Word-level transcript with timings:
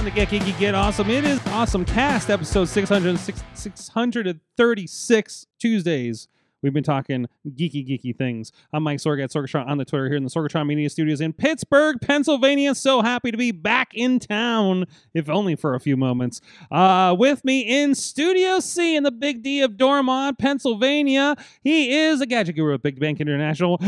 Time 0.00 0.08
to 0.08 0.16
get 0.16 0.30
geeky, 0.30 0.58
get 0.58 0.74
awesome. 0.74 1.10
It 1.10 1.24
is 1.26 1.38
Awesome 1.48 1.84
Cast, 1.84 2.30
episode 2.30 2.70
606 2.70 3.42
636 3.52 5.46
Tuesdays. 5.58 6.26
We've 6.62 6.72
been 6.72 6.82
talking 6.82 7.26
geeky, 7.46 7.86
geeky 7.86 8.16
things. 8.16 8.50
I'm 8.72 8.82
Mike 8.82 9.00
Sorg 9.00 9.22
at 9.22 9.28
Sorgatron 9.28 9.66
on 9.66 9.76
the 9.76 9.84
Twitter 9.84 10.08
here 10.08 10.16
in 10.16 10.24
the 10.24 10.30
Sorgatron 10.30 10.66
Media 10.66 10.88
Studios 10.88 11.20
in 11.20 11.34
Pittsburgh, 11.34 12.00
Pennsylvania. 12.00 12.74
So 12.74 13.02
happy 13.02 13.30
to 13.30 13.36
be 13.36 13.52
back 13.52 13.90
in 13.92 14.18
town, 14.20 14.86
if 15.12 15.28
only 15.28 15.54
for 15.54 15.74
a 15.74 15.80
few 15.80 15.98
moments. 15.98 16.40
Uh, 16.70 17.14
with 17.18 17.44
me 17.44 17.60
in 17.60 17.94
Studio 17.94 18.58
C 18.60 18.96
in 18.96 19.02
the 19.02 19.12
Big 19.12 19.42
D 19.42 19.60
of 19.60 19.76
Dormont, 19.76 20.38
Pennsylvania, 20.38 21.36
he 21.60 21.94
is 21.94 22.22
a 22.22 22.26
gadget 22.26 22.56
guru 22.56 22.72
at 22.72 22.82
Big 22.82 22.98
Bank 22.98 23.20
International 23.20 23.78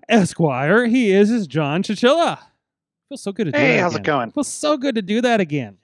Esquire. 0.08 0.86
He 0.86 1.10
is, 1.10 1.30
is 1.30 1.46
John 1.46 1.82
Chichilla. 1.82 2.38
Feels 3.08 3.22
so 3.22 3.32
good 3.32 3.46
to 3.46 3.52
do 3.52 3.58
Hey, 3.58 3.76
that 3.76 3.80
how's 3.80 3.94
it 3.96 4.02
going? 4.02 4.30
Feels 4.32 4.48
so 4.48 4.76
good 4.76 4.94
to 4.96 5.02
do 5.02 5.20
that 5.22 5.40
again. 5.40 5.78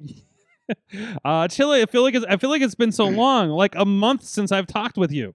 uh, 1.24 1.48
Chili, 1.48 1.82
I 1.82 1.86
feel 1.86 2.02
like 2.02 2.14
it's, 2.14 2.24
I 2.26 2.36
feel 2.38 2.50
like 2.50 2.62
it's 2.62 2.74
been 2.74 2.92
so 2.92 3.04
long, 3.08 3.50
like 3.50 3.74
a 3.74 3.84
month 3.84 4.24
since 4.24 4.50
I've 4.50 4.66
talked 4.66 4.96
with 4.96 5.12
you. 5.12 5.34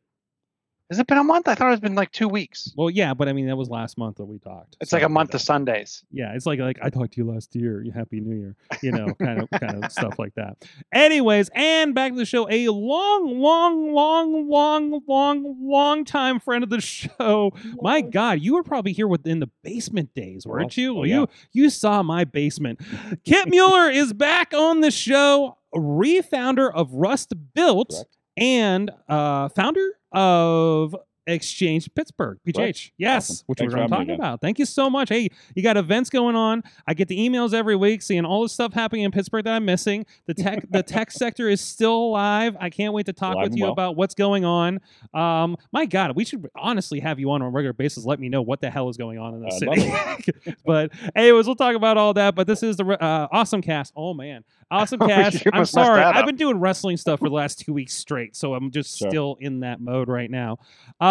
Has 0.89 0.99
it 0.99 1.07
been 1.07 1.17
a 1.17 1.23
month? 1.23 1.47
I 1.47 1.55
thought 1.55 1.71
it's 1.71 1.81
been 1.81 1.95
like 1.95 2.11
two 2.11 2.27
weeks. 2.27 2.71
Well, 2.77 2.89
yeah, 2.89 3.13
but 3.13 3.27
I 3.27 3.33
mean 3.33 3.47
that 3.47 3.55
was 3.55 3.69
last 3.69 3.97
month 3.97 4.17
that 4.17 4.25
we 4.25 4.37
talked. 4.37 4.77
It's 4.81 4.91
So, 4.91 4.97
like 4.97 5.05
a 5.05 5.09
month 5.09 5.33
of 5.33 5.41
Sundays. 5.41 6.03
Yeah, 6.11 6.33
it's 6.35 6.45
like 6.45 6.59
like 6.59 6.77
I 6.83 6.89
talked 6.89 7.13
to 7.13 7.21
you 7.23 7.31
last 7.31 7.55
year. 7.55 7.81
You 7.83 7.91
happy 7.91 8.19
New 8.19 8.35
Year, 8.35 8.55
you 8.83 8.91
know, 8.91 9.13
kind 9.15 9.41
of 9.41 9.49
kind 9.59 9.83
of 9.83 9.91
stuff 9.91 10.19
like 10.19 10.35
that. 10.35 10.57
Anyways, 10.93 11.49
and 11.55 11.95
back 11.95 12.11
to 12.11 12.17
the 12.17 12.25
show. 12.25 12.47
A 12.49 12.67
long, 12.67 13.39
long, 13.39 13.93
long, 13.93 14.49
long, 14.49 15.01
long, 15.07 15.57
long 15.61 16.05
time 16.05 16.39
friend 16.39 16.63
of 16.63 16.69
the 16.69 16.81
show. 16.81 17.51
My 17.81 18.01
God, 18.01 18.41
you 18.41 18.53
were 18.55 18.63
probably 18.63 18.93
here 18.93 19.07
within 19.07 19.39
the 19.39 19.49
basement 19.63 20.13
days, 20.13 20.45
weren't 20.45 20.77
you? 20.77 20.99
oh, 20.99 21.03
you 21.03 21.27
you 21.53 21.69
saw 21.69 22.03
my 22.03 22.23
basement. 22.23 22.81
Kit 23.23 23.49
Mueller 23.49 23.89
is 23.89 24.13
back 24.13 24.53
on 24.53 24.81
the 24.81 24.91
show, 24.91 25.57
refounder 25.73 26.71
of 26.71 26.93
Rust 26.93 27.33
Built 27.55 27.89
Correct. 27.89 28.17
and 28.37 28.91
uh, 29.07 29.49
founder 29.49 29.93
of 30.13 30.95
Exchange 31.27 31.89
Pittsburgh, 31.95 32.39
PGH. 32.47 32.91
Yes, 32.97 33.29
Awesome. 33.29 33.43
which 33.47 33.59
Thanks 33.59 33.73
we're 33.73 33.87
going 33.87 33.89
to 33.89 33.95
talk 34.13 34.15
about. 34.15 34.41
Thank 34.41 34.59
you 34.59 34.65
so 34.65 34.89
much. 34.89 35.09
Hey, 35.09 35.29
you 35.55 35.63
got 35.63 35.77
events 35.77 36.09
going 36.09 36.35
on. 36.35 36.63
I 36.87 36.93
get 36.93 37.07
the 37.07 37.17
emails 37.17 37.53
every 37.53 37.75
week 37.75 38.01
seeing 38.01 38.25
all 38.25 38.43
the 38.43 38.49
stuff 38.49 38.73
happening 38.73 39.03
in 39.03 39.11
Pittsburgh 39.11 39.45
that 39.45 39.53
I'm 39.53 39.65
missing. 39.65 40.05
The 40.27 40.33
tech 40.33 40.65
the 40.71 40.83
tech 40.83 41.11
sector 41.11 41.47
is 41.49 41.61
still 41.61 41.95
alive. 41.95 42.55
I 42.59 42.69
can't 42.69 42.93
wait 42.93 43.05
to 43.07 43.13
talk 43.13 43.35
Alive 43.35 43.49
with 43.49 43.57
you 43.57 43.63
well. 43.63 43.71
about 43.73 43.95
what's 43.95 44.15
going 44.15 44.43
on. 44.45 44.79
Um, 45.13 45.55
my 45.71 45.85
God, 45.85 46.15
we 46.15 46.25
should 46.25 46.47
honestly 46.55 46.99
have 46.99 47.19
you 47.19 47.29
on 47.31 47.41
on 47.41 47.47
a 47.47 47.49
regular 47.49 47.73
basis. 47.73 48.05
Let 48.05 48.19
me 48.19 48.29
know 48.29 48.41
what 48.41 48.61
the 48.61 48.69
hell 48.69 48.89
is 48.89 48.97
going 48.97 49.17
on 49.17 49.33
in 49.33 49.41
the 49.41 49.47
I'd 49.47 50.21
city. 50.33 50.55
but 50.65 50.91
anyways, 51.15 51.45
we'll 51.47 51.55
talk 51.55 51.75
about 51.75 51.97
all 51.97 52.13
that. 52.13 52.35
But 52.35 52.47
this 52.47 52.61
is 52.63 52.77
the 52.77 52.85
uh, 52.85 53.27
awesome 53.31 53.61
cast. 53.61 53.91
Oh 53.95 54.13
man, 54.13 54.43
awesome 54.69 54.99
cast. 55.07 55.43
You 55.45 55.51
I'm 55.53 55.65
sorry, 55.65 56.01
I've 56.03 56.25
been 56.25 56.35
doing 56.35 56.59
wrestling 56.59 56.97
stuff 56.97 57.19
for 57.19 57.29
the 57.29 57.35
last 57.35 57.59
two 57.59 57.73
weeks 57.73 57.93
straight, 57.93 58.35
so 58.35 58.53
I'm 58.53 58.69
just 58.71 58.97
Sure. 58.97 59.09
still 59.09 59.37
in 59.39 59.61
that 59.61 59.81
mode 59.81 60.07
right 60.09 60.29
now. 60.29 60.59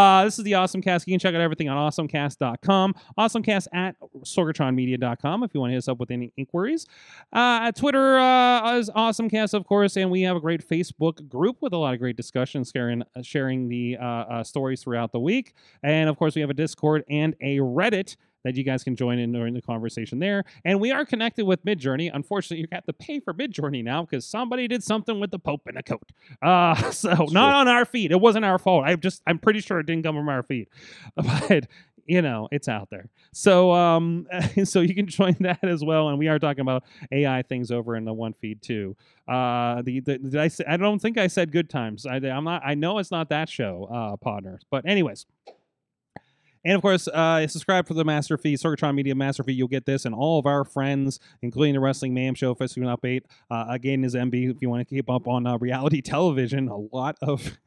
Uh, 0.03 0.25
this 0.25 0.37
is 0.37 0.45
the 0.45 0.55
Awesome 0.55 0.83
Cast. 0.83 1.07
You 1.07 1.13
can 1.13 1.21
check 1.21 1.33
out 1.33 1.41
everything 1.41 1.69
on 1.69 1.77
awesomecast.com, 1.77 2.95
awesomecast 3.17 3.69
at 3.73 3.95
sorgatronmedia.com 4.25 5.45
if 5.45 5.55
you 5.55 5.61
want 5.61 5.71
to 5.71 5.75
hit 5.75 5.79
us 5.79 5.87
up 5.87 6.01
with 6.01 6.11
any 6.11 6.33
inquiries. 6.37 6.87
Uh, 7.33 7.71
Twitter 7.71 8.19
uh, 8.19 8.79
is 8.79 8.91
awesomecast, 8.91 9.55
of 9.55 9.65
course, 9.65 9.97
and 9.97 10.11
we 10.11 10.23
have 10.23 10.35
a 10.35 10.41
great 10.41 10.69
Facebook 10.69 11.29
group 11.29 11.59
with 11.61 11.73
a 11.73 11.77
lot 11.77 11.95
of 11.95 12.01
great 12.01 12.17
discussions, 12.17 12.73
sharing, 12.75 13.05
uh, 13.15 13.23
sharing 13.23 13.69
the 13.69 13.97
uh, 13.97 14.05
uh, 14.05 14.43
stories 14.43 14.83
throughout 14.83 15.13
the 15.13 15.21
week. 15.21 15.55
And 15.85 16.11
of 16.11 16.17
course, 16.17 16.35
we 16.35 16.41
have 16.41 16.51
a 16.51 16.55
Discord 16.55 17.05
and 17.09 17.37
a 17.41 17.59
Reddit 17.59 18.17
that 18.45 18.57
you 18.57 18.65
guys 18.65 18.85
can 18.85 18.97
join 18.97 19.19
in 19.19 19.33
during 19.33 19.55
the 19.55 19.63
conversation 19.63 20.19
there. 20.19 20.45
And 20.65 20.81
we 20.81 20.91
are 20.91 21.05
connected 21.05 21.45
with 21.45 21.65
Midjourney. 21.65 22.11
Unfortunately, 22.13 22.61
you 22.61 22.69
have 22.73 22.85
to 22.87 22.93
pay 22.93 23.21
for 23.21 23.35
Midjourney 23.35 23.83
now 23.85 24.03
because 24.03 24.27
somebody 24.27 24.69
did 24.69 24.83
something 24.83 25.21
with 25.21 25.31
the 25.31 25.39
Pope 25.39 25.63
in 25.69 25.77
a 25.77 25.83
coat. 25.83 26.13
Uh, 26.41 26.75
so 26.91 27.11
not 27.11 27.29
true. 27.29 27.41
on 27.41 27.69
our 27.69 27.85
feed. 27.85 28.13
It 28.13 28.21
wasn't 28.21 28.45
our 28.45 28.59
fault. 28.59 28.85
I 28.85 28.95
just 28.97 29.23
I'm 29.27 29.39
pretty 29.39 29.61
sure 29.61 29.81
it 29.81 29.87
didn't 29.87 30.05
come 30.05 30.17
from 30.17 30.29
our 30.29 30.43
feed, 30.43 30.69
but 31.17 31.67
you 32.07 32.21
know 32.21 32.49
it's 32.51 32.69
out 32.69 32.89
there. 32.91 33.09
So 33.33 33.73
um 33.73 34.27
so 34.65 34.81
you 34.81 34.95
can 34.95 35.07
join 35.07 35.37
that 35.41 35.63
as 35.65 35.85
well. 35.85 36.09
And 36.09 36.19
we 36.19 36.29
are 36.29 36.39
talking 36.39 36.61
about 36.63 36.85
AI 37.11 37.43
things 37.43 37.71
over 37.71 37.97
in 37.97 38.05
the 38.05 38.13
one 38.13 38.33
feed 38.35 38.63
too. 38.63 38.97
Uh, 39.29 39.83
the, 39.83 40.01
the 40.01 40.19
did 40.19 40.37
I 40.37 40.49
say? 40.49 40.65
I 40.67 40.77
don't 40.77 40.99
think 40.99 41.17
I 41.17 41.29
said 41.29 41.53
good 41.53 41.71
times. 41.71 42.07
I, 42.07 42.17
I'm 42.17 42.45
not. 42.45 42.63
I 42.65 42.75
know 42.75 42.99
it's 42.99 43.11
not 43.11 43.29
that 43.29 43.49
show, 43.49 43.89
uh, 43.93 44.17
partner. 44.17 44.61
But 44.71 44.87
anyways. 44.87 45.27
And 46.65 46.75
of 46.75 46.83
course, 46.83 47.09
uh, 47.09 47.47
subscribe 47.49 47.89
for 47.89 47.95
the 47.95 48.05
Master 48.05 48.39
Feed, 48.39 48.59
Sorgatron 48.59 48.95
Media 48.95 49.15
Master 49.15 49.43
Feed. 49.43 49.57
You'll 49.57 49.69
get 49.69 49.85
this 49.85 50.05
and 50.05 50.15
all 50.15 50.39
of 50.39 50.47
our 50.47 50.65
friends, 50.65 51.19
including 51.43 51.75
the 51.75 51.81
Wrestling 51.81 52.15
Mayhem 52.15 52.35
Show, 52.35 52.55
Festival 52.55 52.97
Update. 52.97 53.23
Uh, 53.51 53.67
again, 53.69 54.05
is 54.05 54.15
MB 54.15 54.51
if 54.51 54.63
you 54.63 54.71
want 54.71 54.87
to 54.87 54.95
keep 54.95 55.11
up 55.11 55.27
on 55.27 55.47
uh, 55.47 55.59
reality 55.59 56.01
television. 56.03 56.69
A 56.69 56.77
lot 56.77 57.17
of. 57.23 57.59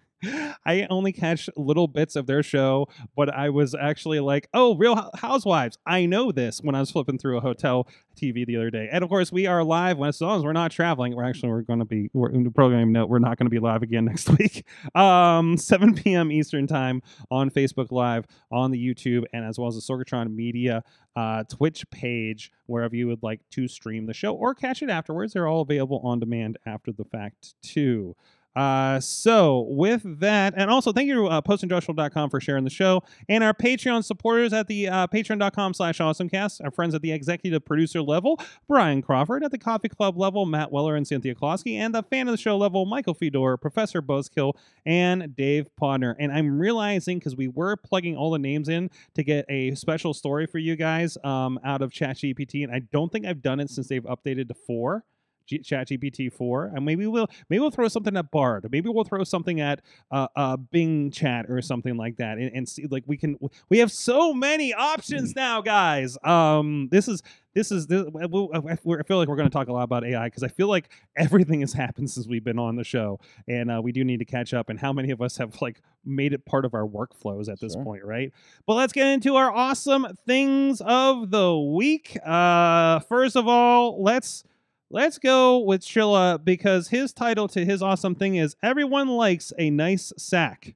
I 0.65 0.87
only 0.89 1.11
catch 1.11 1.49
little 1.55 1.87
bits 1.87 2.15
of 2.15 2.27
their 2.27 2.43
show, 2.43 2.87
but 3.15 3.33
I 3.33 3.49
was 3.49 3.75
actually 3.75 4.19
like, 4.19 4.47
"Oh, 4.53 4.75
Real 4.75 5.09
Housewives! 5.15 5.77
I 5.85 6.05
know 6.05 6.31
this." 6.31 6.59
When 6.61 6.75
I 6.75 6.79
was 6.79 6.91
flipping 6.91 7.17
through 7.17 7.37
a 7.37 7.41
hotel 7.41 7.87
TV 8.15 8.45
the 8.45 8.55
other 8.55 8.69
day, 8.69 8.89
and 8.91 9.03
of 9.03 9.09
course, 9.09 9.31
we 9.31 9.47
are 9.47 9.63
live. 9.63 9.97
When 9.97 10.09
as 10.09 10.21
long 10.21 10.37
as 10.37 10.43
we're 10.43 10.53
not 10.53 10.71
traveling, 10.71 11.15
we're 11.15 11.23
actually 11.23 11.49
we're 11.49 11.61
going 11.61 11.79
to 11.79 11.85
be. 11.85 12.09
We're, 12.13 12.29
in 12.29 12.43
the 12.43 12.51
program 12.51 12.91
note, 12.91 13.09
we're 13.09 13.19
not 13.19 13.37
going 13.37 13.47
to 13.47 13.51
be 13.51 13.59
live 13.59 13.83
again 13.83 14.05
next 14.05 14.29
week. 14.37 14.65
Um, 14.93 15.57
7 15.57 15.95
p.m. 15.95 16.31
Eastern 16.31 16.67
time 16.67 17.01
on 17.31 17.49
Facebook 17.49 17.91
Live, 17.91 18.25
on 18.51 18.71
the 18.71 18.77
YouTube, 18.77 19.23
and 19.33 19.45
as 19.45 19.57
well 19.57 19.67
as 19.67 19.75
the 19.75 19.81
Sorgatron 19.81 20.33
Media 20.33 20.83
uh, 21.15 21.43
Twitch 21.43 21.89
page, 21.91 22.51
wherever 22.65 22.95
you 22.95 23.07
would 23.07 23.23
like 23.23 23.41
to 23.51 23.67
stream 23.67 24.05
the 24.05 24.13
show 24.13 24.33
or 24.33 24.53
catch 24.53 24.81
it 24.81 24.89
afterwards. 24.89 25.33
They're 25.33 25.47
all 25.47 25.61
available 25.61 26.01
on 26.03 26.19
demand 26.19 26.57
after 26.65 26.91
the 26.91 27.05
fact 27.05 27.55
too. 27.61 28.15
Uh, 28.55 28.99
so 28.99 29.65
with 29.69 30.19
that, 30.19 30.53
and 30.55 30.69
also 30.69 30.91
thank 30.91 31.07
you 31.07 31.15
to 31.15 31.25
uh, 31.25 31.41
postindustrial.com 31.41 32.29
for 32.29 32.39
sharing 32.39 32.63
the 32.63 32.69
show 32.69 33.03
and 33.27 33.43
our 33.43 33.53
Patreon 33.53 34.03
supporters 34.03 34.53
at 34.53 34.67
the 34.67 34.87
uh, 34.87 35.07
patreon.com 35.07 35.73
slash 35.73 35.99
awesomecast, 35.99 36.63
our 36.63 36.71
friends 36.71 36.95
at 36.95 37.01
the 37.01 37.11
executive 37.11 37.65
producer 37.65 38.01
level, 38.01 38.39
Brian 38.67 39.01
Crawford, 39.01 39.43
at 39.43 39.51
the 39.51 39.57
coffee 39.57 39.89
club 39.89 40.17
level, 40.17 40.45
Matt 40.45 40.71
Weller 40.71 40.95
and 40.95 41.07
Cynthia 41.07 41.35
Klosky, 41.35 41.75
and 41.75 41.93
the 41.93 42.03
fan 42.03 42.27
of 42.27 42.31
the 42.31 42.37
show 42.37 42.57
level, 42.57 42.85
Michael 42.85 43.13
Fedor, 43.13 43.57
Professor 43.57 44.01
Buzzkill, 44.01 44.53
and 44.85 45.35
Dave 45.35 45.67
Podner. 45.79 46.15
And 46.17 46.31
I'm 46.31 46.57
realizing 46.57 47.19
because 47.19 47.35
we 47.35 47.47
were 47.47 47.75
plugging 47.75 48.15
all 48.15 48.31
the 48.31 48.39
names 48.39 48.69
in 48.69 48.89
to 49.15 49.23
get 49.23 49.45
a 49.49 49.75
special 49.75 50.13
story 50.13 50.45
for 50.45 50.59
you 50.59 50.75
guys 50.75 51.17
um, 51.23 51.59
out 51.63 51.81
of 51.81 51.91
ChatGPT, 51.91 52.63
and 52.63 52.73
I 52.73 52.79
don't 52.79 53.11
think 53.11 53.25
I've 53.25 53.41
done 53.41 53.59
it 53.59 53.69
since 53.69 53.87
they've 53.87 54.03
updated 54.03 54.47
to 54.47 54.53
four. 54.53 55.03
G- 55.47 55.59
ChatGPT 55.59 56.31
four, 56.31 56.71
and 56.73 56.85
maybe 56.85 57.07
we'll 57.07 57.27
maybe 57.49 57.59
we'll 57.59 57.71
throw 57.71 57.87
something 57.87 58.15
at 58.17 58.31
Bard, 58.31 58.67
maybe 58.71 58.89
we'll 58.89 59.03
throw 59.03 59.23
something 59.23 59.61
at 59.61 59.81
uh, 60.11 60.27
uh 60.35 60.57
Bing 60.57 61.11
Chat 61.11 61.49
or 61.49 61.61
something 61.61 61.97
like 61.97 62.17
that, 62.17 62.37
and, 62.37 62.51
and 62.53 62.67
see 62.67 62.85
like 62.89 63.03
we 63.07 63.17
can 63.17 63.37
we 63.69 63.79
have 63.79 63.91
so 63.91 64.33
many 64.33 64.73
options 64.73 65.35
now, 65.35 65.61
guys. 65.61 66.17
Um, 66.23 66.89
this 66.91 67.07
is 67.07 67.21
this 67.55 67.71
is 67.71 67.87
this, 67.87 68.03
I 68.15 68.25
I 68.25 68.75
feel 68.75 69.17
like 69.17 69.27
we're 69.27 69.37
going 69.37 69.49
to 69.49 69.53
talk 69.53 69.69
a 69.69 69.73
lot 69.73 69.83
about 69.83 70.05
AI 70.05 70.25
because 70.25 70.43
I 70.43 70.49
feel 70.49 70.67
like 70.67 70.89
everything 71.15 71.61
has 71.61 71.73
happened 71.73 72.11
since 72.11 72.27
we've 72.27 72.43
been 72.43 72.59
on 72.59 72.75
the 72.75 72.83
show, 72.83 73.19
and 73.47 73.71
uh, 73.71 73.81
we 73.81 73.91
do 73.93 74.03
need 74.03 74.19
to 74.19 74.25
catch 74.25 74.53
up. 74.53 74.69
And 74.69 74.79
how 74.79 74.91
many 74.91 75.11
of 75.11 75.21
us 75.21 75.37
have 75.37 75.61
like 75.61 75.81
made 76.03 76.33
it 76.33 76.45
part 76.45 76.65
of 76.65 76.73
our 76.73 76.85
workflows 76.85 77.49
at 77.49 77.59
this 77.59 77.73
Sure. 77.73 77.83
point, 77.83 78.03
right? 78.03 78.31
But 78.67 78.75
let's 78.75 78.93
get 78.93 79.07
into 79.07 79.35
our 79.35 79.51
awesome 79.51 80.05
things 80.27 80.81
of 80.81 81.31
the 81.31 81.57
week. 81.57 82.17
Uh, 82.25 82.99
first 82.99 83.35
of 83.35 83.47
all, 83.47 84.03
let's 84.03 84.43
let's 84.89 85.17
go 85.19 85.59
with 85.59 85.81
Chilla 85.81 86.43
because 86.43 86.89
his 86.89 87.13
title 87.13 87.47
to 87.49 87.63
his 87.65 87.81
awesome 87.81 88.15
thing 88.15 88.35
is 88.35 88.55
"Everyone 88.63 89.07
likes 89.09 89.51
a 89.57 89.69
nice 89.69 90.11
sack." 90.17 90.75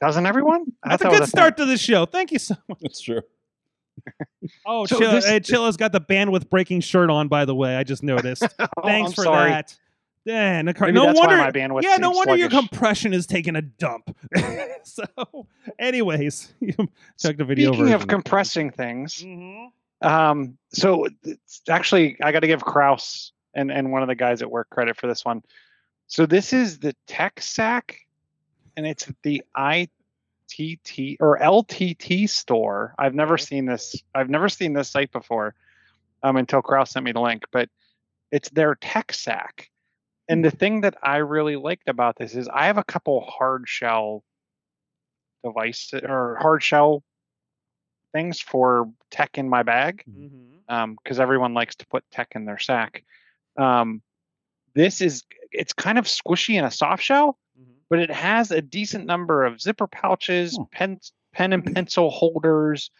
Doesn't 0.00 0.26
everyone? 0.26 0.64
I 0.82 0.90
That's 0.96 1.04
a 1.04 1.08
good 1.08 1.28
start 1.28 1.56
to 1.58 1.64
the 1.64 1.76
show. 1.78 2.06
Thank 2.06 2.32
you 2.32 2.38
so 2.40 2.56
much. 2.68 2.78
That's 2.82 3.00
true. 3.00 3.20
Oh, 4.66 4.86
So 4.86 4.98
Chilla, 4.98 5.10
this- 5.12 5.26
hey, 5.28 5.38
Chilla's 5.40 5.76
got 5.76 5.92
the 5.92 6.00
bandwidth 6.00 6.48
breaking 6.50 6.80
shirt 6.80 7.10
on. 7.10 7.28
By 7.28 7.44
the 7.44 7.54
way, 7.54 7.76
I 7.76 7.84
just 7.84 8.02
noticed. 8.02 8.42
Oh, 8.58 8.66
Thanks 8.82 9.10
I'm 9.10 9.14
for 9.14 9.22
sorry. 9.24 9.50
that. 9.50 9.78
Yeah, 10.24 10.62
no, 10.62 10.72
Maybe 10.80 10.92
no 10.92 11.06
that's 11.06 11.18
wonder. 11.18 11.36
why 11.36 11.44
my 11.44 11.50
bandwidth 11.50 11.82
yeah, 11.82 11.96
no 11.98 12.08
seems 12.08 12.16
wonder 12.16 12.36
your 12.36 12.48
compression 12.48 13.12
is 13.12 13.26
taking 13.26 13.54
a 13.54 13.62
dump. 13.62 14.16
so, 14.84 15.04
anyways, 15.78 16.52
check 17.20 17.36
the 17.36 17.44
video 17.44 17.70
Speaking 17.72 17.84
version. 17.86 17.94
of 18.02 18.06
compressing 18.08 18.70
things, 18.70 19.14
Mhm. 19.22 19.66
Um, 20.02 20.58
so 20.72 21.06
actually, 21.68 22.16
I 22.22 22.32
got 22.32 22.40
to 22.40 22.46
give 22.46 22.64
Kraus 22.64 23.32
and 23.54 23.70
and 23.70 23.92
one 23.92 24.02
of 24.02 24.08
the 24.08 24.14
guys 24.14 24.42
at 24.42 24.50
work 24.50 24.68
credit 24.70 24.96
for 24.96 25.06
this 25.06 25.24
one. 25.24 25.42
So 26.06 26.26
this 26.26 26.52
is 26.52 26.78
the 26.78 26.94
Tech 27.06 27.40
Sack, 27.40 27.98
and 28.76 28.86
it's 28.86 29.10
the 29.22 29.42
ITT 29.56 31.16
or 31.20 31.38
LTT 31.38 32.28
store. 32.28 32.94
I've 32.98 33.14
never 33.14 33.38
seen 33.38 33.66
this. 33.66 33.96
I've 34.14 34.30
never 34.30 34.48
seen 34.48 34.72
this 34.72 34.90
site 34.90 35.12
before, 35.12 35.54
um, 36.22 36.36
until 36.36 36.62
Kraus 36.62 36.90
sent 36.90 37.04
me 37.04 37.12
the 37.12 37.20
link. 37.20 37.44
But 37.52 37.68
it's 38.30 38.50
their 38.50 38.74
Tech 38.74 39.12
Sack, 39.12 39.70
and 40.28 40.44
the 40.44 40.50
thing 40.50 40.80
that 40.82 40.96
I 41.02 41.18
really 41.18 41.56
liked 41.56 41.88
about 41.88 42.16
this 42.16 42.34
is 42.34 42.48
I 42.48 42.66
have 42.66 42.78
a 42.78 42.84
couple 42.84 43.20
hard 43.22 43.68
shell 43.68 44.24
device 45.44 45.92
or 45.94 46.36
hard 46.40 46.62
shell 46.62 47.02
things 48.12 48.40
for 48.40 48.90
tech 49.10 49.38
in 49.38 49.48
my 49.48 49.62
bag 49.62 50.04
Mm-hmm. 50.08 50.94
because 51.02 51.18
everyone 51.20 51.54
likes 51.54 51.74
to 51.76 51.86
put 51.86 52.04
tech 52.10 52.28
in 52.34 52.44
their 52.44 52.58
sack. 52.58 53.04
Um, 53.58 54.02
this 54.74 55.00
is 55.00 55.24
it's 55.50 55.72
kind 55.74 55.98
of 55.98 56.06
squishy 56.06 56.54
in 56.58 56.64
a 56.64 56.70
soft 56.70 57.02
shell, 57.02 57.38
Mm-hmm. 57.60 57.72
but 57.90 57.98
it 57.98 58.10
has 58.10 58.50
a 58.50 58.62
decent 58.62 59.04
number 59.06 59.44
of 59.44 59.60
zipper 59.60 59.86
pouches, 59.86 60.56
Hmm. 60.56 60.62
pen 60.72 61.00
pen 61.34 61.52
and 61.52 61.74
pencil 61.74 62.10
holders, 62.10 62.90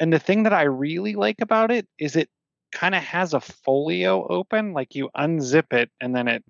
and 0.00 0.12
the 0.12 0.18
thing 0.18 0.42
that 0.44 0.52
I 0.52 0.62
really 0.64 1.14
like 1.14 1.40
about 1.40 1.70
it 1.70 1.86
is 1.98 2.16
it 2.16 2.28
kind 2.72 2.94
of 2.94 3.02
has 3.02 3.32
a 3.34 3.40
folio 3.40 4.26
open, 4.26 4.72
like 4.74 4.94
you 4.94 5.08
unzip 5.16 5.72
it 5.72 5.90
and 6.00 6.14
then 6.14 6.28
it 6.28 6.44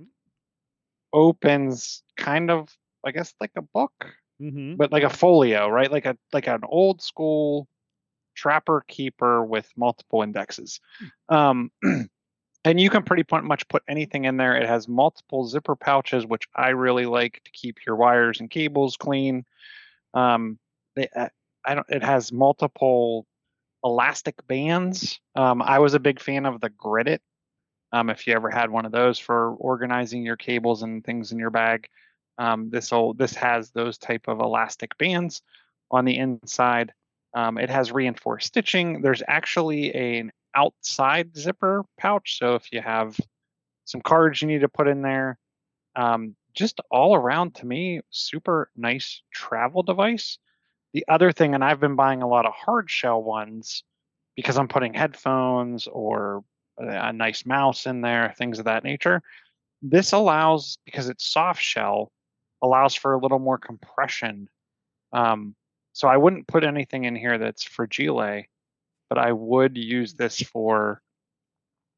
opens 1.12 2.03
kind 2.17 2.50
of 2.50 2.69
I 3.05 3.12
guess 3.12 3.35
like 3.41 3.53
a 3.56 3.62
book 3.62 3.93
Mm-hmm. 4.38 4.75
but 4.76 4.93
like 4.93 5.03
a 5.03 5.08
folio, 5.08 5.67
right? 5.70 5.91
Like 5.91 6.05
a 6.05 6.14
like 6.35 6.47
an 6.47 6.61
old 6.69 7.00
school 7.00 7.67
trapper 8.37 8.85
keeper 8.87 9.44
with 9.44 9.69
multiple 9.77 10.23
indexes. 10.23 10.81
Um, 11.29 11.73
and 12.65 12.81
you 12.81 12.91
can 12.91 13.03
pretty 13.03 13.25
much 13.43 13.67
put 13.69 13.83
anything 13.88 14.25
in 14.25 14.37
there. 14.37 14.56
It 14.56 14.69
has 14.69 14.88
multiple 14.88 15.47
zipper 15.47 15.77
pouches, 15.77 16.27
which 16.27 16.47
I 16.55 16.69
really 16.71 17.06
like 17.06 17.41
to 17.44 17.50
keep 17.50 17.79
your 17.87 17.97
wires 17.97 18.41
and 18.41 18.50
cables 18.50 18.97
clean. 18.97 19.44
Um, 20.15 20.59
they, 20.94 21.09
uh, 21.15 21.29
I 21.65 21.75
don't. 21.75 21.87
It 21.88 22.03
has 22.03 22.33
multiple 22.33 23.27
elastic 23.85 24.35
bands. 24.47 25.21
Um, 25.35 25.62
I 25.62 25.79
was 25.79 25.94
a 25.94 26.00
big 26.00 26.21
fan 26.21 26.47
of 26.47 26.61
the 26.61 26.71
Grid-It 26.71 27.23
Um, 27.93 28.11
if 28.11 28.27
you 28.27 28.35
ever 28.35 28.50
had 28.50 28.71
one 28.71 28.87
of 28.87 28.93
those 28.93 29.19
for 29.19 29.55
organizing 29.55 30.25
your 30.25 30.37
cables 30.37 30.82
and 30.82 31.05
things 31.05 31.32
in 31.32 31.39
your 31.39 31.50
bag, 31.50 31.89
um, 32.39 32.71
this 32.71 32.91
will 32.91 33.15
this 33.15 33.35
has 33.35 33.71
those 33.71 33.99
type 33.99 34.29
of 34.29 34.41
elastic 34.41 34.97
bands 34.99 35.43
on 35.91 36.05
the 36.05 36.17
inside. 36.17 36.93
Um, 37.37 37.59
it 37.59 37.69
has 37.69 37.93
reinforced 37.93 38.47
stitching. 38.47 39.03
There's 39.03 39.23
actually 39.29 39.94
an 39.94 40.33
outside 40.55 41.37
zipper 41.37 41.85
pouch, 42.00 42.38
so 42.38 42.55
if 42.55 42.73
you 42.73 42.81
have 42.81 43.15
some 43.85 44.00
cards 44.00 44.41
you 44.41 44.49
need 44.49 44.62
to 44.62 44.71
put 44.71 44.88
in 44.88 45.03
there, 45.03 45.38
um, 45.94 46.35
just 46.55 46.81
all 46.91 47.15
around 47.15 47.55
to 47.56 47.67
me, 47.67 48.00
super 48.11 48.71
nice 48.75 49.21
travel 49.33 49.83
device. 49.83 50.38
The 50.94 51.05
other 51.09 51.31
thing, 51.31 51.55
and 51.55 51.62
I've 51.62 51.79
been 51.79 51.94
buying 51.94 52.23
a 52.23 52.29
lot 52.29 52.47
of 52.47 52.55
hard 52.55 52.91
shell 52.91 53.23
ones 53.23 53.85
because 54.35 54.56
I'm 54.56 54.69
putting 54.69 54.94
headphones 54.94 55.87
or 55.87 56.43
a 56.79 57.12
nice 57.12 57.44
mouse 57.44 57.85
in 57.85 58.00
there, 58.00 58.35
things 58.39 58.59
of 58.59 58.65
that 58.65 58.82
nature. 58.82 59.21
This 59.82 60.12
allows, 60.12 60.79
because 60.87 61.11
it's 61.11 61.31
soft 61.31 61.61
shell, 61.61 62.11
allows 62.62 62.94
for 62.94 63.12
a 63.12 63.21
little 63.21 63.39
more 63.39 63.59
compression. 63.59 64.49
Um, 65.12 65.55
so 65.96 66.08
I 66.08 66.19
wouldn't 66.19 66.46
put 66.46 66.62
anything 66.62 67.04
in 67.04 67.16
here 67.16 67.38
that's 67.38 67.64
fragile, 67.64 68.43
but 69.08 69.16
I 69.16 69.32
would 69.32 69.78
use 69.78 70.12
this 70.12 70.43
for 70.43 71.00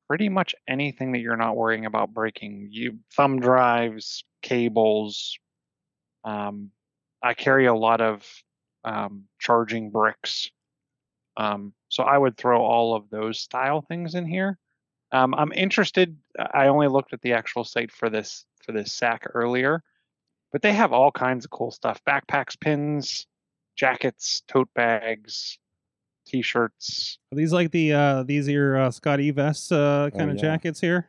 pretty 0.06 0.28
much 0.28 0.54
anything 0.68 1.10
that 1.12 1.18
you're 1.18 1.36
not 1.36 1.56
worrying 1.56 1.84
about 1.84 2.14
breaking. 2.14 2.68
You 2.70 3.00
thumb 3.16 3.40
drives, 3.40 4.22
cables. 4.40 5.36
Um, 6.22 6.70
I 7.24 7.34
carry 7.34 7.66
a 7.66 7.74
lot 7.74 8.00
of 8.00 8.24
um, 8.84 9.24
charging 9.40 9.90
bricks. 9.90 10.48
Um, 11.36 11.72
so 11.88 12.04
I 12.04 12.16
would 12.16 12.36
throw 12.36 12.62
all 12.62 12.94
of 12.94 13.10
those 13.10 13.40
style 13.40 13.82
things 13.82 14.14
in 14.14 14.26
here. 14.26 14.58
Um, 15.10 15.34
I'm 15.34 15.50
interested. 15.50 16.16
I 16.38 16.68
only 16.68 16.86
looked 16.86 17.14
at 17.14 17.22
the 17.22 17.32
actual 17.32 17.64
site 17.64 17.90
for 17.90 18.08
this 18.08 18.44
for 18.64 18.70
this 18.70 18.92
sack 18.92 19.26
earlier, 19.34 19.82
but 20.52 20.62
they 20.62 20.72
have 20.72 20.92
all 20.92 21.10
kinds 21.10 21.44
of 21.44 21.50
cool 21.50 21.72
stuff: 21.72 22.00
backpacks, 22.06 22.58
pins, 22.60 23.26
jackets, 23.78 24.42
tote 24.48 24.68
bags, 24.74 25.58
t-shirts. 26.26 27.18
Are 27.32 27.36
these 27.36 27.52
like 27.52 27.70
the 27.70 27.92
uh 27.92 28.22
these 28.24 28.48
are 28.48 28.52
your 28.52 28.76
uh, 28.76 28.88
SCOTTeVESTs 28.90 29.72
uh 29.72 30.10
kind 30.10 30.30
of 30.30 30.36
yeah. 30.36 30.42
jackets 30.42 30.80
here? 30.80 31.08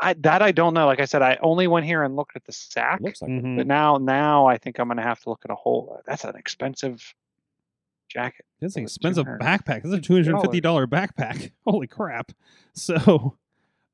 I 0.00 0.14
that 0.14 0.42
I 0.42 0.52
don't 0.52 0.74
know. 0.74 0.86
Like 0.86 1.00
I 1.00 1.04
said, 1.04 1.22
I 1.22 1.38
only 1.40 1.66
went 1.66 1.86
here 1.86 2.02
and 2.02 2.16
looked 2.16 2.36
at 2.36 2.44
the 2.44 2.52
sack. 2.52 3.00
Looks 3.00 3.22
like 3.22 3.30
it. 3.30 3.44
Mhm. 3.44 3.56
But 3.56 3.66
now, 3.66 3.96
now 3.96 4.46
I 4.46 4.58
think 4.58 4.78
I'm 4.78 4.88
gonna 4.88 5.02
have 5.02 5.20
to 5.20 5.30
look 5.30 5.42
at 5.44 5.50
a 5.50 5.54
whole. 5.54 6.02
That's 6.04 6.24
an 6.24 6.36
expensive 6.36 7.14
jacket. 8.08 8.44
It's 8.60 8.76
an 8.76 8.82
expensive 8.82 9.26
backpack. 9.26 9.82
This 9.82 9.92
is 9.92 9.98
a 9.98 10.00
two 10.00 10.14
hundred 10.14 10.34
and 10.34 10.42
fifty 10.42 10.60
dollar 10.60 10.86
backpack. 10.86 11.52
Holy 11.66 11.86
crap! 11.86 12.32
So, 12.74 13.36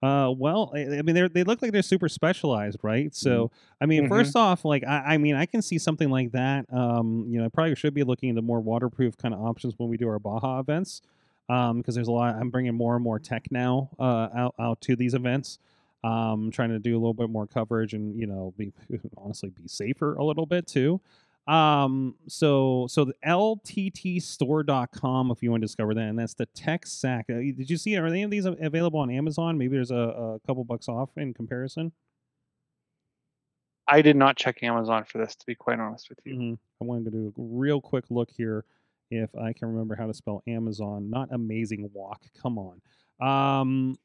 uh, 0.03 0.33
well, 0.37 0.73
I, 0.75 0.79
I 0.99 1.03
mean, 1.03 1.15
they 1.15 1.29
they 1.29 1.45
look 1.45 1.61
like 1.63 1.73
they're 1.73 1.83
super 1.83 2.09
specialized, 2.09 2.79
right? 2.83 3.15
So, 3.15 3.51
I 3.81 3.87
mean, 3.87 4.05
Mhm. 4.05 4.09
first 4.09 4.35
off, 4.37 4.65
like 4.65 4.83
I, 4.85 5.15
I 5.15 5.19
mean, 5.19 5.35
I 5.35 5.45
can 5.47 5.61
see 5.63 5.79
something 5.79 6.09
like 6.11 6.33
that. 6.33 6.67
Um, 6.73 7.27
you 7.29 7.39
know, 7.39 7.45
I 7.45 7.49
probably 7.49 7.75
should 7.75 7.93
be 7.95 8.03
looking 8.03 8.31
into 8.31 8.43
more 8.43 8.61
waterproof 8.61 9.17
kind 9.17 9.35
of 9.35 9.41
options 9.41 9.75
when 9.79 9.89
we 9.91 9.97
do 9.97 10.09
our 10.09 10.19
Baja 10.19 10.59
events. 10.61 11.03
Um, 11.49 11.79
because 11.79 11.97
there's 11.97 12.07
a 12.09 12.13
lot. 12.13 12.37
I'm 12.37 12.49
bringing 12.51 12.75
more 12.75 12.95
and 12.95 13.03
more 13.03 13.19
tech 13.19 13.51
now 13.51 13.91
uh, 13.99 14.29
out 14.35 14.55
out 14.59 14.81
to 14.83 14.97
these 14.97 15.15
events. 15.15 15.59
Um, 16.03 16.51
trying 16.51 16.71
to 16.71 16.79
do 16.79 16.93
a 16.95 17.01
little 17.01 17.13
bit 17.13 17.29
more 17.29 17.47
coverage 17.47 17.93
and 17.93 18.19
you 18.19 18.27
know 18.27 18.55
be 18.57 18.73
honestly 19.19 19.51
be 19.51 19.67
safer 19.69 20.15
a 20.15 20.25
little 20.25 20.47
bit 20.47 20.67
too. 20.67 21.01
Um, 21.47 22.17
so 22.29 22.87
so 22.89 23.05
the 23.05 23.15
lttstore.com 23.27 25.31
if 25.31 25.43
you 25.43 25.51
want 25.51 25.63
to 25.63 25.67
discover 25.67 25.95
that, 25.95 26.09
and 26.09 26.19
that's 26.19 26.35
the 26.35 26.47
tech 26.47 26.87
sack. 26.87 27.27
Uh, 27.31 27.35
did 27.35 27.71
you 27.71 27.77
see 27.77 27.97
are 27.97 28.07
any 28.07 28.23
of 28.23 28.31
these 28.31 28.45
available 28.45 29.01
on 29.01 29.11
Amazon? 29.11 29.59
Maybe 29.59 29.77
there's 29.77 29.91
a, 29.91 29.97
a 29.97 30.39
couple 30.47 30.63
bucks 30.65 30.89
off 30.89 31.11
in 31.17 31.35
comparison. 31.35 31.93
I 33.89 34.03
did 34.03 34.17
not 34.17 34.37
check 34.37 34.63
Amazon 34.63 35.05
for 35.05 35.19
this, 35.19 35.35
to 35.35 35.47
be 35.47 35.57
quite 35.57 35.81
honest 35.81 36.09
with 36.09 36.21
you. 36.25 36.35
Mhm. 36.35 36.59
I 36.81 36.85
wanted 36.85 37.07
to 37.07 37.11
do 37.11 37.29
a 37.29 37.33
real 37.37 37.81
quick 37.81 38.05
look 38.11 38.31
here 38.31 38.65
if 39.11 39.35
I 39.35 39.53
can 39.53 39.69
remember 39.69 39.97
how 39.97 40.07
to 40.07 40.15
spell 40.15 40.45
Amazon. 40.47 41.11
Not 41.11 41.33
amazing 41.33 41.91
walk. 41.93 42.23
Come 42.41 42.57
on. 42.57 42.81
Um, 43.21 43.99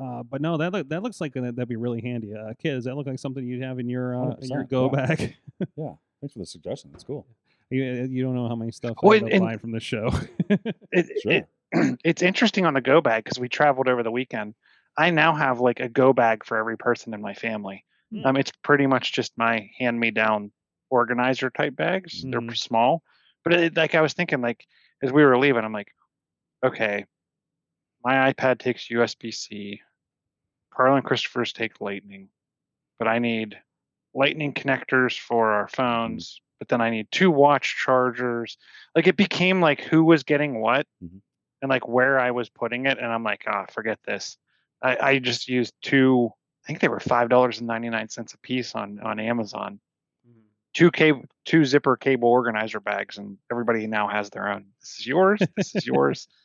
uh, 0.00 0.22
but 0.22 0.40
no, 0.40 0.56
that 0.56 0.72
look, 0.72 0.88
that 0.88 1.02
looks 1.02 1.20
like 1.20 1.34
that, 1.34 1.56
that'd 1.56 1.68
be 1.68 1.76
really 1.76 2.00
handy. 2.00 2.34
Uh, 2.34 2.52
kid, 2.58 2.74
does 2.74 2.84
that 2.84 2.96
look 2.96 3.06
like 3.06 3.18
something 3.18 3.44
you'd 3.44 3.62
have 3.62 3.78
in 3.78 3.88
your 3.88 4.14
uh, 4.14 4.34
in 4.40 4.48
your 4.48 4.64
go 4.64 4.90
yeah. 4.92 5.06
bag? 5.06 5.36
Yeah. 5.76 5.92
Thanks 6.22 6.32
for 6.34 6.38
the 6.38 6.46
suggestion. 6.46 6.90
That's 6.92 7.04
cool. 7.04 7.26
you, 7.68 7.82
you 8.08 8.22
don't 8.22 8.34
know 8.36 8.48
how 8.48 8.54
many 8.54 8.70
stuff 8.70 8.96
Well, 9.02 9.12
I 9.14 9.16
end 9.16 9.26
up 9.26 9.32
and- 9.32 9.40
buying 9.42 9.58
from 9.58 9.72
the 9.72 9.80
show. 9.80 10.10
It, 10.92 11.20
Sure. 11.22 11.32
it- 11.32 11.48
it's 12.04 12.22
interesting 12.22 12.64
on 12.66 12.74
the 12.74 12.80
go 12.80 13.00
bag 13.00 13.24
because 13.24 13.38
we 13.38 13.48
traveled 13.48 13.88
over 13.88 14.02
the 14.02 14.10
weekend. 14.10 14.54
I 14.96 15.10
now 15.10 15.34
have 15.34 15.58
like 15.60 15.80
a 15.80 15.88
go 15.88 16.12
bag 16.12 16.44
for 16.44 16.56
every 16.58 16.76
person 16.78 17.12
in 17.14 17.20
my 17.22 17.34
family. 17.34 17.84
Hmm. 18.12 18.26
Um, 18.26 18.36
it's 18.36 18.52
pretty 18.62 18.86
much 18.86 19.12
just 19.12 19.32
my 19.36 19.68
hand 19.78 19.98
me 19.98 20.10
down 20.10 20.52
organizer 20.90 21.50
type 21.50 21.74
bags. 21.74 22.22
They're 22.22 22.40
Mhm. 22.40 22.56
small, 22.56 23.02
but 23.42 23.52
it, 23.54 23.76
like 23.76 23.94
I 23.94 24.02
was 24.02 24.12
thinking, 24.12 24.42
like 24.42 24.64
as 25.02 25.10
we 25.10 25.24
were 25.24 25.38
leaving, 25.38 25.64
I'm 25.64 25.72
like, 25.72 25.92
okay, 26.64 27.06
my 28.04 28.32
iPad 28.32 28.58
takes 28.58 28.88
USB 28.90 29.32
C. 29.32 29.80
Carl 30.74 30.96
and 30.96 31.04
Christopher's 31.04 31.52
take 31.54 31.80
Lightning, 31.80 32.28
but 32.98 33.08
I 33.08 33.18
need 33.18 33.58
Lightning 34.14 34.52
connectors 34.52 35.18
for 35.18 35.52
our 35.52 35.68
phones. 35.68 36.40
But 36.58 36.68
then 36.68 36.80
I 36.80 36.90
need 36.90 37.08
two 37.10 37.30
watch 37.30 37.76
chargers. 37.82 38.56
Like 38.94 39.06
it 39.06 39.16
became 39.16 39.60
like 39.60 39.80
who 39.80 40.04
was 40.04 40.22
getting 40.22 40.60
what, 40.60 40.86
Mhm. 41.02 41.20
and 41.60 41.68
like 41.68 41.88
where 41.88 42.18
I 42.20 42.30
was 42.30 42.48
putting 42.48 42.86
it, 42.86 42.98
and 42.98 43.06
I'm 43.08 43.24
like, 43.24 43.44
ah, 43.48 43.66
forget 43.70 43.98
this. 44.06 44.36
I, 44.80 44.96
I 45.00 45.18
just 45.18 45.48
used 45.48 45.74
two. 45.82 46.30
I 46.64 46.66
think 46.66 46.78
they 46.80 46.88
were 46.88 47.00
five 47.00 47.28
dollars 47.28 47.58
and 47.58 47.66
ninety 47.66 47.88
nine 47.90 48.08
cents 48.08 48.34
a 48.34 48.38
piece 48.38 48.74
on 48.76 49.00
on 49.00 49.18
Amazon. 49.18 49.80
Two 50.74 50.90
cable, 50.90 51.24
two 51.44 51.64
zipper 51.66 51.96
cable 51.96 52.28
organizer 52.28 52.80
bags, 52.80 53.18
and 53.18 53.36
everybody 53.50 53.86
now 53.86 54.08
has 54.08 54.30
their 54.30 54.48
own. 54.48 54.66
This 54.80 55.00
is 55.00 55.06
yours. 55.06 55.40
This 55.56 55.74
is 55.74 55.86
yours. 55.86 56.28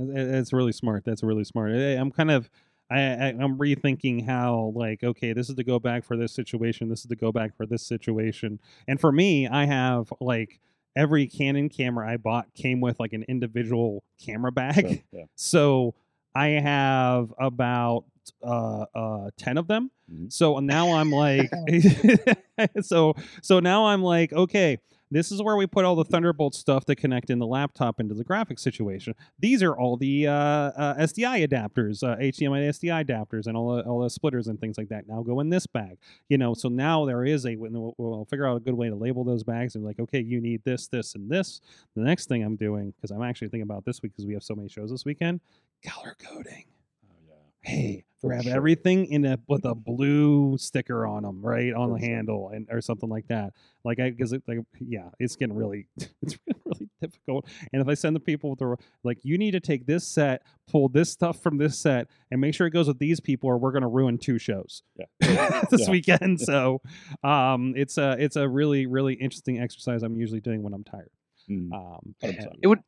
It's 0.00 0.52
really 0.52 0.70
smart. 0.72 1.04
That's 1.04 1.24
really 1.24 1.42
smart. 1.42 1.72
I'm 1.72 2.12
kind 2.12 2.30
of, 2.30 2.48
I, 2.90 2.98
I 3.00 3.26
I'm 3.28 3.58
rethinking 3.58 4.24
how 4.26 4.72
like 4.74 5.02
okay, 5.04 5.32
this 5.32 5.48
is 5.48 5.54
the 5.54 5.64
go 5.64 5.78
back 5.78 6.04
for 6.04 6.16
this 6.16 6.32
situation. 6.32 6.88
This 6.88 7.00
is 7.00 7.06
the 7.06 7.16
go 7.16 7.32
back 7.32 7.56
for 7.56 7.66
this 7.66 7.82
situation. 7.82 8.58
And 8.86 9.00
for 9.00 9.12
me, 9.12 9.46
I 9.46 9.66
have 9.66 10.12
like 10.20 10.60
every 10.96 11.26
Canon 11.26 11.68
camera 11.68 12.10
I 12.10 12.16
bought 12.16 12.52
came 12.54 12.80
with 12.80 12.98
like 12.98 13.12
an 13.12 13.24
individual 13.28 14.02
camera 14.18 14.52
bag. 14.52 14.86
Sure, 14.88 14.96
yeah. 15.12 15.24
So 15.36 15.94
I 16.34 16.48
have 16.48 17.32
about 17.38 18.04
uh 18.42 18.84
uh 18.94 19.30
10 19.36 19.58
of 19.58 19.66
them. 19.68 19.90
Mhm. 20.12 20.32
So 20.32 20.58
now 20.58 20.92
I'm 20.92 21.10
like 21.10 21.50
so 22.82 23.14
so 23.42 23.60
now 23.60 23.86
I'm 23.86 24.02
like 24.02 24.32
okay, 24.32 24.78
This 25.10 25.32
is 25.32 25.42
where 25.42 25.56
we 25.56 25.66
put 25.66 25.84
all 25.84 25.96
the 25.96 26.04
Thunderbolt 26.04 26.54
stuff 26.54 26.84
to 26.86 26.94
connect 26.94 27.30
in 27.30 27.38
the 27.38 27.46
laptop 27.46 27.98
into 28.00 28.14
the 28.14 28.24
graphics 28.24 28.60
situation. 28.60 29.14
These 29.38 29.62
are 29.62 29.76
all 29.76 29.96
the 29.96 30.26
uh, 30.26 30.32
uh, 30.32 30.94
SDI 30.96 31.48
adapters, 31.48 32.02
uh, 32.02 32.16
HDMI 32.16 32.70
to 32.70 32.86
SDI 32.86 33.06
adapters, 33.06 33.46
and 33.46 33.56
all 33.56 33.76
the, 33.76 33.82
all 33.82 34.00
the 34.00 34.10
splitters 34.10 34.48
and 34.48 34.60
things 34.60 34.76
like 34.76 34.88
that. 34.88 35.08
Now 35.08 35.22
go 35.22 35.40
in 35.40 35.48
this 35.48 35.66
bag. 35.66 35.98
You 36.28 36.38
know, 36.38 36.54
so 36.54 36.68
now 36.68 37.04
there 37.06 37.24
is 37.24 37.46
a 37.46 37.56
we'll, 37.56 37.94
we'll 37.96 38.24
figure 38.26 38.46
out 38.46 38.56
a 38.56 38.60
good 38.60 38.74
way 38.74 38.88
to 38.88 38.94
label 38.94 39.24
those 39.24 39.44
bags 39.44 39.74
and 39.74 39.84
like, 39.84 39.98
okay, 39.98 40.20
you 40.20 40.40
need 40.40 40.62
this, 40.64 40.88
this, 40.88 41.14
and 41.14 41.30
this. 41.30 41.60
The 41.96 42.02
next 42.02 42.26
thing 42.28 42.42
I'm 42.42 42.56
doing 42.56 42.92
because 42.96 43.10
I'm 43.10 43.22
actually 43.22 43.48
thinking 43.48 43.62
about 43.62 43.84
this 43.84 44.02
week 44.02 44.12
because 44.12 44.26
we 44.26 44.34
have 44.34 44.42
so 44.42 44.54
many 44.54 44.68
shows 44.68 44.90
this 44.90 45.04
weekend, 45.04 45.40
color 45.84 46.16
coding 46.18 46.64
Oh, 47.10 47.14
yeah. 47.26 47.34
hey, 47.70 48.04
grab 48.22 48.42
sure. 48.44 48.54
everything 48.54 49.06
in 49.06 49.24
a 49.24 49.38
with 49.48 49.64
a 49.64 49.74
blue 49.74 50.56
sticker 50.58 51.06
on 51.06 51.22
them, 51.22 51.40
right 51.40 51.72
on 51.72 51.90
For 51.90 51.98
the 51.98 52.04
sure. 52.06 52.14
handle, 52.14 52.50
and 52.50 52.66
or 52.70 52.80
something 52.80 53.08
like 53.08 53.28
that. 53.28 53.52
Like 53.84 54.00
I, 54.00 54.10
because 54.10 54.32
it, 54.32 54.42
like 54.48 54.58
yeah, 54.80 55.08
it's 55.18 55.36
getting 55.36 55.54
really, 55.54 55.86
it's 56.22 56.36
getting 56.46 56.62
really 56.64 56.88
difficult. 57.00 57.46
And 57.72 57.80
if 57.80 57.88
I 57.88 57.94
send 57.94 58.16
the 58.16 58.20
people 58.20 58.50
with 58.50 58.58
the 58.58 58.76
like, 59.04 59.18
you 59.22 59.38
need 59.38 59.52
to 59.52 59.60
take 59.60 59.86
this 59.86 60.06
set, 60.06 60.42
pull 60.70 60.88
this 60.88 61.10
stuff 61.10 61.40
from 61.42 61.58
this 61.58 61.78
set, 61.78 62.08
and 62.30 62.40
make 62.40 62.54
sure 62.54 62.66
it 62.66 62.70
goes 62.72 62.88
with 62.88 62.98
these 62.98 63.20
people, 63.20 63.48
or 63.48 63.58
we're 63.58 63.72
gonna 63.72 63.88
ruin 63.88 64.18
two 64.18 64.38
shows 64.38 64.82
Yeah. 64.96 65.60
this 65.70 65.82
Yeah. 65.82 65.90
weekend. 65.90 66.40
So, 66.40 66.80
um, 67.22 67.74
it's 67.76 67.98
a 67.98 68.16
it's 68.18 68.36
a 68.36 68.48
really 68.48 68.86
really 68.86 69.14
interesting 69.14 69.60
exercise. 69.60 70.02
I'm 70.02 70.16
usually 70.16 70.40
doing 70.40 70.62
when 70.62 70.74
I'm 70.74 70.84
tired. 70.84 71.10
Mm. 71.50 71.72
Um, 71.72 72.14
It 72.22 72.66
would 72.66 72.80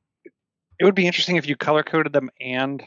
it 0.79 0.85
would 0.85 0.95
be 0.95 1.07
interesting 1.07 1.37
if 1.37 1.47
you 1.47 1.57
color 1.57 1.83
coded 1.83 2.13
them 2.13 2.31
and 2.41 2.83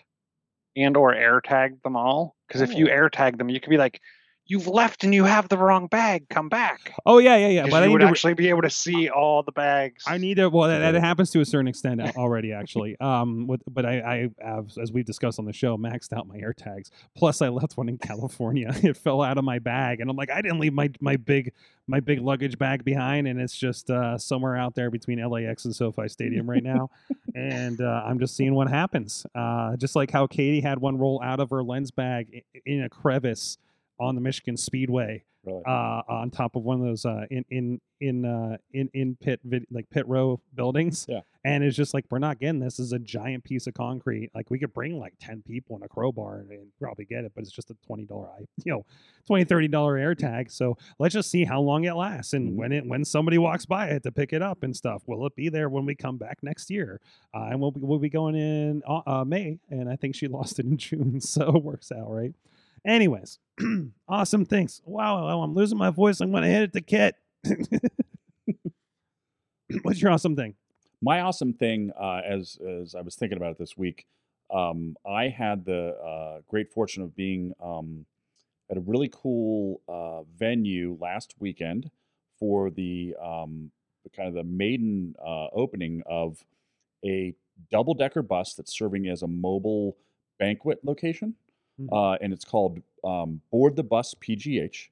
and 0.76 0.98
or 0.98 1.14
air 1.14 1.42
tagged 1.42 1.84
them 1.84 1.96
all. 1.96 2.36
Because 2.48 2.62
if 2.62 2.76
you 2.76 2.88
Oh. 2.88 2.92
air 2.92 3.10
tag 3.10 3.38
them, 3.38 3.50
you 3.50 3.60
could 3.60 3.70
be 3.70 3.78
like, 3.78 4.02
"You've 4.46 4.68
left 4.68 5.04
and 5.04 5.14
you 5.14 5.24
have 5.24 5.50
the 5.50 5.58
wrong 5.58 5.88
bag. 5.88 6.28
Come 6.30 6.50
back." 6.50 6.94
oh 7.06 7.18
yeah, 7.20 7.36
yeah, 7.38 7.48
yeah. 7.48 7.62
Because 7.64 7.72
But 7.72 7.78
I 7.84 7.86
you 7.86 7.88
need 7.90 7.94
would 7.94 8.00
to. 8.00 8.06
re- 8.06 8.12
actually 8.12 8.34
be 8.36 8.50
able 8.50 8.62
to 8.64 8.70
see 8.70 9.10
all 9.10 9.44
the 9.44 9.52
bags. 9.52 10.04
I 10.08 10.18
need 10.18 10.36
to. 10.38 10.50
Well, 10.50 10.68
that, 10.70 10.92
that 10.92 11.00
happens 11.02 11.30
to 11.32 11.42
a 11.42 11.46
certain 11.46 11.68
extent 11.68 12.02
already, 12.18 12.52
actually. 12.54 12.96
Um, 13.00 13.48
with 13.48 13.62
but 13.70 13.86
I, 13.86 14.30
I 14.42 14.46
have, 14.46 14.70
as 14.82 14.92
we've 14.92 15.06
discussed 15.06 15.40
on 15.40 15.46
the 15.46 15.54
show, 15.54 15.78
maxed 15.78 16.14
out 16.14 16.28
my 16.28 16.38
air 16.38 16.54
tags. 16.54 16.92
Plus, 17.16 17.42
I 17.42 17.50
left 17.50 17.78
one 17.78 17.90
in 17.90 17.98
California. 17.98 18.72
it 18.84 18.98
fell 18.98 19.22
out 19.22 19.38
of 19.38 19.44
my 19.44 19.60
bag, 19.60 20.00
and 20.02 20.10
I'm 20.10 20.16
like, 20.16 20.30
I 20.32 20.42
didn't 20.42 20.60
leave 20.60 20.74
my 20.74 20.90
my 21.00 21.16
big 21.18 21.52
my 21.88 22.00
big 22.00 22.22
luggage 22.22 22.58
bag 22.58 22.86
behind, 22.86 23.28
and 23.28 23.42
it's 23.42 23.58
just 23.58 23.90
uh, 23.90 24.18
somewhere 24.18 24.56
out 24.56 24.74
there 24.74 24.90
between 24.90 25.20
LAX 25.20 25.66
and 25.66 25.76
SoFi 25.76 26.08
Stadium 26.08 26.50
right 26.50 26.64
now. 26.64 26.90
and 27.36 27.82
uh, 27.82 28.04
I'm 28.06 28.20
just 28.20 28.38
seeing 28.38 28.54
what 28.56 28.70
happens. 28.70 29.26
Uh, 29.36 29.76
just 29.76 29.94
like 29.96 30.10
how 30.12 30.26
Katie 30.28 30.62
had 30.62 30.80
one 30.80 30.98
roll 30.98 31.22
out 31.22 31.40
of 31.42 31.50
her 31.50 31.62
lens 31.62 31.92
bag 31.92 32.28
i- 32.56 32.60
in 32.66 32.84
a 32.84 32.90
crevice 32.90 33.58
on 34.04 34.16
the 34.16 34.22
Michigan 34.22 34.58
Speedway 34.58 35.24
Really. 35.46 35.62
uh, 35.66 36.02
on 36.08 36.30
top 36.32 36.56
of 36.56 36.64
one 36.64 36.80
of 36.80 36.86
those 36.86 37.06
uh, 37.06 37.26
in 37.30 37.44
in 37.50 37.82
in 38.00 38.24
uh, 38.26 38.58
in 38.72 38.90
in 38.94 39.18
pit 39.18 39.40
vid- 39.44 39.68
like 39.72 39.90
pit 39.90 40.08
row 40.08 40.40
buildings. 40.56 41.06
Yeah. 41.10 41.22
And 41.46 41.62
it's 41.66 41.76
just 41.76 41.94
like 41.94 42.06
we're 42.10 42.20
not 42.20 42.40
getting 42.40 42.62
this. 42.62 42.78
This 42.78 42.86
is 42.86 42.94
a 42.94 43.00
giant 43.00 43.44
piece 43.44 43.68
of 43.68 43.74
concrete. 43.74 44.32
Like 44.34 44.50
we 44.50 44.58
could 44.58 44.74
bring 44.74 44.98
like 44.98 45.16
ten 45.20 45.44
people 45.46 45.76
in 45.76 45.84
a 45.84 45.90
crowbar 45.90 46.38
and, 46.38 46.50
and 46.52 46.68
probably 46.80 47.04
get 47.04 47.26
it, 47.26 47.34
but 47.36 47.42
it's 47.44 47.52
just 47.52 47.70
a 47.72 47.76
twenty 47.86 48.06
dollar, 48.06 48.30
you 48.64 48.72
know, 48.72 48.86
20 49.28 49.44
30 49.44 49.68
dollar 49.68 49.98
air 49.98 50.16
tag. 50.16 50.50
So 50.50 50.78
let's 51.00 51.14
just 51.14 51.30
see 51.30 51.44
how 51.44 51.60
long 51.60 51.84
it 51.84 51.94
lasts 51.96 52.32
and 52.32 52.52
Mhm. 52.52 52.56
when 52.56 52.72
it 52.72 52.86
when 52.88 53.04
somebody 53.04 53.38
walks 53.38 53.66
by 53.66 53.88
it 53.88 54.04
to 54.04 54.14
pick 54.14 54.32
it 54.32 54.42
up 54.42 54.64
and 54.64 54.74
stuff. 54.74 55.04
Will 55.08 55.26
it 55.28 55.36
be 55.36 55.50
there 55.50 55.68
when 55.68 55.86
we 55.86 55.94
come 55.96 56.18
back 56.18 56.38
next 56.42 56.70
year? 56.72 57.02
Uh, 57.34 57.48
and 57.52 57.60
we'll 57.60 57.72
be, 57.72 57.82
we'll 57.82 58.00
be 58.00 58.10
going 58.10 58.36
in 58.36 58.82
uh, 58.88 59.02
uh, 59.06 59.26
May, 59.26 59.60
and 59.70 59.90
I 59.90 59.98
think 59.98 60.16
she 60.16 60.28
lost 60.30 60.58
it 60.60 60.66
in 60.66 60.78
June, 60.78 61.20
so 61.20 61.58
it 61.58 61.64
works 61.64 61.92
out 61.92 62.10
right. 62.10 62.34
Anyways, 62.86 63.40
awesome 64.08 64.46
things. 64.46 64.82
Wow, 64.86 65.42
I'm 65.42 65.54
losing 65.54 65.78
my 65.78 65.90
voice. 65.90 66.20
I'm 66.20 66.32
going 66.32 66.44
to 66.44 66.50
hit 66.50 66.64
it 66.64 66.74
to 66.74 66.82
Kit. 66.82 67.16
What's 69.84 70.02
your 70.02 70.12
awesome 70.12 70.36
thing? 70.36 70.56
my 71.04 71.20
awesome 71.20 71.54
thing 71.54 71.92
uh, 72.00 72.22
as 72.26 72.58
as 72.66 72.96
I 72.96 73.02
was 73.02 73.16
thinking 73.16 73.38
about 73.38 73.52
it 73.52 73.58
this 73.58 73.78
week, 73.78 74.06
um, 74.52 74.96
I 75.06 75.28
had 75.28 75.66
the 75.66 75.98
uh, 76.00 76.42
great 76.48 76.72
fortune 76.72 77.04
of 77.04 77.14
being 77.14 77.54
um, 77.62 78.06
at 78.72 78.78
a 78.78 78.80
really 78.80 79.12
cool 79.12 79.82
uh, 79.90 80.24
venue 80.38 80.98
last 81.02 81.36
weekend 81.40 81.92
for 82.40 82.70
the, 82.70 83.16
um, 83.22 83.72
kind 84.16 84.30
of 84.30 84.34
the 84.34 84.44
maiden 84.44 85.14
uh, 85.24 85.48
opening 85.54 86.02
of 86.06 86.44
a 87.06 87.36
double 87.70 87.94
decker 87.94 88.22
bus 88.22 88.54
that's 88.54 88.76
serving 88.76 89.08
as 89.08 89.22
a 89.22 89.28
mobile 89.28 89.98
banquet 90.40 90.80
location, 90.84 91.36
Mhm. 91.82 91.90
uh, 91.92 92.18
and 92.22 92.34
it's 92.34 92.46
called 92.46 92.82
um, 93.04 93.42
Board 93.52 93.76
the 93.76 93.84
Bus 93.84 94.14
PGH. 94.16 94.90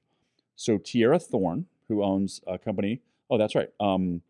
So 0.56 0.78
Tierra 0.78 1.18
Thorne, 1.18 1.66
who 1.88 2.02
owns 2.02 2.40
a 2.46 2.58
company, 2.58 3.00
oh 3.30 3.38
that's 3.38 3.54
right. 3.54 3.70
Um, 3.80 4.22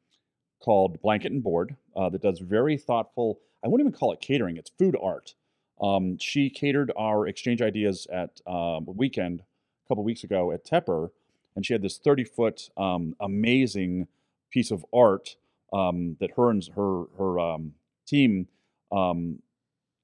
called 0.60 1.00
Blanket 1.02 1.32
and 1.32 1.42
Board 1.42 1.76
uh, 1.96 2.08
that 2.10 2.22
does 2.22 2.38
very 2.40 2.76
thoughtful. 2.76 3.40
I 3.64 3.68
wouldn't 3.68 3.88
even 3.88 3.98
call 3.98 4.12
it 4.12 4.20
catering; 4.20 4.56
it's 4.56 4.70
food 4.70 4.96
art. 5.02 5.34
Um, 5.80 6.16
she 6.18 6.48
catered 6.50 6.92
our 6.96 7.26
exchange 7.26 7.60
ideas 7.62 8.06
at 8.12 8.40
um, 8.46 8.86
a 8.88 8.92
weekend 8.94 9.40
a 9.40 9.88
couple 9.88 10.04
weeks 10.04 10.24
ago 10.24 10.52
at 10.52 10.64
Tepper, 10.64 11.10
and 11.56 11.66
she 11.66 11.72
had 11.74 11.82
this 11.82 11.98
thirty 11.98 12.24
foot 12.24 12.70
um, 12.76 13.16
amazing 13.20 14.08
piece 14.50 14.70
of 14.70 14.84
art 14.94 15.36
um, 15.72 16.16
that 16.20 16.32
her 16.36 16.50
and 16.50 16.68
her 16.76 17.04
her 17.18 17.58
team. 18.06 18.48
Um, 18.92 19.40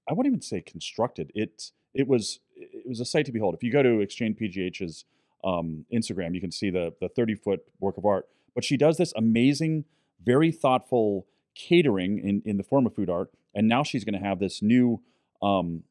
I 0.08 0.14
wouldn't 0.14 0.32
even 0.32 0.42
say 0.42 0.60
constructed. 0.60 1.30
It 1.34 1.72
it 1.98 2.06
was 2.06 2.38
it 2.54 2.88
was 2.88 3.00
a 3.00 3.04
sight 3.04 3.26
to 3.26 3.32
behold. 3.32 3.54
If 3.54 3.62
you 3.62 3.72
go 3.72 3.82
to 3.82 4.00
Exchange 4.00 4.38
PGH's 4.38 5.04
um, 5.44 5.84
Instagram, 5.92 6.34
you 6.34 6.40
can 6.40 6.52
see 6.52 6.70
the 6.70 6.94
the 7.00 7.08
thirty 7.08 7.34
foot 7.34 7.60
work 7.80 7.98
of 7.98 8.06
art. 8.06 8.28
But 8.54 8.64
she 8.64 8.76
does 8.76 8.96
this 8.96 9.12
amazing 9.16 9.84
very 10.24 10.50
thoughtful 10.50 11.26
catering 11.54 12.18
in, 12.18 12.42
in 12.44 12.56
the 12.56 12.62
form 12.62 12.86
of 12.86 12.94
food 12.94 13.10
art. 13.10 13.30
And 13.54 13.68
now 13.68 13.82
she's 13.82 14.04
going 14.04 14.20
to 14.20 14.26
have 14.26 14.38
this 14.38 14.62
new 14.62 15.00
um, 15.42 15.82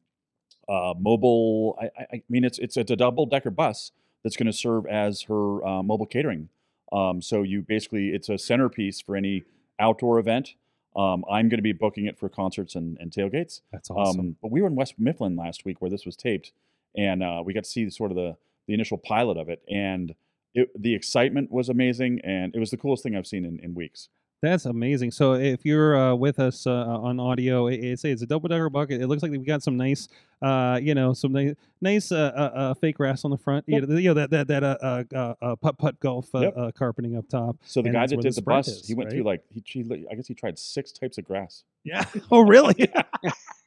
uh, 0.68 0.94
mobile. 0.98 1.78
I, 1.80 1.84
I, 1.84 2.06
I 2.14 2.22
mean, 2.28 2.44
it's 2.44 2.58
it's 2.58 2.76
it's 2.76 2.90
a 2.90 2.96
double 2.96 3.26
decker 3.26 3.50
bus 3.50 3.92
that's 4.24 4.36
going 4.36 4.46
to 4.46 4.52
serve 4.52 4.86
as 4.86 5.22
her 5.22 5.64
uh, 5.64 5.82
mobile 5.82 6.06
catering. 6.06 6.48
Um, 6.90 7.20
so 7.20 7.42
you 7.42 7.60
basically 7.60 8.08
it's 8.08 8.30
a 8.30 8.38
centerpiece 8.38 9.00
for 9.00 9.14
any 9.14 9.44
outdoor 9.78 10.18
event. 10.18 10.54
Um, 10.96 11.24
I'm 11.30 11.48
going 11.48 11.58
to 11.58 11.62
be 11.62 11.72
booking 11.72 12.06
it 12.06 12.18
for 12.18 12.28
concerts 12.28 12.74
and, 12.74 12.96
and 12.98 13.10
tailgates. 13.10 13.60
That's 13.72 13.90
awesome. 13.90 14.20
Um, 14.20 14.36
but 14.42 14.50
we 14.50 14.62
were 14.62 14.68
in 14.68 14.74
West 14.74 14.94
Mifflin 14.98 15.36
last 15.36 15.64
week 15.64 15.80
where 15.80 15.90
this 15.90 16.04
was 16.04 16.16
taped, 16.16 16.52
and 16.96 17.22
uh, 17.22 17.42
we 17.44 17.52
got 17.52 17.64
to 17.64 17.70
see 17.70 17.88
sort 17.90 18.10
of 18.10 18.16
the 18.16 18.36
the 18.66 18.74
initial 18.74 18.98
pilot 18.98 19.38
of 19.38 19.48
it, 19.48 19.62
and 19.70 20.14
it, 20.54 20.70
the 20.80 20.94
excitement 20.94 21.50
was 21.50 21.68
amazing, 21.68 22.20
and 22.22 22.54
it 22.54 22.58
was 22.58 22.70
the 22.70 22.76
coolest 22.76 23.02
thing 23.02 23.16
I've 23.16 23.26
seen 23.26 23.44
in, 23.44 23.58
in 23.60 23.74
weeks. 23.74 24.08
That's 24.40 24.66
amazing. 24.66 25.10
So 25.10 25.32
if 25.34 25.64
you're 25.64 25.96
uh, 25.96 26.14
with 26.14 26.38
us 26.38 26.64
uh, 26.64 26.70
on 26.72 27.18
audio, 27.18 27.66
it, 27.66 27.80
it's 27.80 28.04
it's 28.04 28.22
a 28.22 28.26
double 28.26 28.48
decker 28.48 28.70
bucket. 28.70 29.00
It 29.00 29.08
looks 29.08 29.20
like 29.20 29.32
we 29.32 29.38
got 29.38 29.64
some 29.64 29.76
nice, 29.76 30.06
uh, 30.40 30.78
you 30.80 30.94
know, 30.94 31.12
some 31.12 31.32
nice, 31.32 31.54
nice 31.80 32.12
uh, 32.12 32.30
uh, 32.36 32.40
uh, 32.58 32.74
fake 32.74 32.98
grass 32.98 33.24
on 33.24 33.32
the 33.32 33.36
front. 33.36 33.64
You 33.66 33.80
know, 33.80 33.96
you 33.96 34.08
know 34.10 34.14
that 34.14 34.30
that 34.30 34.46
that 34.46 34.62
uh, 34.62 34.76
uh, 34.80 35.04
uh, 35.12 35.34
uh, 35.42 35.56
putt 35.56 35.76
putt 35.76 35.98
golf 35.98 36.32
uh, 36.36 36.38
Yep. 36.40 36.54
uh, 36.56 36.70
carpeting 36.70 37.16
up 37.16 37.28
top. 37.28 37.56
So 37.64 37.82
the 37.82 37.88
And 37.88 37.94
guy 37.96 38.06
that 38.06 38.20
did 38.20 38.32
the 38.32 38.40
the, 38.40 38.42
bus, 38.42 38.68
is, 38.68 38.86
he 38.86 38.94
went 38.94 39.08
right? 39.08 39.14
through 39.16 39.24
like 39.24 39.42
he, 39.52 39.60
he, 39.66 40.06
I 40.08 40.14
guess 40.14 40.28
he 40.28 40.34
tried 40.34 40.56
six 40.56 40.92
types 40.92 41.18
of 41.18 41.24
grass. 41.24 41.64
Yeah. 41.88 42.04
Oh, 42.30 42.40
really? 42.40 42.74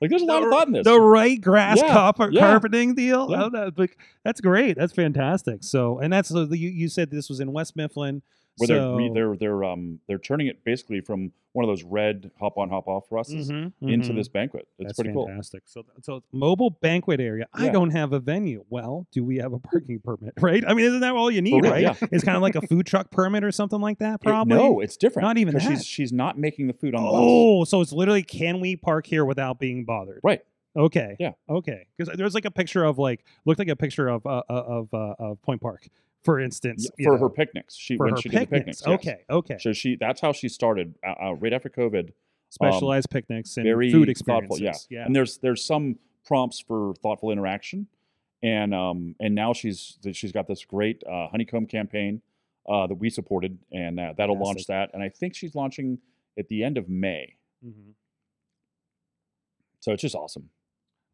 Like 0.01 0.09
there's 0.09 0.23
a 0.23 0.25
lot 0.25 0.41
of 0.41 0.49
thought 0.49 0.65
in 0.65 0.73
this. 0.73 0.83
the 0.83 0.99
right 0.99 1.39
grass 1.39 1.77
Yeah, 1.79 1.93
carpet, 1.93 2.33
yeah. 2.33 2.41
carpeting 2.41 2.95
deal. 2.95 3.27
Yeah. 3.29 3.43
Oh, 3.43 3.49
that, 3.51 3.77
like, 3.77 3.95
that's 4.25 4.41
great. 4.41 4.75
That's 4.75 4.93
fantastic. 4.93 5.63
So, 5.63 5.99
and 5.99 6.11
that's 6.11 6.33
uh, 6.33 6.47
you, 6.49 6.69
you 6.69 6.89
said 6.89 7.11
this 7.11 7.29
was 7.29 7.39
in 7.39 7.51
West 7.51 7.75
Mifflin. 7.75 8.23
where 8.57 8.67
so, 8.67 8.97
they're 8.97 9.13
they're 9.13 9.35
they're 9.37 9.63
um 9.63 9.99
they're 10.07 10.17
turning 10.17 10.47
it 10.47 10.63
basically 10.65 11.01
from 11.01 11.31
one 11.53 11.65
of 11.65 11.69
those 11.69 11.83
red 11.83 12.31
hop 12.39 12.57
on 12.57 12.69
hop 12.69 12.87
off 12.87 13.05
russes 13.11 13.49
Mhm, 13.51 13.73
into 13.81 14.11
mhm. 14.11 14.15
this 14.15 14.27
banquet. 14.29 14.67
It's 14.79 14.87
That's 14.87 14.97
pretty 14.97 15.11
cool. 15.13 15.27
fantastic. 15.27 15.63
So, 15.65 15.83
so 16.01 16.23
mobile 16.31 16.69
banquet 16.69 17.19
area. 17.19 17.47
I 17.53 17.67
don't 17.69 17.89
have 17.91 18.13
a 18.13 18.19
venue. 18.19 18.63
Well, 18.69 19.05
do 19.11 19.23
we 19.23 19.37
have 19.37 19.51
a 19.53 19.59
parking 19.59 19.99
permit? 20.03 20.33
Right? 20.41 20.63
I 20.65 20.73
mean, 20.73 20.85
isn't 20.85 21.01
that 21.01 21.13
all 21.13 21.29
you 21.29 21.41
need? 21.41 21.61
real, 21.61 21.71
right? 21.71 21.81
yeah. 21.81 21.95
It's 22.11 22.23
kind 22.23 22.35
of 22.37 22.41
like 22.41 22.55
a 22.55 22.65
food 22.65 22.85
truck 22.85 23.11
permit 23.11 23.43
or 23.43 23.51
something 23.51 23.81
like 23.81 23.99
that. 23.99 24.15
It- 24.15 24.21
Probably. 24.27 24.55
no, 24.55 24.79
it's 24.79 24.95
different. 24.97 25.25
Not 25.27 25.37
even 25.37 25.53
that. 25.55 25.63
She's 25.63 25.85
she's 25.85 26.13
not 26.13 26.37
making 26.39 26.67
the 26.67 26.73
food 26.73 26.95
on 26.95 27.03
the 27.03 27.09
bus. 27.09 27.19
Oh, 27.21 27.63
so 27.65 27.81
it's 27.81 27.91
literally 27.91 28.23
can 28.23 28.59
we 28.61 28.75
park 28.77 29.05
here 29.05 29.25
without 29.25 29.59
being 29.59 29.83
bothered? 29.85 30.21
Right. 30.23 30.41
Okay. 30.77 31.17
Yeah. 31.19 31.31
Okay. 31.49 31.85
Because 31.97 32.15
there's 32.17 32.33
like 32.33 32.45
a 32.45 32.51
picture 32.51 32.85
of 32.85 32.97
like 32.97 33.25
looked 33.45 33.59
like 33.59 33.67
a 33.67 33.75
picture 33.75 34.07
of 34.07 34.25
uh, 34.25 34.41
uh, 34.49 34.53
of 34.53 34.93
uh, 34.93 35.15
of 35.19 35.41
Point 35.41 35.59
Park, 35.59 35.87
for 36.23 36.39
instance. 36.39 36.87
Yeah, 36.97 37.05
for 37.05 37.13
know, 37.13 37.19
her 37.23 37.29
picnics. 37.29 37.75
She 37.75 37.95
when 37.95 38.15
she 38.17 38.29
did 38.29 38.41
the 38.41 38.45
picnics. 38.47 38.81
picnics. 38.81 39.05
yes. 39.05 39.13
Okay. 39.13 39.23
Okay. 39.29 39.57
So 39.59 39.73
she 39.73 39.95
that's 39.95 40.21
how 40.21 40.31
she 40.33 40.49
started 40.49 40.95
uh, 41.05 41.29
uh, 41.29 41.33
right 41.33 41.53
after 41.53 41.69
COVID. 41.69 42.11
Specialized 42.49 43.09
picnics 43.09 43.55
and 43.55 43.63
very 43.63 43.91
food 43.91 44.07
thoughtful, 44.25 44.55
experiences. 44.57 44.87
yeah. 44.89 44.99
Yeah. 44.99 45.05
And 45.05 45.15
there's 45.15 45.37
there's 45.37 45.63
some 45.63 45.97
prompts 46.25 46.59
for 46.59 46.93
thoughtful 47.01 47.31
interaction, 47.31 47.87
and 48.43 48.73
um 48.75 49.15
and 49.19 49.33
now 49.33 49.53
she's 49.53 49.97
she's 50.11 50.31
got 50.33 50.47
this 50.47 50.65
great 50.65 51.01
uh, 51.09 51.27
honeycomb 51.29 51.65
campaign 51.65 52.21
uh, 52.69 52.87
that 52.87 52.95
we 52.95 53.09
supported, 53.09 53.57
and 53.71 53.99
uh, 53.99 54.13
that'll 54.17 54.37
launch 54.37 54.65
that. 54.67 54.89
And 54.93 55.01
I 55.01 55.09
think 55.09 55.33
she's 55.33 55.55
launching 55.55 55.99
at 56.37 56.47
the 56.49 56.63
end 56.63 56.77
of 56.77 56.89
May. 56.89 57.35
Mhm. 57.65 57.93
So 59.79 59.93
it's 59.93 60.01
just 60.01 60.15
awesome. 60.15 60.49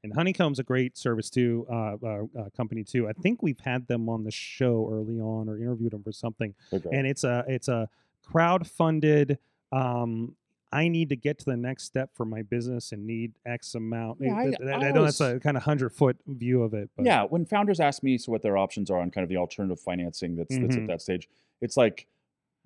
And 0.04 0.14
Honeycomb's 0.14 0.60
a 0.60 0.64
great 0.64 0.98
service 0.98 1.30
too, 1.30 1.66
uh, 1.70 1.96
uh, 2.02 2.24
uh, 2.40 2.50
company 2.56 2.84
too. 2.84 3.08
I 3.10 3.14
think 3.14 3.42
we've 3.42 3.60
had 3.60 3.88
them 3.88 4.08
on 4.10 4.24
the 4.24 4.32
show 4.32 4.88
early 4.92 5.20
on 5.20 5.50
or 5.50 5.58
interviewed 5.58 5.92
them 5.92 6.04
for 6.04 6.12
something. 6.12 6.54
They're. 6.72 6.82
And 6.94 7.08
it's 7.08 7.24
a 7.24 7.44
it's 7.48 7.68
a 7.68 7.90
crowd-funded. 8.24 9.38
Um, 9.72 10.36
I 10.72 10.90
need 10.90 11.10
to 11.10 11.16
get 11.16 11.40
to 11.40 11.46
the 11.46 11.56
next 11.58 11.84
step 11.86 12.10
for 12.14 12.26
my 12.26 12.42
business 12.42 12.92
and 12.92 13.06
need 13.08 13.34
X 13.46 13.74
amount. 13.76 14.20
Yeah, 14.22 14.36
I- 14.36 14.44
Th- 14.46 14.58
th- 14.58 14.70
I 14.70 14.88
I 14.88 14.92
know 14.92 15.04
that's 15.06 15.22
a 15.22 15.40
kind 15.40 15.56
of 15.58 15.64
hundred 15.64 15.90
foot 15.94 16.18
view 16.28 16.62
of 16.62 16.74
it. 16.74 16.90
But 16.96 17.06
yeah, 17.06 17.24
when 17.24 17.46
founders 17.46 17.80
ask 17.80 18.04
me 18.04 18.18
so 18.18 18.32
what 18.32 18.42
their 18.42 18.58
options 18.58 18.92
are 18.92 19.00
on 19.00 19.10
kind 19.12 19.24
of 19.24 19.30
the 19.30 19.38
alternative 19.38 19.80
financing 19.80 20.36
that's 20.36 20.56
that's 20.58 20.76
Mhm. 20.76 20.82
at 20.84 20.88
that 20.88 21.02
stage, 21.02 21.28
it's 21.62 21.78
like 21.78 22.06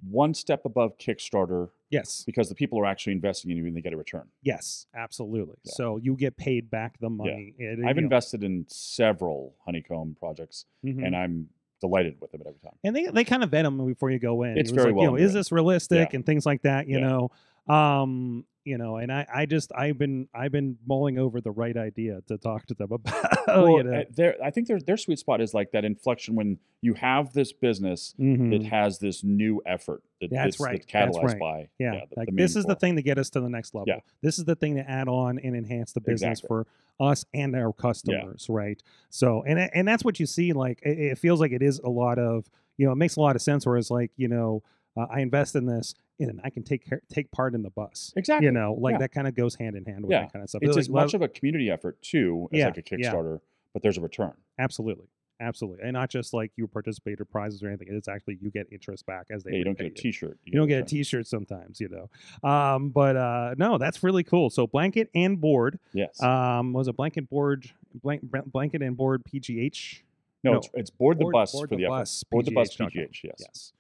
one 0.10 0.34
step 0.34 0.66
above 0.66 0.98
Kickstarter 0.98 1.70
Yes. 1.90 2.24
because 2.26 2.50
the 2.50 2.56
people 2.56 2.80
are 2.80 2.86
actually 2.86 3.14
investing 3.14 3.52
in 3.52 3.58
you 3.58 3.66
and 3.68 3.76
they 3.76 3.82
get 3.82 3.94
a 3.94 3.98
return. 3.98 4.28
Yes. 4.42 4.88
Absolutely. 4.96 5.58
Yeah. 5.64 5.74
So 5.76 5.98
you 5.98 6.16
get 6.16 6.38
paid 6.38 6.70
back 6.72 7.00
the 7.00 7.10
money. 7.10 7.54
It- 7.58 7.80
I've 7.86 7.96
you 7.98 8.02
know, 8.02 8.06
invested 8.06 8.44
in 8.44 8.66
several 8.68 9.56
honeycomb 9.66 10.16
projects 10.20 10.66
mhm. 10.86 11.06
and 11.06 11.16
I'm 11.16 11.50
delighted 11.82 12.16
with 12.22 12.32
them 12.32 12.42
at 12.42 12.48
every 12.48 12.60
time. 12.60 12.74
and 12.84 12.96
they 12.96 13.08
they 13.08 13.24
kind 13.24 13.44
of 13.44 13.50
vet 13.50 13.64
them 13.66 13.84
before 13.86 14.12
you 14.12 14.20
go 14.20 14.44
in. 14.44 14.58
It's 14.58 14.72
It 14.72 14.76
very 14.76 14.88
like, 14.92 14.94
you 14.94 14.98
well 15.02 15.12
know, 15.12 15.18
is 15.18 15.34
this 15.34 15.52
realistic 15.52 16.10
Yeah. 16.12 16.16
and 16.16 16.26
things 16.26 16.46
like 16.46 16.62
that. 16.62 16.88
You 16.88 17.00
Yeah. 17.00 17.08
know, 17.08 17.32
um, 17.72 18.46
you 18.64 18.78
know, 18.78 18.98
and 18.98 19.12
I 19.12 19.26
I 19.34 19.46
just 19.48 19.72
I've 19.76 19.98
been 19.98 20.28
I've 20.36 20.52
been 20.52 20.78
mulling 20.86 21.18
over 21.18 21.42
the 21.42 21.50
right 21.50 21.76
idea 21.76 22.22
to 22.28 22.38
talk 22.38 22.68
to 22.68 22.76
them 22.76 22.92
about. 22.92 23.48
well, 23.48 23.70
you 23.78 23.84
know, 23.84 24.04
their, 24.16 24.36
I 24.44 24.52
think 24.52 24.68
their 24.68 24.80
their 24.80 24.98
sweet 24.98 25.18
spot 25.18 25.42
is 25.42 25.54
like 25.56 25.72
that 25.72 25.84
inflection 25.84 26.36
when 26.36 26.60
you 26.82 26.94
have 26.94 27.34
this 27.34 27.54
business 27.54 28.14
that 28.20 28.24
Mhm. 28.24 28.66
has 28.70 29.00
this 29.00 29.24
new 29.24 29.64
effort 29.66 30.04
that, 30.20 30.30
That's 30.30 30.60
right, 30.60 30.86
that's 30.94 31.18
right. 31.18 31.40
by 31.40 31.70
yeah, 31.80 32.02
the, 32.08 32.20
like 32.20 32.30
the 32.30 32.36
this 32.36 32.56
is 32.56 32.66
the 32.66 32.76
thing 32.76 32.96
to 32.98 33.02
get 33.02 33.18
us 33.18 33.32
to 33.32 33.40
the 33.40 33.50
next 33.50 33.74
level. 33.74 33.86
Yeah. 33.88 34.00
This 34.22 34.38
is 34.38 34.46
the 34.46 34.56
thing 34.56 34.76
to 34.76 34.88
add 34.88 35.08
on 35.08 35.40
and 35.40 35.56
enhance 35.56 35.94
the 35.94 36.02
business 36.02 36.40
Exactly. 36.42 36.48
for 36.48 36.68
us 37.00 37.26
and 37.34 37.56
our 37.56 37.74
customers, 37.74 38.46
right? 38.48 38.80
So, 39.10 39.42
and 39.48 39.58
and 39.74 39.88
that's 39.88 40.06
what 40.06 40.20
you 40.20 40.28
see. 40.28 40.54
Like 40.54 40.82
it, 40.84 41.00
it 41.00 41.18
feels 41.18 41.40
like 41.40 41.52
it 41.52 41.64
is 41.64 41.80
a 41.80 41.90
lot 41.90 42.20
of 42.20 42.46
you 42.78 42.86
know, 42.86 42.92
it 42.92 42.98
makes 42.98 43.16
a 43.16 43.22
lot 43.22 43.36
of 43.36 43.42
sense. 43.42 43.66
Whereas 43.66 43.90
like 43.90 44.12
you 44.18 44.28
know, 44.28 44.62
uh, 44.96 45.08
I 45.10 45.22
invest 45.22 45.56
in 45.56 45.66
this 45.66 45.96
and 46.30 46.40
I 46.44 46.50
can 46.50 46.64
take 46.64 46.86
care, 46.88 47.02
take 47.10 47.32
part 47.32 47.56
in 47.56 47.64
the 47.64 47.70
bus. 47.70 48.14
exactly. 48.16 48.46
You 48.46 48.52
know, 48.52 48.74
like 48.80 48.94
Yeah. 48.94 49.00
that 49.00 49.12
kind 49.12 49.28
of 49.28 49.36
goes 49.36 49.56
hand 49.56 49.76
in 49.76 49.86
hand 49.86 50.04
with 50.04 50.12
Yeah. 50.12 50.22
that 50.22 50.34
kind 50.34 50.44
of 50.44 50.50
stuff. 50.50 50.62
it's 50.64 50.78
as 50.78 50.90
much 50.90 51.14
of 51.14 51.22
a 51.22 51.28
community 51.28 51.70
effort 51.70 52.02
too 52.02 52.48
as 52.52 52.58
Yeah, 52.60 52.66
like 52.68 52.78
a. 52.78 52.82
Kickstarter, 52.84 53.40
but 53.74 53.82
there's 53.82 53.98
a 53.98 54.02
return. 54.02 54.34
absolutely. 54.60 55.08
Absolutely, 55.44 55.84
and 55.86 55.94
not 55.94 56.12
just 56.12 56.36
like 56.36 56.52
you 56.56 56.68
participate 56.68 57.20
or 57.20 57.26
prizes 57.26 57.64
or 57.64 57.68
anything. 57.68 57.88
It's 57.90 58.08
actually 58.08 58.38
you 58.40 58.52
get 58.52 58.68
interest 58.72 59.08
back 59.08 59.26
as 59.32 59.44
they 59.44 59.54
Yeah, 59.54 59.58
you 59.58 59.64
don't 59.64 59.76
get 59.76 59.88
a 59.88 59.90
T-shirt. 59.90 60.38
you 60.46 60.52
don't 60.54 60.68
get 60.68 60.76
a 60.76 60.78
return. 60.82 60.88
t-shirt 60.88 61.26
sometimes 61.26 61.82
you 61.82 61.90
know 61.90 62.48
um 62.48 62.90
but 62.90 63.16
uh 63.16 63.56
no 63.58 63.80
that's 63.80 64.04
really 64.04 64.24
cool 64.24 64.52
so 64.52 64.68
blanket 64.68 65.10
and 65.16 65.42
board 65.42 65.80
Yes. 65.94 66.22
um 66.22 66.74
was 66.74 66.88
it 66.88 66.96
blanket 66.96 67.28
board 67.28 67.72
blank, 68.04 68.22
blanket 68.52 68.84
and 68.84 68.96
board 68.96 69.24
pgh 69.26 70.04
no, 70.44 70.52
no, 70.52 70.58
it's, 70.60 70.70
it's 70.76 70.90
board 70.92 71.18
the 71.18 71.24
board- 71.24 71.34
bus 71.34 71.52
board 71.54 71.70
for 71.70 71.76
the 71.76 71.82
the, 71.86 71.90
bus, 71.90 72.24
Board 72.26 72.46
the 72.46 72.52
bus 72.52 72.76
PGH. 72.78 73.24
Yes. 73.24 73.36
yes 73.40 73.74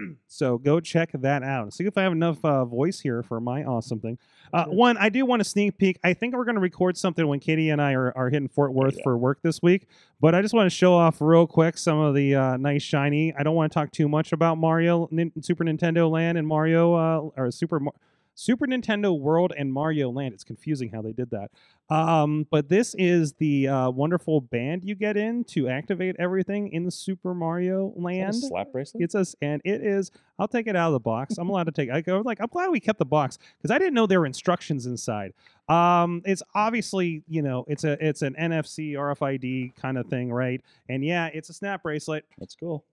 so 0.26 0.58
go 0.58 0.80
check 0.80 1.10
that 1.12 1.42
out. 1.42 1.72
See 1.72 1.84
if 1.84 1.96
i 1.98 2.02
have 2.02 2.12
enough 2.12 2.44
uh, 2.44 2.64
voice 2.64 3.00
here 3.00 3.22
for 3.22 3.40
my 3.40 3.64
awesome 3.64 4.00
thing. 4.00 4.18
Uh, 4.52 4.66
one 4.66 4.96
i 4.98 5.08
do 5.08 5.24
want 5.24 5.40
to 5.40 5.44
sneak 5.44 5.78
peek. 5.78 5.98
I 6.04 6.14
think 6.14 6.34
we're 6.34 6.44
going 6.44 6.56
to 6.56 6.60
record 6.60 6.96
something 6.96 7.26
when 7.26 7.40
katie 7.40 7.70
and 7.70 7.80
i 7.80 7.92
are, 7.92 8.12
are 8.16 8.30
hitting 8.30 8.48
fort 8.48 8.72
worth 8.72 8.96
for 9.02 9.16
work 9.16 9.40
this 9.42 9.62
week 9.62 9.86
but 10.20 10.34
i 10.34 10.42
just 10.42 10.54
want 10.54 10.66
to 10.66 10.76
show 10.76 10.94
off 10.94 11.20
real 11.20 11.46
quick 11.46 11.78
some 11.78 11.98
of 11.98 12.14
the 12.14 12.34
uh, 12.34 12.56
nice 12.56 12.82
shiny 12.82 13.32
i 13.34 13.42
don't 13.42 13.54
want 13.54 13.70
to 13.70 13.74
talk 13.74 13.90
too 13.90 14.08
much 14.08 14.32
about 14.32 14.58
mario 14.58 15.08
Nin- 15.10 15.32
super 15.42 15.64
nintendo 15.64 16.10
land 16.10 16.38
and 16.38 16.46
mario 16.46 16.94
uh, 16.94 17.30
or 17.36 17.50
super 17.50 17.80
Mar- 17.80 17.94
Super 18.34 18.66
Nintendo 18.66 19.18
World 19.18 19.52
and 19.56 19.72
Mario 19.72 20.10
Land. 20.10 20.34
It's 20.34 20.44
confusing 20.44 20.90
how 20.90 21.02
they 21.02 21.12
did 21.12 21.30
that. 21.30 21.50
Um, 21.94 22.46
but 22.50 22.68
this 22.68 22.94
is 22.96 23.34
the 23.34 23.68
uh, 23.68 23.90
wonderful 23.90 24.40
band 24.40 24.82
you 24.84 24.94
get 24.94 25.16
in 25.16 25.44
to 25.44 25.68
activate 25.68 26.16
everything 26.18 26.68
in 26.72 26.84
the 26.84 26.90
Super 26.90 27.34
Mario 27.34 27.88
Is 27.88 27.94
that 27.94 28.00
a 28.00 28.02
Land. 28.02 28.34
slap 28.34 28.72
bracelet. 28.72 29.02
It's 29.02 29.14
us, 29.14 29.34
and 29.42 29.60
it 29.64 29.82
is. 29.84 30.10
I'll 30.38 30.48
take 30.48 30.66
it 30.66 30.74
out 30.74 30.86
of 30.88 30.92
the 30.94 31.00
box. 31.00 31.36
I'm 31.38 31.50
allowed 31.50 31.64
to 31.64 31.72
take. 31.72 31.90
I 31.90 32.00
go 32.00 32.22
like 32.24 32.40
I'm 32.40 32.48
glad 32.48 32.70
we 32.70 32.80
kept 32.80 32.98
the 32.98 33.04
box 33.04 33.38
because 33.58 33.70
I 33.70 33.78
didn't 33.78 33.94
know 33.94 34.06
there 34.06 34.20
were 34.20 34.26
instructions 34.26 34.86
inside. 34.86 35.34
Um, 35.68 36.22
it's 36.24 36.42
obviously 36.54 37.22
you 37.28 37.42
know 37.42 37.64
it's 37.68 37.84
a 37.84 38.02
it's 38.04 38.22
an 38.22 38.34
NFC 38.40 38.92
RFID 38.94 39.76
kind 39.76 39.98
of 39.98 40.06
thing, 40.06 40.32
right? 40.32 40.60
And 40.88 41.04
yeah, 41.04 41.26
it's 41.32 41.50
a 41.50 41.52
snap 41.52 41.82
bracelet. 41.82 42.24
That's 42.38 42.54
cool. 42.54 42.84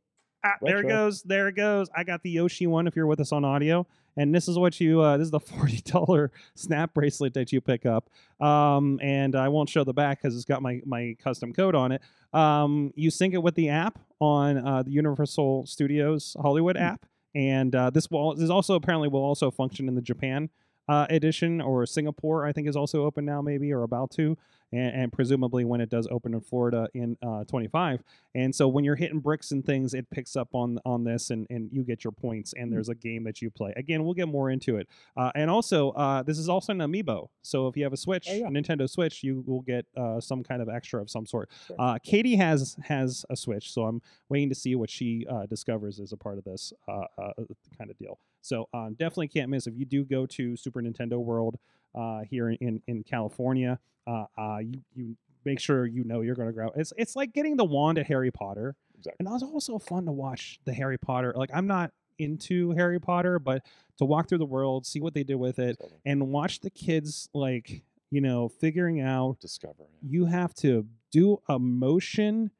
Ah, 0.43 0.53
there 0.61 0.79
it 0.79 0.87
goes. 0.87 1.21
There 1.23 1.47
it 1.49 1.55
goes. 1.55 1.89
I 1.95 2.03
got 2.03 2.23
the 2.23 2.29
Yoshi 2.29 2.65
one. 2.67 2.87
If 2.87 2.95
you're 2.95 3.07
with 3.07 3.19
us 3.19 3.31
on 3.31 3.43
audio, 3.43 3.85
and 4.15 4.33
this 4.33 4.47
is 4.47 4.57
what 4.57 4.79
you. 4.79 5.01
Uh, 5.01 5.17
this 5.17 5.25
is 5.25 5.31
the 5.31 5.39
forty 5.57 5.81
dollar 5.81 6.31
snap 6.55 6.93
bracelet 6.93 7.33
that 7.33 7.51
you 7.51 7.59
pick 7.61 7.85
up. 7.85 8.09
Um, 8.39 8.99
and 9.01 9.35
I 9.35 9.49
won't 9.49 9.69
show 9.69 9.83
the 9.83 9.93
back 9.93 10.21
because 10.21 10.35
it's 10.35 10.45
got 10.45 10.61
my 10.61 10.81
my 10.85 11.15
custom 11.21 11.51
code 11.53 11.75
on 11.75 11.91
it. 11.91 12.01
Um, 12.33 12.93
you 12.95 13.09
sync 13.11 13.33
it 13.33 13.43
with 13.43 13.55
the 13.55 13.69
app 13.69 13.99
on 14.21 14.57
uh, 14.65 14.83
the 14.83 14.91
Universal 14.91 15.65
Studios 15.65 16.35
Hollywood 16.41 16.77
Hmm. 16.77 16.83
app, 16.83 17.05
and 17.35 17.75
uh, 17.75 17.89
this 17.89 18.09
will 18.09 18.35
this 18.35 18.49
also 18.49 18.75
apparently 18.75 19.09
will 19.09 19.23
also 19.23 19.51
function 19.51 19.87
in 19.87 19.95
the 19.95 20.01
Japan 20.01 20.49
uh, 20.87 21.05
edition 21.09 21.59
or 21.59 21.85
Singapore. 21.85 22.45
I 22.45 22.53
think 22.53 22.67
is 22.67 22.75
also 22.77 23.03
open 23.03 23.25
now, 23.25 23.41
maybe 23.41 23.73
or 23.73 23.83
about 23.83 24.11
to, 24.11 24.37
and, 24.71 24.95
and 25.03 25.11
presumably 25.13 25.65
when 25.65 25.81
it 25.81 25.89
does 25.89 26.07
open 26.11 26.33
in 26.33 26.41
Florida 26.41 26.87
in 26.93 27.17
uh, 27.21 27.43
25. 27.45 28.03
And 28.35 28.53
so 28.53 28.67
when 28.67 28.83
you're 28.83 28.95
hitting 28.95 29.19
bricks 29.19 29.51
and 29.51 29.65
things, 29.65 29.93
it 29.93 30.09
picks 30.11 30.35
up 30.35 30.49
on 30.53 30.79
on 30.85 31.03
this, 31.03 31.29
and 31.31 31.47
and 31.49 31.69
you 31.71 31.83
get 31.83 32.03
your 32.03 32.11
points. 32.11 32.53
And 32.55 32.71
there's 32.71 32.89
a 32.89 32.95
game 32.95 33.23
that 33.23 33.41
you 33.41 33.49
play. 33.49 33.73
Again, 33.75 34.03
we'll 34.03 34.13
get 34.13 34.27
more 34.27 34.49
into 34.49 34.77
it. 34.77 34.87
Uh, 35.17 35.31
and 35.35 35.49
also, 35.49 35.91
uh, 35.91 36.23
this 36.23 36.37
is 36.37 36.49
also 36.49 36.71
an 36.71 36.79
amiibo. 36.79 37.29
So 37.41 37.67
if 37.67 37.75
you 37.75 37.83
have 37.83 37.93
a 37.93 37.97
Switch, 37.97 38.27
Oh, 38.29 38.33
yeah. 38.33 38.47
Nintendo 38.47 38.89
Switch, 38.89 39.23
you 39.23 39.43
will 39.47 39.61
get 39.61 39.85
uh, 39.97 40.19
some 40.19 40.43
kind 40.43 40.61
of 40.61 40.69
extra 40.69 41.01
of 41.01 41.09
some 41.09 41.25
sort. 41.25 41.49
Sure. 41.67 41.75
Uh, 41.79 41.97
Katie 42.03 42.35
has 42.35 42.77
has 42.83 43.25
a 43.29 43.35
Switch, 43.35 43.71
so 43.73 43.83
I'm 43.85 44.01
waiting 44.29 44.49
to 44.49 44.55
see 44.55 44.75
what 44.75 44.89
she 44.89 45.25
uh, 45.29 45.45
discovers 45.47 45.99
as 45.99 46.11
a 46.11 46.17
part 46.17 46.37
of 46.37 46.43
this 46.43 46.71
uh, 46.87 47.05
uh, 47.17 47.31
kind 47.77 47.89
of 47.89 47.97
deal. 47.97 48.19
So 48.41 48.67
um, 48.73 48.95
definitely 48.97 49.27
can't 49.27 49.49
miss 49.49 49.67
if 49.67 49.73
you 49.77 49.85
do 49.85 50.03
go 50.05 50.25
to 50.27 50.55
Super 50.55 50.81
Nintendo 50.81 51.17
World 51.17 51.57
uh, 51.95 52.21
here 52.29 52.49
in, 52.49 52.81
in 52.87 53.03
California. 53.03 53.79
Uh, 54.07 54.25
uh, 54.37 54.57
you 54.59 54.81
you 54.95 55.15
make 55.45 55.59
sure 55.59 55.85
you 55.85 56.03
know 56.03 56.21
you're 56.21 56.35
going 56.35 56.47
to 56.47 56.53
grab. 56.53 56.71
It's 56.75 56.93
it's 56.97 57.15
like 57.15 57.33
getting 57.33 57.57
the 57.57 57.65
wand 57.65 57.97
at 57.97 58.07
Harry 58.07 58.31
Potter, 58.31 58.75
Exactly. 58.97 59.17
and 59.19 59.27
it 59.27 59.31
was 59.31 59.43
also 59.43 59.77
fun 59.79 60.05
to 60.05 60.11
watch 60.11 60.59
the 60.65 60.73
Harry 60.73 60.97
Potter. 60.97 61.33
Like 61.35 61.49
I'm 61.53 61.67
not 61.67 61.91
into 62.17 62.71
Harry 62.71 62.99
Potter, 62.99 63.39
but 63.39 63.63
to 63.97 64.05
walk 64.05 64.27
through 64.27 64.39
the 64.39 64.45
world, 64.45 64.85
see 64.85 64.99
what 64.99 65.13
they 65.13 65.23
did 65.23 65.35
with 65.35 65.57
it, 65.59 65.77
Totally. 65.79 65.99
and 66.05 66.27
watch 66.29 66.59
the 66.61 66.69
kids 66.69 67.29
like 67.33 67.83
you 68.11 68.21
know 68.21 68.49
figuring 68.49 68.99
out 69.01 69.37
Discover. 69.39 69.75
yeah. 70.01 70.09
you 70.09 70.25
have 70.25 70.53
to 70.55 70.85
do 71.11 71.41
a 71.47 71.59
motion 71.59 72.51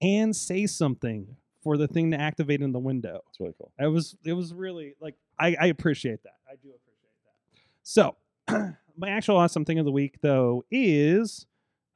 and 0.00 0.34
say 0.36 0.66
something 0.66 1.36
for 1.68 1.76
the 1.76 1.86
thing 1.86 2.10
to 2.12 2.18
activate 2.18 2.62
in 2.62 2.72
the 2.72 2.78
window. 2.78 3.20
It's 3.28 3.38
really 3.38 3.52
cool. 3.58 3.70
It 3.78 3.88
was 3.88 4.16
it 4.24 4.32
was 4.32 4.54
really 4.54 4.94
like 5.02 5.16
I, 5.38 5.54
I 5.60 5.66
appreciate 5.66 6.22
that. 6.22 6.36
I 6.50 6.54
do 6.54 6.70
appreciate 6.70 7.12
that. 7.26 7.60
So 7.82 8.16
my 8.96 9.10
actual 9.10 9.36
awesome 9.36 9.66
thing 9.66 9.78
of 9.78 9.84
the 9.84 9.92
week 9.92 10.16
though 10.22 10.64
is 10.70 11.44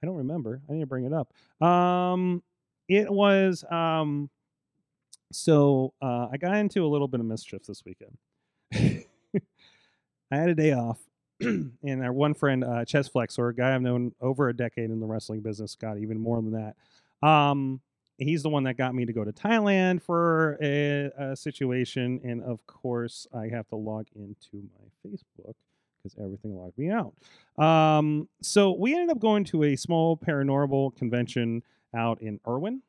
I 0.03 0.07
don't 0.07 0.17
remember. 0.17 0.61
I 0.69 0.75
need 0.75 0.81
to 0.81 0.87
bring 0.87 1.07
it 1.07 1.15
up. 1.15 1.33
Um 1.67 2.43
it 2.87 3.11
was 3.11 3.65
um 3.71 4.29
so 5.33 5.95
uh 6.03 6.29
I 6.31 6.37
got 6.37 6.55
into 6.57 6.85
a 6.85 6.89
little 6.89 7.09
bit 7.09 7.21
of 7.21 7.25
mischief 7.25 7.63
this 7.65 7.83
weekend. 7.87 8.19
I 8.75 10.37
had 10.37 10.51
a 10.51 10.55
day 10.55 10.73
off 10.73 10.99
and 11.41 11.73
our 12.05 12.13
one 12.13 12.35
friend, 12.35 12.63
uh, 12.63 12.85
Chestflexor 12.85 13.49
a 13.49 13.55
guy 13.55 13.75
I've 13.75 13.81
known 13.81 14.13
over 14.21 14.51
a 14.51 14.55
decade 14.55 14.91
in 14.91 15.01
the 15.01 15.07
wrestling 15.07 15.41
business, 15.41 15.77
got 15.77 15.97
even 15.97 16.21
more 16.21 16.43
than 16.43 16.53
that. 16.53 17.27
Um, 17.27 17.81
he's 18.25 18.43
the 18.43 18.49
one 18.49 18.65
that 18.65 18.77
got 18.77 18.95
me 18.95 19.05
to 19.05 19.13
go 19.13 19.25
to 19.25 19.33
Thailand 19.33 20.03
for 20.03 20.59
a, 20.63 21.11
a 21.19 21.37
situation, 21.37 22.21
and 22.25 22.43
of 22.43 22.67
course, 22.67 23.27
I 23.35 23.49
have 23.49 23.69
to 23.69 23.77
log 23.77 24.07
into 24.15 24.69
my 24.75 25.11
Facebook 25.11 25.55
because 26.03 26.17
everything 26.19 26.57
logged 26.57 26.79
me 26.79 26.91
out. 26.91 27.15
Um, 27.63 28.29
so 28.41 28.73
we 28.73 28.95
ended 28.95 29.11
up 29.11 29.21
going 29.21 29.45
to 29.45 29.65
a 29.65 29.77
small 29.77 30.17
paranormal 30.17 30.97
convention 30.97 31.63
out 31.95 32.21
in 32.21 32.41
Irwin 32.49 32.83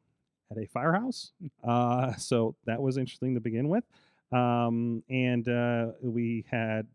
at 0.51 0.57
a 0.57 0.67
firehouse. 0.67 1.31
Uh, 1.63 2.13
so 2.15 2.55
that 2.65 2.81
was 2.81 2.97
interesting 2.97 3.33
to 3.35 3.39
begin 3.39 3.69
with. 3.69 3.83
Um, 4.31 5.03
and 5.09 5.47
uh, 5.47 5.91
we 6.01 6.45
had 6.49 6.87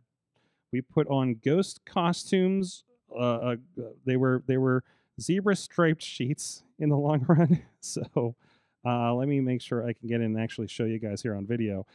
we 0.72 0.81
put 0.81 1.07
on 1.09 1.37
ghost 1.44 1.81
costumes. 1.85 2.85
Uh, 3.14 3.22
uh, 3.22 3.57
they 4.05 4.16
were 4.16 4.42
they 4.46 4.59
were 4.59 4.83
zebra 5.20 5.57
striped 5.57 6.02
sheets 6.02 6.62
in 6.78 6.88
the 6.88 6.96
long 6.96 7.24
run. 7.28 7.62
So 7.81 8.35
uh, 8.85 9.14
let 9.14 9.28
me 9.28 9.40
make 9.40 9.61
sure 9.61 9.87
I 9.87 9.92
can 9.92 10.09
get 10.09 10.16
in 10.20 10.37
and 10.37 10.40
actually 10.40 10.68
show 10.68 10.85
you 10.85 10.98
guys 10.98 11.22
here 11.22 11.35
on 11.35 11.46
video. 11.46 11.87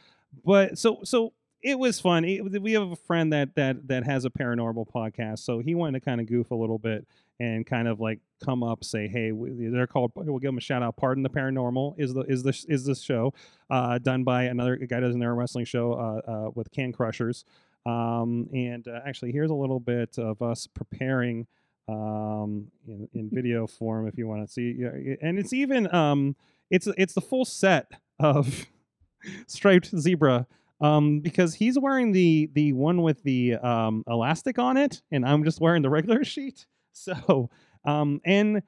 But 0.44 0.78
so 0.78 1.00
so 1.04 1.32
it 1.62 1.78
was 1.78 1.98
fun. 2.00 2.24
It- 2.24 2.60
we 2.62 2.72
have 2.72 2.90
a 2.90 2.96
friend 2.96 3.32
that 3.32 3.54
that 3.56 3.88
that 3.88 4.04
has 4.04 4.24
a 4.24 4.30
paranormal 4.30 4.86
podcast, 4.90 5.38
so 5.40 5.60
he 5.60 5.74
wanted 5.74 6.00
to 6.00 6.04
kind 6.04 6.20
of 6.20 6.26
goof 6.26 6.50
a 6.50 6.54
little 6.54 6.78
bit 6.78 7.06
and 7.40 7.66
kind 7.66 7.88
of 7.88 7.98
like 8.00 8.20
come 8.44 8.62
up, 8.62 8.84
say, 8.84 9.08
"Hey, 9.08 9.32
they're 9.34 9.86
called." 9.86 10.12
We'll 10.14 10.38
give 10.38 10.48
them 10.48 10.58
a 10.58 10.60
shout 10.60 10.82
out. 10.82 10.96
Pardon 10.96 11.22
the 11.22 11.30
paranormal 11.30 11.94
is 11.98 12.12
the 12.14 12.20
is 12.22 12.42
this 12.42 12.64
is 12.66 12.84
this 12.84 13.00
show 13.00 13.32
uh, 13.70 13.98
done 13.98 14.24
by 14.24 14.44
another 14.44 14.76
guy 14.76 15.00
does 15.00 15.14
another 15.14 15.34
wrestling 15.34 15.64
show 15.64 15.92
uh, 15.94 16.30
uh, 16.30 16.50
with 16.54 16.70
Can 16.70 16.92
Crushers. 16.92 17.44
Um, 17.86 18.48
and 18.52 18.86
uh, 18.88 19.00
actually, 19.06 19.32
here's 19.32 19.50
a 19.50 19.54
little 19.54 19.80
bit 19.80 20.18
of 20.18 20.42
us 20.42 20.66
preparing 20.66 21.46
um, 21.88 22.68
in, 22.86 23.08
in 23.14 23.30
video 23.32 23.66
form 23.66 24.06
if 24.06 24.16
you 24.16 24.26
want 24.26 24.46
to 24.46 24.52
see. 24.52 24.74
Yeah, 24.78 24.90
And 25.20 25.38
it's 25.38 25.52
even 25.52 25.92
um, 25.94 26.36
it's 26.70 26.88
it's 26.98 27.14
the 27.14 27.20
full 27.20 27.44
set 27.44 27.90
of 28.18 28.66
striped 29.46 29.96
zebra 29.96 30.46
um, 30.80 31.20
because 31.20 31.54
he's 31.54 31.78
wearing 31.78 32.12
the 32.12 32.50
the 32.52 32.72
one 32.72 33.02
with 33.02 33.22
the 33.22 33.54
um, 33.54 34.04
elastic 34.08 34.58
on 34.58 34.76
it, 34.76 35.02
and 35.10 35.24
I'm 35.24 35.44
just 35.44 35.60
wearing 35.60 35.82
the 35.82 35.90
regular 35.90 36.24
sheet. 36.24 36.66
So, 36.92 37.50
um, 37.84 38.20
and 38.24 38.62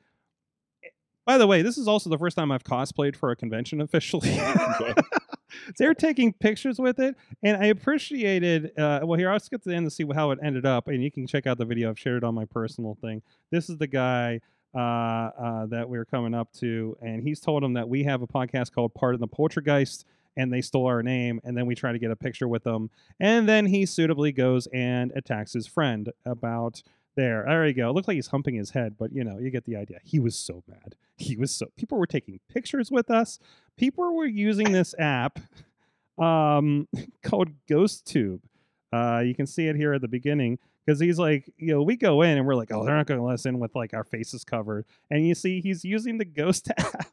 by 1.25 1.39
the 1.39 1.47
way, 1.47 1.63
this 1.63 1.79
is 1.79 1.89
also 1.89 2.11
the 2.11 2.19
first 2.19 2.37
time 2.37 2.53
I've 2.53 2.65
cosplayed 2.65 3.17
for 3.17 3.31
a 3.31 3.37
convention 3.37 3.81
officially. 3.81 4.37
They're 5.79 5.95
taking 5.95 6.33
pictures 6.33 6.79
with 6.79 6.99
it, 6.99 7.17
and 7.43 7.57
I 7.63 7.67
appreciated. 7.67 8.73
Uh, 8.79 9.01
well, 9.05 9.19
here 9.19 9.31
I'll 9.31 9.41
skip 9.41 9.63
to 9.63 9.69
the 9.69 9.75
end 9.75 9.87
to 9.87 9.91
see 9.91 10.05
how 10.15 10.31
it 10.31 10.39
ended 10.43 10.67
up, 10.67 10.89
and 10.89 11.03
you 11.03 11.11
can 11.11 11.27
check 11.27 11.47
out 11.47 11.59
the 11.59 11.65
video. 11.65 11.91
I've 11.91 11.99
shared 11.99 12.19
it 12.19 12.25
on 12.25 12.35
my 12.35 12.45
personal 12.45 12.97
thing. 13.01 13.23
This 13.51 13.69
is 13.69 13.79
the 13.79 13.87
guy 13.87 14.41
uh, 14.75 14.79
uh, 14.79 15.67
that 15.67 15.89
we're 15.89 16.05
coming 16.05 16.35
up 16.35 16.53
to, 16.55 16.97
and 17.01 17.23
he's 17.23 17.41
told 17.41 17.65
him 17.65 17.75
that 17.75 17.89
we 17.89 18.05
have 18.05 18.23
a 18.23 18.27
podcast 18.27 18.73
called 18.73 18.95
Part 18.95 19.15
of 19.15 19.21
the 19.21 19.27
Poltergeist, 19.27 20.05
and 20.37 20.53
they 20.53 20.61
stole 20.61 20.87
our 20.87 21.03
name, 21.03 21.41
and 21.45 21.57
then 21.57 21.67
we 21.67 21.75
try 21.75 21.93
to 21.93 21.99
get 21.99 22.11
a 22.11 22.17
picture 22.17 22.47
with 22.47 22.65
them, 22.65 22.91
and 23.19 23.49
then 23.49 23.67
he 23.67 23.87
suitably 23.87 24.33
goes 24.33 24.67
and 24.75 25.13
attacks 25.17 25.55
his 25.55 25.67
friend 25.67 26.13
about 26.27 26.83
there. 27.17 27.45
There 27.47 27.67
you 27.67 27.75
go. 27.75 27.91
It 27.91 27.93
looked 27.93 28.09
like 28.09 28.15
he's 28.15 28.29
humping 28.29 28.55
his 28.55 28.71
head, 28.71 28.97
but 28.99 29.13
you 29.13 29.25
know, 29.25 29.39
you 29.39 29.51
get 29.51 29.65
the 29.65 29.77
idea. 29.77 29.99
He 30.05 30.19
was 30.19 30.37
so 30.37 30.63
mad. 30.69 30.95
He 31.17 31.37
was 31.37 31.51
so. 31.51 31.67
People 31.77 31.99
were 31.99 32.07
taking 32.07 32.41
pictures 32.49 32.91
with 32.91 33.11
us. 33.11 33.39
People 33.77 34.15
were 34.15 34.27
using 34.27 34.73
this 34.73 34.95
app 34.99 35.41
um, 36.19 36.89
called 37.23 37.49
GhostTube. 37.69 38.41
Uh, 38.93 39.23
you 39.25 39.35
can 39.35 39.47
see 39.47 39.67
it 39.67 39.77
here 39.77 39.93
at 39.95 40.01
the 40.01 40.09
beginning 40.09 40.59
because 40.85 41.01
he's 41.01 41.19
like, 41.19 41.53
you 41.59 41.75
know, 41.75 41.83
we 41.83 41.97
go 41.97 42.23
in 42.23 42.39
and 42.39 42.47
we're 42.47 42.55
like, 42.55 42.73
oh, 42.73 42.85
they're 42.85 42.97
not 42.97 43.07
going 43.07 43.19
to 43.19 43.27
let 43.27 43.35
us 43.35 43.47
in 43.47 43.59
with 43.59 43.75
like 43.75 43.93
our 43.95 44.05
faces 44.05 44.45
covered, 44.45 44.85
and 45.11 45.27
you 45.27 45.35
see 45.35 45.61
he's 45.61 45.85
using 45.85 46.19
the 46.19 46.25
Ghost 46.25 46.71
app. 46.79 47.09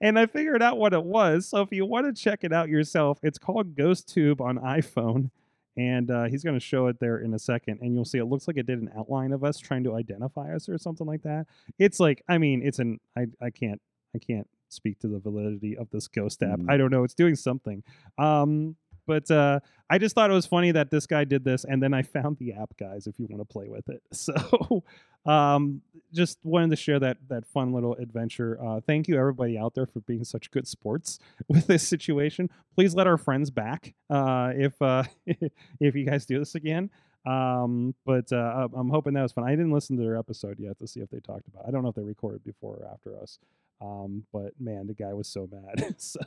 and 0.00 0.18
I 0.18 0.26
figured 0.26 0.62
out 0.62 0.78
what 0.78 0.92
it 0.92 1.04
was. 1.04 1.46
So 1.46 1.60
if 1.60 1.72
you 1.72 1.86
want 1.86 2.06
to 2.06 2.22
check 2.22 2.44
it 2.44 2.52
out 2.52 2.68
yourself, 2.68 3.18
it's 3.22 3.38
called 3.38 3.74
GhostTube 3.74 4.40
on 4.40 4.58
iPhone 4.58 5.30
and 5.76 6.10
uh, 6.10 6.24
he's 6.24 6.42
going 6.42 6.56
to 6.56 6.64
show 6.64 6.86
it 6.86 6.98
there 7.00 7.18
in 7.18 7.34
a 7.34 7.38
second 7.38 7.78
and 7.82 7.94
you'll 7.94 8.04
see 8.04 8.18
it 8.18 8.24
looks 8.24 8.48
like 8.48 8.56
it 8.56 8.66
did 8.66 8.80
an 8.80 8.90
outline 8.96 9.32
of 9.32 9.44
us 9.44 9.58
trying 9.58 9.84
to 9.84 9.94
identify 9.94 10.54
us 10.54 10.68
or 10.68 10.78
something 10.78 11.06
like 11.06 11.22
that. 11.22 11.46
It's 11.78 12.00
like 12.00 12.22
i 12.28 12.38
mean 12.38 12.62
it's 12.64 12.78
an 12.78 12.98
i, 13.16 13.26
I 13.40 13.50
can't 13.50 13.80
i 14.14 14.18
can't 14.18 14.48
speak 14.68 14.98
to 15.00 15.08
the 15.08 15.18
validity 15.18 15.76
of 15.76 15.88
this 15.90 16.08
ghost 16.08 16.42
app. 16.42 16.58
Mm. 16.58 16.70
i 16.70 16.76
don't 16.76 16.90
know 16.90 17.04
it's 17.04 17.14
doing 17.14 17.36
something. 17.36 17.82
Um 18.18 18.76
but 19.06 19.30
uh, 19.30 19.60
I 19.88 19.98
just 19.98 20.14
thought 20.14 20.30
it 20.30 20.34
was 20.34 20.46
funny 20.46 20.72
that 20.72 20.90
this 20.90 21.06
guy 21.06 21.24
did 21.24 21.44
this, 21.44 21.64
and 21.64 21.82
then 21.82 21.94
I 21.94 22.02
found 22.02 22.38
the 22.38 22.52
app, 22.52 22.76
guys. 22.78 23.06
If 23.06 23.18
you 23.18 23.26
want 23.28 23.40
to 23.40 23.52
play 23.52 23.68
with 23.68 23.88
it, 23.88 24.02
so 24.12 24.84
um, 25.24 25.82
just 26.12 26.38
wanted 26.42 26.70
to 26.70 26.76
share 26.76 26.98
that 27.00 27.18
that 27.28 27.46
fun 27.46 27.72
little 27.72 27.94
adventure. 27.94 28.58
Uh, 28.62 28.80
thank 28.80 29.08
you, 29.08 29.18
everybody 29.18 29.56
out 29.58 29.74
there, 29.74 29.86
for 29.86 30.00
being 30.00 30.24
such 30.24 30.50
good 30.50 30.66
sports 30.66 31.18
with 31.48 31.66
this 31.66 31.86
situation. 31.86 32.50
Please 32.74 32.94
let 32.94 33.06
our 33.06 33.18
friends 33.18 33.50
back 33.50 33.94
uh, 34.10 34.52
if 34.54 34.80
uh, 34.82 35.04
if 35.26 35.94
you 35.94 36.04
guys 36.04 36.26
do 36.26 36.38
this 36.38 36.54
again. 36.54 36.90
Um, 37.24 37.94
but 38.04 38.32
uh, 38.32 38.68
I'm 38.72 38.88
hoping 38.88 39.14
that 39.14 39.22
was 39.22 39.32
fun. 39.32 39.44
I 39.44 39.50
didn't 39.50 39.72
listen 39.72 39.96
to 39.96 40.02
their 40.02 40.16
episode 40.16 40.60
yet 40.60 40.78
to 40.78 40.86
see 40.86 41.00
if 41.00 41.10
they 41.10 41.18
talked 41.18 41.48
about. 41.48 41.64
It. 41.64 41.68
I 41.68 41.70
don't 41.72 41.82
know 41.82 41.88
if 41.88 41.96
they 41.96 42.04
recorded 42.04 42.44
before 42.44 42.76
or 42.76 42.88
after 42.92 43.20
us. 43.20 43.40
Um, 43.80 44.24
but 44.32 44.52
man, 44.60 44.86
the 44.86 44.94
guy 44.94 45.12
was 45.12 45.26
so 45.28 45.48
mad. 45.50 45.96
so 46.00 46.20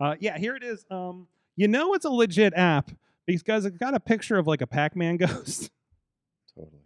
uh, 0.00 0.16
yeah, 0.20 0.38
here 0.38 0.56
it 0.56 0.62
is. 0.62 0.86
You 1.56 1.68
know 1.68 1.94
it's 1.94 2.04
a 2.04 2.10
legit 2.10 2.54
app 2.54 2.90
because 3.26 3.64
it's 3.64 3.76
got 3.76 3.94
a 3.94 4.00
picture 4.00 4.36
of 4.38 4.46
like 4.46 4.60
a 4.62 4.66
Pac-Man 4.66 5.16
ghost. 5.18 5.70
Totally. 6.54 6.82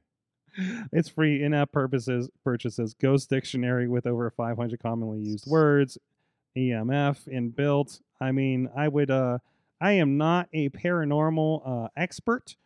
it's 0.93 1.09
free 1.09 1.43
in-app 1.43 1.73
purposes 1.73 2.29
purchases. 2.45 2.95
Ghost 2.95 3.31
dictionary 3.31 3.89
with 3.89 4.07
over 4.07 4.31
500 4.31 4.81
commonly 4.83 5.21
used 5.21 5.47
words. 5.47 5.99
EMF 6.57 7.29
inbuilt. 7.29 8.01
I 8.21 8.33
mean, 8.33 8.71
I 8.75 8.89
would. 8.89 9.11
Uh, 9.11 9.39
I 9.81 9.93
am 9.93 10.17
not 10.17 10.49
a 10.55 10.71
paranormal 10.71 11.63
uh, 11.85 11.89
expert, 11.97 12.57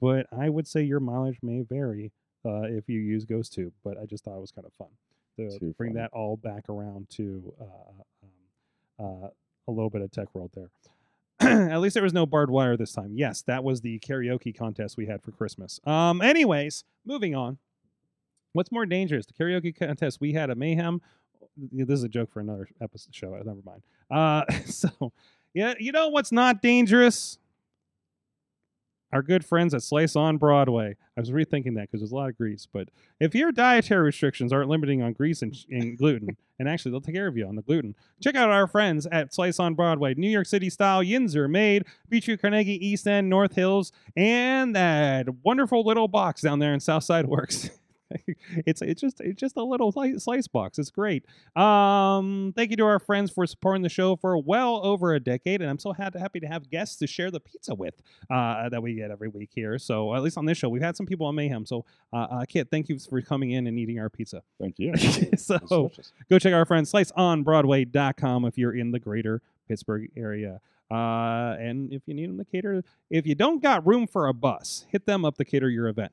but 0.00 0.26
I 0.30 0.48
would 0.48 0.68
say 0.68 0.82
your 0.82 1.00
mileage 1.00 1.38
may 1.42 1.62
vary 1.62 2.12
uh, 2.46 2.62
if 2.62 2.88
you 2.88 3.00
use 3.00 3.24
GhostTube. 3.26 3.72
But 3.82 3.98
I 4.00 4.06
just 4.06 4.22
thought 4.24 4.36
it 4.36 4.40
was 4.40 4.52
kind 4.52 4.64
of 4.66 4.72
fun 4.74 4.88
to 5.38 5.58
Too 5.58 5.74
bring 5.76 5.94
funny. 5.94 6.02
that 6.02 6.12
all 6.12 6.36
back 6.36 6.68
around 6.68 7.10
to 7.16 7.52
uh, 7.60 7.64
um, 9.02 9.24
uh, 9.24 9.28
a 9.66 9.72
little 9.72 9.90
bit 9.90 10.02
of 10.02 10.12
tech 10.12 10.32
world 10.34 10.52
there. 10.54 10.70
At 11.40 11.80
least 11.80 11.94
there 11.94 12.02
was 12.02 12.12
no 12.12 12.26
barbed 12.26 12.52
wire 12.52 12.76
this 12.76 12.92
time. 12.92 13.12
Yes, 13.14 13.42
that 13.42 13.64
was 13.64 13.80
the 13.80 13.98
karaoke 13.98 14.56
contest 14.56 14.96
we 14.96 15.06
had 15.06 15.22
for 15.22 15.32
Christmas. 15.32 15.80
Um, 15.84 16.20
anyways, 16.22 16.84
moving 17.04 17.34
on. 17.34 17.58
What's 18.52 18.70
more 18.70 18.86
dangerous, 18.86 19.26
the 19.26 19.32
karaoke 19.32 19.74
contest 19.76 20.20
we 20.20 20.32
had 20.34 20.50
at 20.50 20.58
Mayhem? 20.58 21.00
This 21.56 21.98
is 21.98 22.04
a 22.04 22.08
joke 22.08 22.32
for 22.32 22.40
another 22.40 22.68
episode 22.80 23.14
show. 23.14 23.30
Never 23.44 23.60
mind. 23.64 23.82
Uh, 24.10 24.44
so, 24.66 25.12
yeah, 25.54 25.74
you 25.78 25.92
know 25.92 26.08
what's 26.08 26.32
not 26.32 26.62
dangerous? 26.62 27.38
Our 29.12 29.22
good 29.22 29.44
friends 29.44 29.74
at 29.74 29.82
Slice 29.82 30.16
on 30.16 30.38
Broadway. 30.38 30.96
I 31.16 31.20
was 31.20 31.30
rethinking 31.30 31.74
that 31.74 31.90
because 31.90 32.00
there's 32.00 32.12
a 32.12 32.16
lot 32.16 32.30
of 32.30 32.36
grease. 32.36 32.66
But 32.72 32.88
if 33.20 33.34
your 33.34 33.52
dietary 33.52 34.04
restrictions 34.04 34.52
aren't 34.52 34.70
limiting 34.70 35.02
on 35.02 35.12
grease 35.12 35.42
and, 35.42 35.54
and 35.70 35.98
gluten, 35.98 36.36
and 36.58 36.68
actually 36.68 36.92
they'll 36.92 37.02
take 37.02 37.14
care 37.14 37.26
of 37.26 37.36
you 37.36 37.46
on 37.46 37.56
the 37.56 37.62
gluten, 37.62 37.94
check 38.22 38.34
out 38.34 38.50
our 38.50 38.66
friends 38.66 39.06
at 39.12 39.34
Slice 39.34 39.58
on 39.58 39.74
Broadway, 39.74 40.14
New 40.14 40.30
York 40.30 40.46
City 40.46 40.70
style 40.70 41.02
Yinzer 41.02 41.50
made, 41.50 41.84
Beechview, 42.10 42.40
Carnegie, 42.40 42.86
East 42.86 43.06
End, 43.06 43.28
North 43.28 43.54
Hills, 43.54 43.92
and 44.16 44.74
that 44.74 45.28
wonderful 45.44 45.84
little 45.84 46.08
box 46.08 46.40
down 46.40 46.58
there 46.58 46.72
in 46.72 46.80
Southside 46.80 47.26
Works. 47.26 47.70
it's 48.66 48.82
it's 48.82 49.00
just 49.00 49.20
it's 49.20 49.40
just 49.40 49.56
a 49.56 49.62
little 49.62 49.92
slice 49.92 50.48
box. 50.48 50.78
It's 50.78 50.90
great. 50.90 51.24
Um, 51.56 52.52
thank 52.56 52.70
you 52.70 52.76
to 52.76 52.84
our 52.84 52.98
friends 52.98 53.30
for 53.30 53.46
supporting 53.46 53.82
the 53.82 53.88
show 53.88 54.16
for 54.16 54.36
well 54.38 54.84
over 54.84 55.14
a 55.14 55.20
decade, 55.20 55.60
and 55.60 55.70
I'm 55.70 55.78
so 55.78 55.92
happy 55.92 56.40
to 56.40 56.46
have 56.46 56.70
guests 56.70 56.96
to 56.96 57.06
share 57.06 57.30
the 57.30 57.40
pizza 57.40 57.74
with 57.74 57.94
uh, 58.30 58.68
that 58.68 58.82
we 58.82 58.94
get 58.94 59.10
every 59.10 59.28
week 59.28 59.50
here. 59.54 59.78
So 59.78 60.14
at 60.14 60.22
least 60.22 60.38
on 60.38 60.46
this 60.46 60.58
show, 60.58 60.68
we've 60.68 60.82
had 60.82 60.96
some 60.96 61.06
people 61.06 61.26
on 61.26 61.34
Mayhem. 61.34 61.66
So 61.66 61.84
uh, 62.12 62.16
uh, 62.30 62.44
Kit, 62.48 62.68
thank 62.70 62.88
you 62.88 62.98
for 62.98 63.20
coming 63.22 63.52
in 63.52 63.66
and 63.66 63.78
eating 63.78 63.98
our 63.98 64.10
pizza. 64.10 64.42
Thank 64.60 64.78
you. 64.78 64.96
so 65.36 65.90
go 66.30 66.38
check 66.38 66.52
our 66.52 66.64
friends 66.64 66.92
sliceonbroadway.com 66.92 68.44
if 68.44 68.58
you're 68.58 68.76
in 68.76 68.90
the 68.90 68.98
greater 68.98 69.42
Pittsburgh 69.68 70.10
area. 70.16 70.60
Uh, 70.90 71.56
and 71.58 71.90
if 71.90 72.02
you 72.06 72.12
need 72.12 72.28
them 72.28 72.36
to 72.36 72.44
cater, 72.44 72.84
if 73.08 73.26
you 73.26 73.34
don't 73.34 73.62
got 73.62 73.86
room 73.86 74.06
for 74.06 74.26
a 74.26 74.34
bus, 74.34 74.84
hit 74.90 75.06
them 75.06 75.24
up 75.24 75.38
to 75.38 75.44
cater 75.44 75.70
your 75.70 75.88
event. 75.88 76.12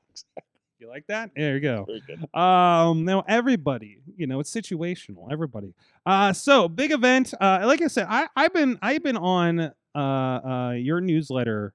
You 0.80 0.88
like 0.88 1.06
that? 1.08 1.30
There 1.36 1.54
you 1.54 1.60
go. 1.60 1.84
Very 1.86 2.02
good. 2.06 2.34
Um, 2.34 3.04
now 3.04 3.22
everybody, 3.28 3.98
you 4.16 4.26
know, 4.26 4.40
it's 4.40 4.50
situational. 4.50 5.30
Everybody. 5.30 5.74
Uh, 6.06 6.32
so 6.32 6.68
big 6.68 6.90
event. 6.90 7.34
Uh, 7.38 7.60
like 7.64 7.82
I 7.82 7.88
said, 7.88 8.06
I 8.08 8.28
I've 8.34 8.54
been 8.54 8.78
I've 8.80 9.02
been 9.02 9.18
on 9.18 9.72
uh 9.94 9.98
uh 9.98 10.74
your 10.78 11.02
newsletter 11.02 11.74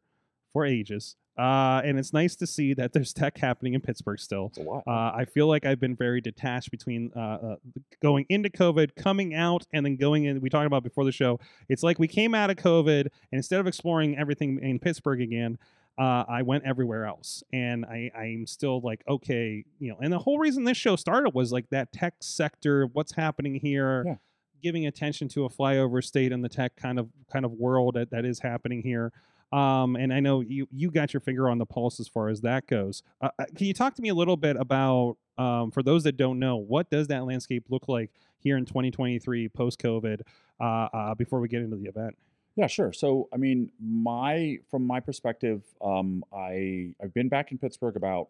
for 0.53 0.65
ages. 0.65 1.17
Uh, 1.37 1.81
and 1.83 1.99
it's 1.99 2.13
nice 2.13 2.35
to 2.37 2.47
see 2.47 2.73
that 2.73 2.93
there's 2.93 3.11
tech 3.11 3.37
happening 3.37 3.73
in 3.73 3.81
Pittsburgh 3.81 4.19
still. 4.19 4.47
It's 4.47 4.57
a 4.57 4.61
lot. 4.61 4.83
Uh, 4.87 5.11
I 5.13 5.25
feel 5.25 5.47
like 5.47 5.65
I've 5.65 5.81
been 5.81 5.95
very 5.95 6.21
detached 6.21 6.71
between 6.71 7.11
uh, 7.15 7.19
uh, 7.19 7.55
going 8.01 8.25
into 8.29 8.49
COVID, 8.49 8.95
coming 8.95 9.35
out, 9.35 9.67
and 9.73 9.85
then 9.85 9.97
going 9.97 10.23
in. 10.23 10.39
We 10.39 10.49
talked 10.49 10.65
about 10.65 10.83
before 10.83 11.03
the 11.03 11.11
show. 11.11 11.41
It's 11.67 11.83
like 11.83 11.99
we 11.99 12.07
came 12.07 12.33
out 12.33 12.49
of 12.49 12.55
COVID, 12.55 13.01
and 13.01 13.11
instead 13.33 13.59
of 13.59 13.67
exploring 13.67 14.17
everything 14.17 14.59
in 14.61 14.79
Pittsburgh 14.79 15.21
again, 15.21 15.57
uh, 15.97 16.25
I 16.27 16.41
went 16.41 16.65
everywhere 16.65 17.05
else. 17.05 17.43
And 17.53 17.86
I, 17.86 18.12
I'm 18.17 18.45
still 18.47 18.81
like, 18.81 19.03
okay, 19.08 19.63
you 19.79 19.89
know. 19.89 19.97
And 20.01 20.12
the 20.12 20.19
whole 20.19 20.39
reason 20.39 20.63
this 20.63 20.77
show 20.77 20.95
started 20.95 21.34
was 21.34 21.51
like 21.51 21.69
that 21.69 21.91
tech 21.93 22.15
sector, 22.21 22.88
what's 22.93 23.13
happening 23.13 23.55
here, 23.55 24.03
Yeah. 24.05 24.15
giving 24.62 24.86
attention 24.88 25.27
to 25.29 25.45
a 25.45 25.49
flyover 25.49 26.03
state 26.03 26.31
in 26.31 26.41
the 26.41 26.49
tech 26.49 26.75
kind 26.75 26.99
of 26.99 27.10
kind 27.31 27.45
of 27.45 27.51
world 27.53 27.95
that, 27.95 28.12
that 28.12 28.25
is 28.25 28.39
happening 28.39 28.81
here. 28.81 29.12
Um, 29.53 29.95
and 29.95 30.12
I 30.13 30.19
know 30.19 30.41
you 30.41 30.67
you 30.71 30.91
got 30.91 31.13
your 31.13 31.21
finger 31.21 31.49
on 31.49 31.60
the 31.60 31.65
pulse 31.65 31.99
as 31.99 32.08
far 32.08 32.29
as 32.29 32.41
that 32.41 32.67
goes. 32.67 33.01
Uh, 33.21 33.29
uh, 33.39 33.45
can 33.55 33.67
you 33.67 33.73
talk 33.73 33.93
to 33.95 34.01
me 34.01 34.10
a 34.10 34.15
little 34.15 34.36
bit 34.38 34.58
about, 34.58 35.17
um, 35.38 35.71
for 35.71 35.81
those 35.84 36.03
that 36.03 36.17
don't 36.17 36.39
know, 36.39 36.58
what 36.58 36.89
does 36.89 37.08
that 37.08 37.25
landscape 37.25 37.65
look 37.69 37.88
like 37.88 38.12
here 38.39 38.58
in 38.58 38.65
2023 38.65 39.47
post 39.49 39.79
COVID? 39.81 40.21
Uh, 40.60 40.63
uh, 40.63 41.15
before 41.15 41.41
we 41.41 41.47
get 41.49 41.62
into 41.62 41.75
the 41.75 41.86
event. 41.86 42.15
Yeah, 42.55 42.67
sure. 42.67 42.93
So, 42.93 43.27
I 43.33 43.37
mean, 43.37 43.71
my 43.79 44.59
from 44.69 44.87
my 44.87 44.99
perspective, 44.99 45.63
um, 45.81 46.23
I 46.33 46.93
I've 47.03 47.13
been 47.13 47.27
back 47.27 47.51
in 47.51 47.57
Pittsburgh 47.57 47.95
about 47.97 48.29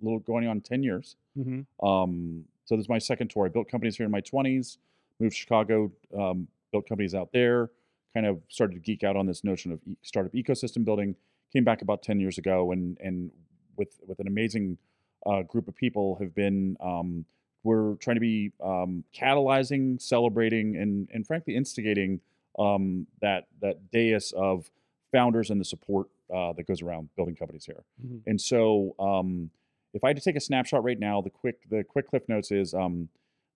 a 0.00 0.04
little 0.04 0.20
going 0.20 0.46
on 0.46 0.60
ten 0.60 0.82
years. 0.82 1.16
Mm-hmm. 1.36 1.84
Um, 1.84 2.44
so 2.64 2.76
this 2.76 2.84
is 2.84 2.88
my 2.88 2.98
second 2.98 3.28
tour. 3.28 3.46
I 3.46 3.48
built 3.48 3.68
companies 3.68 3.96
here 3.96 4.06
in 4.06 4.12
my 4.12 4.20
twenties, 4.20 4.78
moved 5.18 5.34
to 5.34 5.40
Chicago, 5.40 5.90
um, 6.16 6.46
built 6.70 6.88
companies 6.88 7.14
out 7.14 7.32
there. 7.32 7.70
Kind 8.14 8.26
of 8.26 8.40
started 8.48 8.74
to 8.74 8.80
geek 8.80 9.02
out 9.02 9.16
on 9.16 9.26
this 9.26 9.42
notion 9.42 9.72
of 9.72 9.80
e- 9.86 9.96
startup 10.02 10.32
ecosystem 10.34 10.84
building. 10.84 11.16
Came 11.52 11.64
back 11.64 11.82
about 11.82 12.02
ten 12.02 12.20
years 12.20 12.38
ago, 12.38 12.70
and 12.70 12.96
and 13.00 13.32
with 13.76 13.98
with 14.06 14.20
an 14.20 14.28
amazing 14.28 14.78
uh, 15.26 15.42
group 15.42 15.66
of 15.66 15.74
people 15.74 16.16
have 16.20 16.34
been. 16.34 16.76
Um, 16.80 17.24
we're 17.64 17.94
trying 17.96 18.16
to 18.16 18.20
be 18.20 18.52
um, 18.62 19.04
catalyzing, 19.16 20.00
celebrating, 20.00 20.76
and 20.76 21.08
and 21.12 21.26
frankly 21.26 21.56
instigating 21.56 22.20
um, 22.58 23.06
that 23.20 23.46
that 23.60 23.90
dais 23.90 24.32
of 24.32 24.70
founders 25.10 25.50
and 25.50 25.60
the 25.60 25.64
support 25.64 26.08
uh, 26.34 26.52
that 26.54 26.66
goes 26.66 26.82
around 26.82 27.08
building 27.16 27.34
companies 27.36 27.64
here. 27.66 27.84
Mhm. 28.04 28.22
And 28.26 28.40
so, 28.40 28.94
um, 28.98 29.50
if 29.94 30.02
I 30.04 30.08
had 30.08 30.16
to 30.16 30.22
take 30.22 30.36
a 30.36 30.40
snapshot 30.40 30.82
right 30.84 30.98
now, 30.98 31.20
the 31.20 31.30
quick 31.30 31.68
the 31.68 31.84
quick 31.84 32.08
cliff 32.08 32.28
notes 32.28 32.50
is 32.50 32.72
um, 32.74 33.08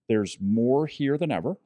there's 0.07 0.37
more 0.39 0.85
here 0.87 1.17
than 1.17 1.31
ever. 1.31 1.57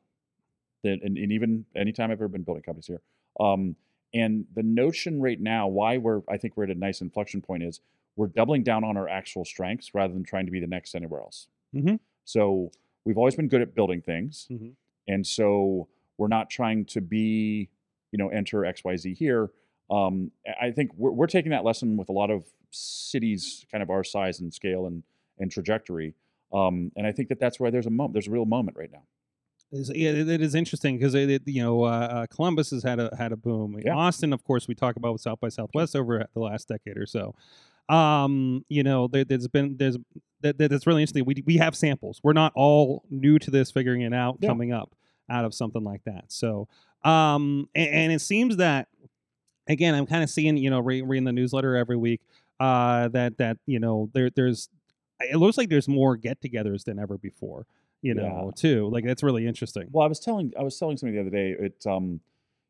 Than, 0.84 1.00
and, 1.04 1.17
and 1.17 1.32
even 1.32 1.65
anytime 1.76 2.06
I've 2.10 2.17
ever 2.17 2.28
been 2.28 2.41
building 2.44 2.63
companies 2.63 2.88
here, 2.88 3.02
um, 3.39 3.76
and 4.13 4.46
the 4.56 4.63
notion 4.63 5.22
right 5.22 5.39
now, 5.39 5.67
why 5.67 5.98
we're 5.98 6.22
I 6.28 6.38
think 6.38 6.58
we're 6.58 6.63
at 6.63 6.70
a 6.72 6.76
nice 6.76 7.02
inflection 7.02 7.41
point 7.41 7.63
is 7.63 7.82
we're 8.15 8.28
doubling 8.28 8.63
down 8.63 8.84
on 8.84 8.98
our 8.98 9.08
actual 9.08 9.46
strengths 9.46 9.94
rather 9.94 10.13
than 10.13 10.24
trying 10.24 10.46
to 10.46 10.52
be 10.52 10.60
the 10.60 10.67
next 10.67 10.96
anywhere 10.96 11.22
else. 11.22 11.48
Mhm. 11.74 12.00
So 12.26 12.72
we've 13.06 13.17
always 13.17 13.36
been 13.36 13.48
good 13.48 13.62
at 13.62 13.76
building 13.76 14.02
things, 14.02 14.48
Mhm. 14.50 14.74
and 15.08 15.26
so 15.28 15.88
we're 16.21 16.27
not 16.27 16.49
trying 16.49 16.86
to 16.86 17.01
be, 17.01 17.67
you 18.12 18.17
know, 18.19 18.29
enter 18.29 18.63
X 18.63 18.84
Y 18.84 18.95
Z 18.95 19.13
here. 19.15 19.49
Um, 19.89 20.31
I 20.62 20.71
think 20.71 20.91
we're, 20.95 21.12
we're 21.12 21.27
taking 21.27 21.51
that 21.51 21.65
lesson 21.65 21.97
with 21.97 22.10
a 22.10 22.13
lot 22.13 22.29
of 22.29 22.45
cities, 22.69 23.65
kind 23.71 23.81
of 23.81 23.89
our 23.89 24.03
size 24.03 24.39
and 24.39 24.53
scale 24.53 24.86
and 24.86 25.03
and 25.39 25.51
trajectory. 25.51 26.13
Um, 26.53 26.91
and 26.95 27.07
I 27.07 27.12
think 27.12 27.29
that 27.29 27.39
that's 27.39 27.60
why 27.60 27.69
there's 27.71 27.88
a 27.88 27.89
moment, 27.89 28.13
there's 28.13 28.27
a 28.27 28.31
real 28.31 28.45
moment 28.45 28.77
right 28.77 28.91
now. 28.91 29.03
Is- 29.71 29.91
yeah, 29.95 30.10
it, 30.12 30.29
it 30.29 30.41
is 30.41 30.53
interesting 30.53 30.97
because 30.97 31.15
it, 31.15 31.29
it- 31.29 31.41
you 31.47 31.63
know 31.63 31.84
uh, 31.84 31.88
uh, 31.89 32.25
Columbus 32.27 32.69
has 32.71 32.84
had 32.84 32.99
a 32.99 33.10
had 33.17 33.31
a 33.31 33.38
boom. 33.38 33.77
Yeah. 33.84 33.95
Austin, 33.95 34.31
of 34.34 34.43
course, 34.43 34.67
we 34.67 34.75
talk 34.75 34.95
about 34.97 35.13
with 35.13 35.21
South 35.21 35.39
by 35.39 35.49
Southwest 35.49 35.95
over 35.95 36.25
the 36.34 36.39
last 36.39 36.67
decade 36.67 36.97
or 36.97 37.05
so. 37.07 37.34
Um, 37.89 38.63
you 38.69 38.84
know, 38.84 39.07
there, 39.07 39.25
there's 39.25 39.47
been 39.47 39.75
there's 39.77 39.97
that, 40.41 40.57
that- 40.57 40.69
that's 40.71 40.86
really 40.88 41.01
interesting. 41.01 41.25
We 41.25 41.43
we 41.45 41.57
have 41.57 41.75
samples. 41.75 42.19
We're 42.23 42.34
not 42.34 42.51
all 42.55 43.03
new 43.10 43.39
to 43.39 43.49
this, 43.51 43.71
figuring 43.71 44.01
it 44.01 44.13
out, 44.13 44.38
Yeah. 44.41 44.49
coming 44.49 44.71
up 44.71 44.93
out 45.32 45.46
of 45.46 45.54
something 45.54 45.84
like 45.84 46.04
that. 46.04 46.26
So, 46.28 46.67
um, 47.04 47.70
and, 47.74 47.89
and 47.89 48.12
it 48.12 48.20
seems 48.22 48.58
that 48.58 48.88
again, 49.67 49.96
I'm 49.96 50.06
kind 50.06 50.24
of 50.24 50.30
seeing 50.30 50.58
you 50.58 50.70
know 50.70 50.80
re- 50.80 51.02
reading 51.02 51.24
the 51.26 51.32
newsletter 51.32 51.76
every 51.76 51.98
week. 51.98 52.22
Uh, 52.60 53.08
that 53.08 53.38
that 53.39 53.58
you 53.65 53.80
know 53.80 54.10
there 54.13 54.30
there's 54.30 54.70
it 55.22 55.38
looks 55.38 55.58
like 55.58 55.70
there's 55.70 55.88
more 55.88 56.15
get-togethers 56.15 56.84
than 56.84 57.00
ever 57.00 57.17
before. 57.17 57.65
You 58.04 58.15
Yeah. 58.15 58.24
know, 58.24 58.52
too. 58.56 58.89
Like 58.91 59.06
that's 59.06 59.24
really 59.24 59.46
interesting. 59.48 59.88
Well, 59.91 60.04
I 60.06 60.08
was 60.10 60.20
telling 60.20 60.52
I 60.60 60.63
was 60.63 60.78
telling 60.78 60.98
somebody 60.98 61.17
the 61.17 61.22
other 61.22 61.30
day. 61.32 61.56
It 61.65 61.86
um, 61.88 62.20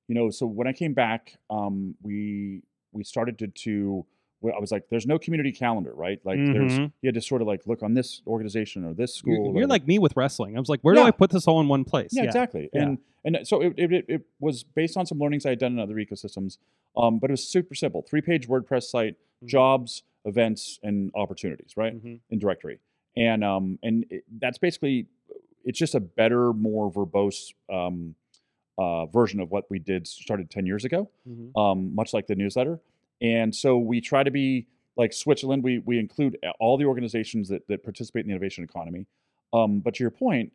you 0.08 0.15
know, 0.15 0.30
so 0.30 0.45
when 0.45 0.67
I 0.67 0.74
came 0.74 0.93
back, 0.93 1.38
um, 1.50 1.95
we 2.02 2.62
we 2.93 3.04
started 3.04 3.38
to 3.39 3.47
to 3.47 4.06
I 4.43 4.60
was 4.60 4.71
like, 4.71 4.89
there's 4.89 5.06
no 5.06 5.19
community 5.19 5.51
calendar, 5.51 5.93
right? 5.93 6.19
Like 6.23 6.38
there's 6.38 6.80
Mhm. 6.80 6.91
you 7.01 7.08
had 7.08 7.13
to 7.15 7.21
sort 7.21 7.41
of 7.41 7.47
like 7.47 7.67
look 7.67 7.84
on 7.84 7.93
this 7.93 8.21
organization 8.25 8.84
or 8.84 8.93
this 8.93 9.13
school. 9.13 9.34
You're, 9.51 9.60
you're 9.60 9.67
like 9.67 9.86
me 9.88 9.99
with 9.99 10.13
wrestling. 10.15 10.58
I 10.58 10.60
was 10.60 10.69
like, 10.69 10.82
where 10.82 10.95
do 10.95 11.01
I 11.01 11.12
put 11.12 11.30
this 11.30 11.47
all 11.47 11.62
in 11.62 11.67
one 11.67 11.84
place? 11.84 12.10
yeah, 12.13 12.23
exactly. 12.23 12.69
Yeah. 12.73 12.82
And 12.84 12.97
and 13.23 13.47
so 13.47 13.62
it, 13.62 13.73
it, 13.77 14.06
it- 14.08 14.25
was 14.39 14.63
based 14.63 14.97
on 14.97 15.06
some 15.06 15.19
learnings 15.19 15.45
I 15.45 15.49
had 15.49 15.60
done 15.60 15.73
in 15.73 15.80
other 15.80 15.93
ecosystems, 15.95 16.58
um, 16.97 17.19
but 17.19 17.30
it 17.30 17.34
was 17.34 17.47
super 17.47 17.75
simple: 17.75 18.01
three 18.01 18.21
page 18.21 18.47
WordPress 18.47 18.84
site, 18.84 19.15
Mhm. 19.43 19.47
jobs, 19.47 20.01
events, 20.25 20.80
and 20.82 21.12
opportunities, 21.13 21.77
right? 21.77 21.93
Mhm. 22.04 22.19
in 22.32 22.39
directory 22.39 22.80
and 23.17 23.43
um 23.43 23.77
and 23.84 24.06
it, 24.10 24.23
that's 24.39 24.58
basically 24.58 25.06
it's 25.65 25.77
just 25.77 25.93
a 25.95 25.99
better 25.99 26.54
more 26.54 26.89
verbose 26.91 27.54
um 27.69 28.15
uh 28.77 29.06
version 29.08 29.39
of 29.41 29.51
what 29.51 29.69
we 29.69 29.77
did 29.80 30.08
started 30.08 30.49
10 30.49 30.65
years 30.65 30.86
ago 30.86 31.10
Mhm. 31.30 31.51
um 31.58 31.93
much 31.93 32.13
like 32.13 32.27
the 32.27 32.36
newsletter 32.36 32.80
and 33.21 33.55
so 33.55 33.77
we 33.77 34.01
try 34.01 34.23
to 34.23 34.31
be 34.31 34.65
like 34.97 35.13
switzerland 35.13 35.63
we 35.63 35.79
we 35.79 35.99
include 35.99 36.38
all 36.60 36.77
the 36.77 36.86
organizations 36.86 37.49
that 37.49 37.67
that 37.67 37.84
participate 37.84 38.21
in 38.21 38.27
the 38.27 38.34
innovation 38.34 38.63
economy 38.63 39.05
um 39.53 39.79
but 39.79 39.95
to 39.95 40.03
your 40.03 40.12
point 40.12 40.51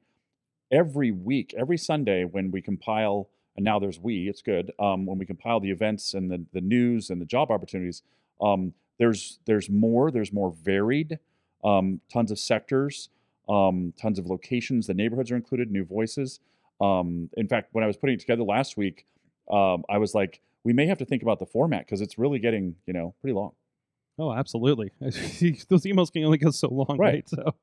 every 0.71 1.11
week 1.11 1.55
every 1.57 1.79
sunday 1.79 2.25
when 2.25 2.51
we 2.51 2.61
compile 2.61 3.29
and 3.57 3.65
now 3.65 3.79
there's 3.79 3.99
we 3.99 4.29
it's 4.29 4.43
good 4.43 4.71
um 4.79 5.07
when 5.07 5.19
we 5.19 5.27
compile 5.27 5.61
the 5.61 5.71
events 5.71 6.15
and 6.15 6.31
the 6.31 6.45
the 6.53 6.61
news 6.61 7.11
and 7.11 7.21
the 7.21 7.27
job 7.27 7.51
opportunities 7.51 8.03
um 8.41 8.73
there's 8.99 9.39
there's 9.47 9.69
more 9.71 10.11
there's 10.11 10.33
more 10.33 10.53
varied 10.63 11.19
um, 11.67 12.01
tons 12.13 12.31
of 12.31 12.39
sectors, 12.39 13.09
um, 13.49 13.93
tons 14.01 14.19
of 14.19 14.27
locations. 14.27 14.87
The 14.87 14.95
neighborhoods 14.95 15.31
are 15.31 15.37
included, 15.37 15.71
new 15.71 15.85
voices. 15.85 16.41
Um, 16.81 17.29
in 17.37 17.49
fact, 17.49 17.71
when 17.73 17.83
I 17.83 17.87
was 17.87 17.97
putting 17.97 18.15
it 18.15 18.21
together 18.21 18.43
last 18.43 18.77
week, 18.77 19.07
I 19.51 19.99
was 19.99 20.15
like, 20.15 20.41
we 20.67 20.73
may 20.73 20.87
have 20.87 20.99
to 20.99 21.05
think 21.05 21.23
about 21.23 21.39
the 21.39 21.47
format 21.47 21.87
because 21.87 22.01
it's 22.01 22.19
really 22.19 22.39
getting, 22.41 22.75
you 22.87 22.93
know, 22.93 23.15
pretty 23.21 23.35
long. 23.35 23.53
Oh, 24.19 24.33
absolutely. 24.33 24.91
Those 25.01 25.85
emails 25.85 26.11
can 26.13 26.25
only 26.25 26.39
go 26.39 26.51
so 26.51 26.69
long, 26.69 26.97
Right. 26.99 27.25
right? 27.25 27.29
So, 27.29 27.55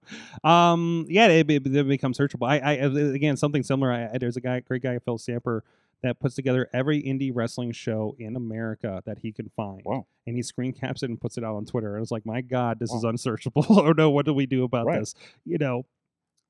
um, 0.49 1.05
yeah, 1.09 1.27
they, 1.27 1.41
they 1.43 1.57
they 1.57 1.81
become 1.81 2.13
searchable. 2.13 2.47
I, 2.47 2.59
I 2.59 2.73
again 2.75 3.35
something 3.37 3.63
similar. 3.63 3.91
I, 3.91 4.17
there's 4.17 4.37
a 4.37 4.41
guy, 4.41 4.59
great 4.61 4.83
guy, 4.83 4.99
Phil 4.99 5.17
Stamper, 5.17 5.63
that 6.03 6.19
puts 6.19 6.35
together 6.35 6.69
every 6.73 7.01
indie 7.01 7.31
wrestling 7.33 7.71
show 7.71 8.15
in 8.19 8.35
America 8.35 9.01
that 9.05 9.17
he 9.19 9.31
can 9.31 9.49
find. 9.55 9.81
Wow. 9.83 10.05
And 10.27 10.35
he 10.35 10.43
screen 10.43 10.73
caps 10.73 11.01
it 11.03 11.09
and 11.09 11.19
puts 11.19 11.37
it 11.37 11.43
out 11.43 11.55
on 11.55 11.65
Twitter. 11.65 11.95
And 11.95 12.03
it's 12.03 12.11
like, 12.11 12.25
my 12.25 12.41
God, 12.41 12.77
this 12.79 12.91
is 12.93 13.03
unsearchable. 13.03 13.65
oh 13.69 13.91
no, 13.91 14.09
what 14.11 14.25
do 14.25 14.33
we 14.33 14.45
do 14.45 14.63
about 14.63 14.85
Right. 14.85 14.99
this? 14.99 15.15
You 15.45 15.57
know, 15.57 15.85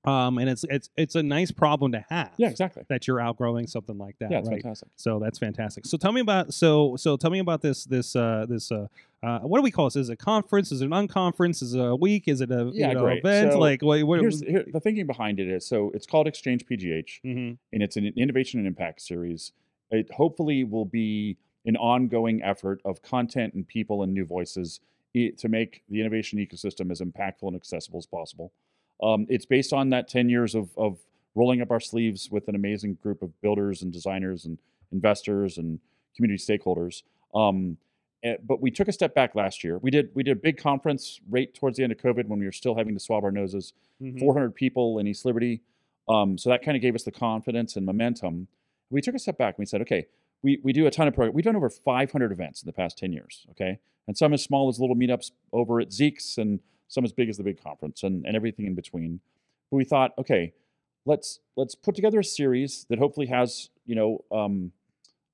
um, 0.06 0.38
and 0.38 0.50
it's 0.50 0.66
it's 0.70 0.89
it's 0.98 1.16
a 1.16 1.24
nice 1.24 1.52
problem 1.52 1.94
to 1.94 2.06
have. 2.10 2.32
Yeah, 2.38 2.50
exactly. 2.50 2.84
That 2.89 3.08
you're 3.08 3.22
outgrowing 3.22 3.68
something 3.68 3.98
like 3.98 4.18
that. 4.20 4.32
Yeah, 4.32 4.38
right? 4.38 4.48
fantastic. 4.62 4.89
So 4.96 5.20
that's 5.20 5.39
fantastic. 5.39 5.86
So 5.86 5.98
tell 5.98 6.12
me 6.12 6.22
about 6.22 6.54
so 6.54 6.96
so 6.98 7.16
tell 7.16 7.32
me 7.32 7.39
about 7.39 7.62
this 7.62 7.86
this 7.86 8.16
uh 8.16 8.46
this 8.50 8.72
uh, 8.72 8.88
uh 9.22 9.39
what 9.39 9.60
do 9.60 9.63
we 9.63 9.72
call 9.72 9.86
this? 9.86 9.96
Is 9.96 10.10
it 10.10 10.13
a 10.13 10.18
conference? 10.18 10.72
Is 10.72 10.82
it 10.82 10.86
an 10.86 10.92
unconference? 10.92 11.62
Is 11.63 11.74
it 11.74 11.80
a 11.80 11.96
week? 11.96 12.28
Is 12.28 12.42
it 12.42 12.52
a 12.52 12.70
Yeah, 12.74 12.89
you 12.89 12.94
know, 12.96 13.02
great. 13.02 13.20
event? 13.20 13.54
So 13.54 13.60
like 13.60 13.82
what? 13.82 14.04
what 14.04 14.20
Here's 14.20 14.42
here, 14.42 14.66
the 14.72 14.80
thinking 14.82 15.08
behind 15.08 15.39
it 15.39 15.48
is 15.48 15.66
so 15.66 15.92
it's 15.94 16.06
called 16.06 16.28
Exchange 16.28 16.66
PGH. 16.66 17.22
Mhm. 17.24 17.58
and 17.72 17.84
it's 17.84 17.96
an 17.96 18.06
innovation 18.18 18.60
and 18.60 18.68
impact 18.68 19.02
series. 19.02 19.54
It 19.89 20.12
hopefully 20.13 20.63
will 20.63 20.86
be 20.86 21.38
an 21.66 21.78
ongoing 21.78 22.42
effort 22.44 22.82
of 22.84 23.02
content 23.02 23.54
and 23.54 23.66
people 23.66 24.04
and 24.04 24.13
new 24.13 24.26
voices 24.26 24.82
to 25.13 25.48
make 25.48 25.84
the 25.89 26.00
innovation 26.02 26.39
ecosystem 26.39 26.92
as 26.92 27.00
impactful 27.00 27.44
and 27.44 27.56
accessible 27.56 28.00
as 28.00 28.06
possible. 28.08 28.52
Um, 29.04 29.26
it's 29.30 29.46
based 29.46 29.74
on 29.74 29.89
that 29.89 30.08
10 30.08 30.30
years 30.30 30.56
of, 30.56 30.70
of 30.78 30.98
rolling 31.36 31.62
up 31.62 31.72
our 31.72 31.80
sleeves 31.80 32.30
with 32.32 32.48
an 32.48 32.56
amazing 32.56 32.96
group 33.02 33.22
of 33.22 33.39
builders 33.42 33.82
and 33.82 33.92
designers 33.92 34.46
and 34.46 34.58
investors 34.92 35.58
and 35.58 35.80
community 36.16 36.42
stakeholders. 36.42 37.04
Um, 37.36 37.78
eh, 38.24 38.36
but 38.46 38.62
we 38.62 38.72
took 38.72 38.88
a 38.88 38.92
step 38.94 39.13
back 39.13 39.36
last 39.36 39.63
year. 39.63 39.78
We 39.80 39.92
did 39.92 40.10
we 40.13 40.24
did 40.24 40.38
a 40.38 40.39
big 40.39 40.58
conference 40.58 41.20
right 41.30 41.54
towards 41.54 41.78
the 41.78 41.84
end 41.84 41.92
of 41.92 41.98
COVID 41.98 42.28
when 42.28 42.39
we 42.39 42.46
were 42.46 42.52
still 42.52 42.76
having 42.76 42.94
to 42.94 43.00
swab 43.00 43.24
our 43.24 43.32
noses. 43.32 43.74
Mhm. 44.02 44.20
400 44.20 44.56
people 44.56 45.00
in 45.00 45.08
East 45.08 45.26
Liberty. 45.26 45.62
Um, 46.08 46.38
so 46.38 46.50
that 46.50 46.63
kind 46.63 46.76
of 46.76 46.82
gave 46.82 46.96
us 46.96 47.04
the 47.04 47.12
confidence 47.12 47.76
and 47.76 47.86
momentum. 47.86 48.48
We 48.89 49.02
took 49.02 49.16
a 49.16 49.20
step 49.20 49.38
back 49.38 49.56
and 49.56 49.60
we 49.60 49.66
said, 49.66 49.82
okay, 49.82 50.08
we, 50.44 50.60
we 50.62 50.74
do 50.74 50.86
a 50.86 50.92
ton 50.92 51.08
of 51.08 51.13
programs. 51.13 51.36
We've 51.36 51.46
done 51.46 51.56
over 51.56 51.70
500 51.70 52.32
events 52.32 52.62
in 52.62 52.68
the 52.68 52.74
past 52.74 52.98
10 52.98 53.13
years, 53.13 53.48
okay? 53.52 53.80
And 54.08 54.18
some 54.18 54.34
as 54.34 54.44
small 54.44 54.68
as 54.68 54.80
little 54.80 54.96
meetups 54.96 55.32
over 55.54 55.80
at 55.80 55.94
Zeke's 55.94 56.38
and 56.38 56.60
some 56.94 57.04
as 57.04 57.12
big 57.12 57.30
as 57.30 57.38
the 57.38 57.44
big 57.44 57.62
conference 57.62 58.04
and, 58.04 58.26
and 58.26 58.36
everything 58.36 58.66
in 58.66 58.76
between. 58.76 59.20
But 59.72 59.78
we 59.78 59.84
thought, 59.84 60.12
okay, 60.18 60.54
let's 61.06 61.40
let's 61.56 61.76
put 61.76 61.96
together 61.96 62.20
a 62.20 62.24
series 62.24 62.86
that 62.90 63.00
hopefully 63.00 63.28
has, 63.28 63.70
you 63.86 63.96
know, 63.96 64.24
um, 64.32 64.72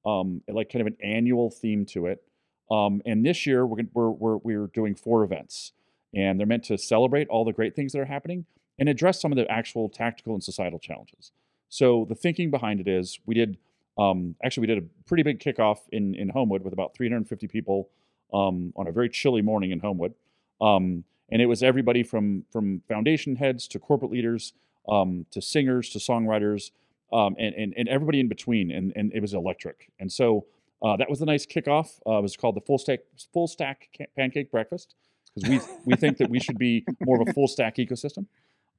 um, 0.06 0.42
like 0.48 0.72
kind 0.72 0.82
of 0.82 0.88
an 0.88 0.98
annual 1.04 1.50
theme 1.52 1.86
to 1.88 2.08
it. 2.08 2.24
Um, 2.72 3.02
and 3.06 3.26
this 3.26 3.46
year 3.46 3.66
we're, 3.66 3.84
we're, 3.94 4.12
we're, 4.12 4.38
we're 4.38 4.68
doing 4.68 4.94
four 4.96 5.24
events 5.24 5.74
and 6.14 6.40
they're 6.40 6.48
meant 6.48 6.64
to 6.66 6.78
celebrate 6.78 7.28
all 7.28 7.44
the 7.44 7.52
great 7.52 7.76
things 7.76 7.94
that 7.94 8.00
are 8.00 8.06
happening 8.06 8.46
and 8.78 8.88
address 8.88 9.20
some 9.20 9.32
of 9.32 9.38
the 9.38 9.50
actual 9.52 9.90
tactical 9.90 10.34
and 10.34 10.44
societal 10.44 10.80
challenges. 10.80 11.32
So 11.68 12.06
the 12.08 12.16
thinking 12.16 12.52
behind 12.52 12.80
it 12.80 12.88
is 12.88 13.20
we 13.26 13.36
did 13.36 13.58
um, 13.98 14.36
actually 14.44 14.62
we 14.62 14.68
did 14.68 14.78
a 14.78 14.88
pretty 15.06 15.24
big 15.24 15.40
kickoff 15.40 15.80
in 15.92 16.16
in 16.16 16.30
Homewood 16.30 16.64
with 16.64 16.74
about 16.74 16.96
350 16.96 17.48
people 17.48 17.90
um, 18.34 18.72
on 18.76 18.88
a 18.88 18.92
very 18.92 19.10
chilly 19.10 19.42
morning 19.42 19.72
in 19.72 19.80
Homewood, 19.80 20.14
um, 20.62 21.04
and 21.32 21.42
it 21.42 21.46
was 21.48 21.62
everybody 21.64 22.04
from 22.04 22.46
from 22.52 22.82
foundation 22.88 23.36
heads 23.38 23.68
to 23.70 23.80
corporate 23.80 24.12
leaders 24.12 24.54
um, 24.88 25.26
to 25.32 25.42
singers 25.42 25.90
to 25.90 26.00
songwriters 26.00 26.72
um, 27.14 27.36
and, 27.40 27.54
and 27.56 27.74
and 27.78 27.88
everybody 27.90 28.20
in 28.20 28.28
between, 28.28 28.72
and 28.72 28.94
and 28.96 29.12
it 29.14 29.22
was 29.22 29.34
electric. 29.34 29.92
And 30.00 30.12
so 30.12 30.46
uh, 30.84 30.96
that 30.98 31.10
was 31.10 31.22
a 31.22 31.26
nice 31.26 31.46
kickoff. 31.46 32.00
Uh, 32.08 32.20
it 32.20 32.22
was 32.22 32.36
called 32.38 32.56
the 32.56 32.62
full 32.62 32.78
stack 32.78 33.00
full 33.34 33.48
stack 33.48 33.90
ca- 33.98 34.06
pancake 34.16 34.52
breakfast 34.52 34.96
because 35.36 35.50
we 35.50 35.60
we 35.86 35.96
think 35.96 36.18
that 36.18 36.30
we 36.30 36.40
should 36.40 36.58
be 36.58 36.86
more 37.06 37.22
of 37.22 37.28
a 37.28 37.34
full 37.34 37.48
stack 37.48 37.78
ecosystem. 37.78 38.26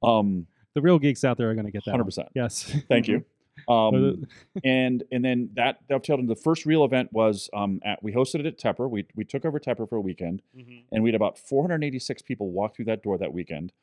Um, 0.03 0.47
The 0.73 0.81
real 0.81 0.99
geeks 0.99 1.23
out 1.23 1.37
there 1.37 1.49
are 1.49 1.53
going 1.53 1.65
to 1.65 1.71
get 1.71 1.83
that. 1.85 1.95
100%. 1.95 2.29
Yes. 2.33 2.73
Thank 2.87 3.07
you. 3.09 3.25
Um, 3.67 4.27
and 4.63 5.03
and 5.11 5.23
then 5.23 5.49
that 5.55 5.87
dovetailed 5.87 6.19
into 6.19 6.33
the 6.33 6.39
first 6.39 6.65
real 6.65 6.83
event 6.83 7.11
was 7.11 7.49
um, 7.53 7.79
at 7.83 8.01
we 8.03 8.13
hosted 8.13 8.41
it 8.41 8.45
at 8.45 8.57
Tepper. 8.57 8.89
We 8.89 9.05
we 9.15 9.23
took 9.23 9.45
over 9.45 9.59
Tepper 9.59 9.87
for 9.87 9.97
a 9.97 10.01
weekend, 10.01 10.41
mhm. 10.57 10.83
and 10.91 11.03
we 11.03 11.09
had 11.09 11.15
about 11.15 11.37
486 11.37 12.21
people 12.21 12.51
walk 12.51 12.75
through 12.75 12.85
that 12.85 13.03
door 13.03 13.17
that 13.17 13.33
weekend, 13.33 13.73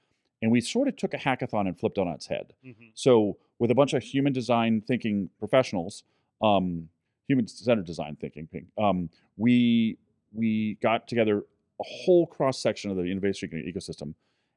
and 0.42 0.50
we 0.50 0.60
sort 0.60 0.88
of 0.88 0.96
took 0.96 1.14
a 1.14 1.18
hackathon 1.18 1.66
and 1.66 1.78
flipped 1.78 1.98
on 1.98 2.08
its 2.08 2.26
head. 2.26 2.54
Mhm. 2.64 2.92
So 2.94 3.36
with 3.58 3.70
a 3.70 3.74
bunch 3.74 3.92
of 3.92 4.02
human 4.02 4.32
design 4.32 4.80
thinking 4.80 5.30
professionals, 5.38 6.04
um, 6.42 6.88
human 7.26 7.46
centered 7.46 7.86
design 7.86 8.16
thinking, 8.16 8.48
um, 8.78 9.10
we 9.36 9.98
we 10.32 10.76
got 10.82 11.08
together 11.08 11.44
a 11.80 11.84
whole 11.84 12.26
cross 12.26 12.60
section 12.60 12.90
of 12.90 12.96
the 12.96 13.04
innovation 13.04 13.50
ecosystem, 13.50 14.14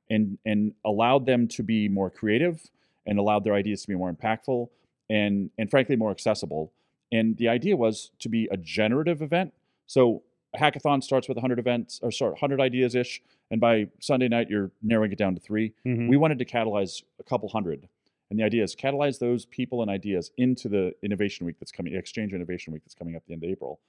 and 0.10 0.38
and 0.46 0.74
allowed 0.86 1.26
them 1.26 1.48
to 1.48 1.64
be 1.64 1.88
more 1.88 2.10
creative 2.10 2.70
and 3.06 3.18
allowed 3.18 3.44
their 3.44 3.54
ideas 3.54 3.82
to 3.82 3.88
be 3.88 3.96
more 3.96 4.12
impactful 4.12 4.70
and 5.12 5.50
and 5.58 5.70
frankly 5.70 5.96
more 5.96 6.12
accessible. 6.12 6.72
And 7.12 7.38
the 7.38 7.50
idea 7.50 7.76
was 7.76 8.12
to 8.20 8.30
be 8.30 8.48
a 8.52 8.58
generative 8.58 9.22
event. 9.22 9.54
So 9.86 10.24
a 10.56 10.58
hackathon 10.58 11.04
starts 11.04 11.28
with 11.28 11.38
100 11.38 11.60
events 11.60 12.00
or 12.02 12.12
sorry 12.12 12.32
100 12.32 12.60
ideas 12.62 12.96
ish, 12.96 13.22
and 13.52 13.60
by 13.62 13.88
Sunday 14.00 14.28
night 14.30 14.50
you're 14.50 14.72
narrowing 14.82 15.12
it 15.12 15.18
down 15.18 15.34
to 15.36 15.42
three 15.42 15.74
Mhm. 15.86 16.08
we 16.10 16.18
wanted 16.18 16.40
to 16.40 16.46
catalyze 16.46 17.04
a 17.20 17.24
couple 17.24 17.48
hundred 17.50 17.88
and 18.30 18.40
the 18.40 18.44
idea 18.44 18.64
is 18.64 18.76
catalyze 18.76 19.20
those 19.20 19.46
people 19.46 19.82
and 19.82 19.90
ideas 19.92 20.32
into 20.38 20.70
the 20.70 20.94
innovation 21.04 21.46
week 21.46 21.58
that's 21.60 21.72
coming 21.72 21.94
exchange 21.96 22.34
innovation 22.34 22.72
week 22.74 22.82
that's 22.86 22.96
coming 22.96 23.16
up 23.16 23.22
at 23.24 23.28
the 23.28 23.34
end 23.34 23.44
of 23.44 23.50
april 23.50 23.80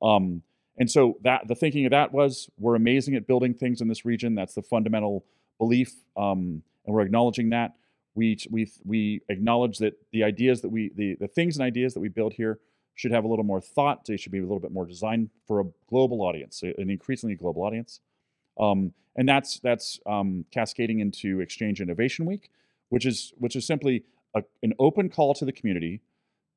Um, 0.00 0.42
and 0.80 0.90
so 0.90 1.18
that 1.22 1.46
the 1.48 1.54
thinking 1.54 1.84
of 1.86 1.90
that 1.90 2.12
was 2.12 2.50
we're 2.58 2.74
amazing 2.84 3.14
at 3.14 3.26
building 3.26 3.52
things 3.54 3.80
in 3.80 3.86
this 3.88 4.04
region. 4.04 4.34
That's 4.34 4.54
the 4.54 4.62
fundamental 4.62 5.24
belief, 5.58 5.90
um, 6.16 6.62
and 6.84 6.94
we're 6.94 7.02
acknowledging 7.02 7.50
that. 7.50 7.74
We 8.14 8.38
we 8.50 8.70
we 8.84 9.22
acknowledge 9.28 9.78
that 9.78 9.94
the 10.12 10.22
ideas 10.24 10.60
that 10.62 10.68
we 10.68 10.90
the 10.94 11.16
the 11.18 11.28
things 11.28 11.56
and 11.56 11.64
ideas 11.64 11.94
that 11.94 12.00
we 12.00 12.08
build 12.08 12.34
here 12.34 12.58
should 12.94 13.10
have 13.12 13.24
a 13.24 13.28
little 13.28 13.44
more 13.44 13.60
thought. 13.60 14.04
They 14.04 14.16
should 14.18 14.32
be 14.32 14.38
a 14.38 14.42
little 14.42 14.60
bit 14.60 14.70
more 14.72 14.84
designed 14.86 15.30
for 15.46 15.60
a 15.60 15.64
global 15.88 16.20
audience, 16.22 16.62
an 16.62 16.90
increasingly 16.90 17.34
global 17.36 17.62
audience. 17.62 18.00
Um, 18.60 18.92
and 19.16 19.28
that's 19.28 19.60
that's 19.60 19.98
um, 20.06 20.44
cascading 20.52 21.00
into 21.00 21.40
Exchange 21.40 21.80
Innovation 21.80 22.26
Week, 22.26 22.50
which 22.90 23.06
is 23.06 23.32
which 23.38 23.56
is 23.56 23.66
simply 23.66 24.04
a, 24.34 24.42
an 24.62 24.74
open 24.78 25.08
call 25.08 25.34
to 25.34 25.44
the 25.44 25.52
community 25.52 26.00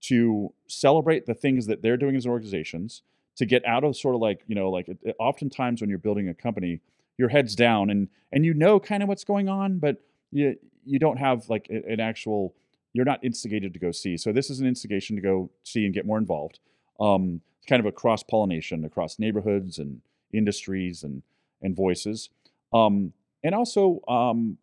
to 0.01 0.53
celebrate 0.67 1.25
the 1.25 1.33
things 1.33 1.65
that 1.67 1.81
they're 1.81 1.97
doing 1.97 2.15
as 2.15 2.27
organizations, 2.27 3.01
to 3.37 3.45
get 3.45 3.65
out 3.65 3.83
of 3.83 3.95
sort 3.95 4.15
of 4.15 4.21
like 4.21 4.41
you 4.47 4.55
know 4.55 4.69
like 4.69 4.87
it, 4.89 4.97
it- 5.03 5.15
oftentimes 5.19 5.81
when 5.81 5.89
you're 5.89 5.99
building 5.99 6.27
a 6.29 6.33
company, 6.33 6.81
your 7.17 7.29
head's 7.29 7.55
down 7.55 7.89
and 7.89 8.09
and 8.31 8.45
you 8.45 8.53
know 8.53 8.79
kind 8.79 9.01
of 9.03 9.09
what's 9.09 9.23
going 9.23 9.47
on, 9.49 9.79
but 9.79 10.01
you 10.35 10.55
you 10.85 10.99
don't 10.99 11.17
have 11.17 11.49
like 11.49 11.67
an 11.69 11.99
actual 11.99 12.53
you're 12.93 13.05
not 13.05 13.23
instigated 13.23 13.73
to 13.73 13.79
go 13.79 13.91
see. 13.91 14.15
So 14.17 14.31
this 14.31 14.49
is 14.49 14.59
an 14.59 14.67
instigation 14.67 15.15
to 15.15 15.21
go 15.21 15.49
see 15.63 15.85
and 15.85 15.93
get 15.93 16.05
more 16.05 16.17
involved. 16.17 16.59
Um, 16.99 17.41
kind 17.67 17.79
of 17.79 17.85
a 17.85 17.91
cross 17.91 18.23
pollination 18.23 18.85
across 18.85 19.19
neighborhoods 19.19 19.79
and 19.79 20.01
industries 20.31 21.03
and 21.03 21.23
and 21.61 21.75
voices. 21.75 22.29
Um, 22.73 23.13
and 23.43 23.55
also, 23.55 24.01
um, 24.07 24.57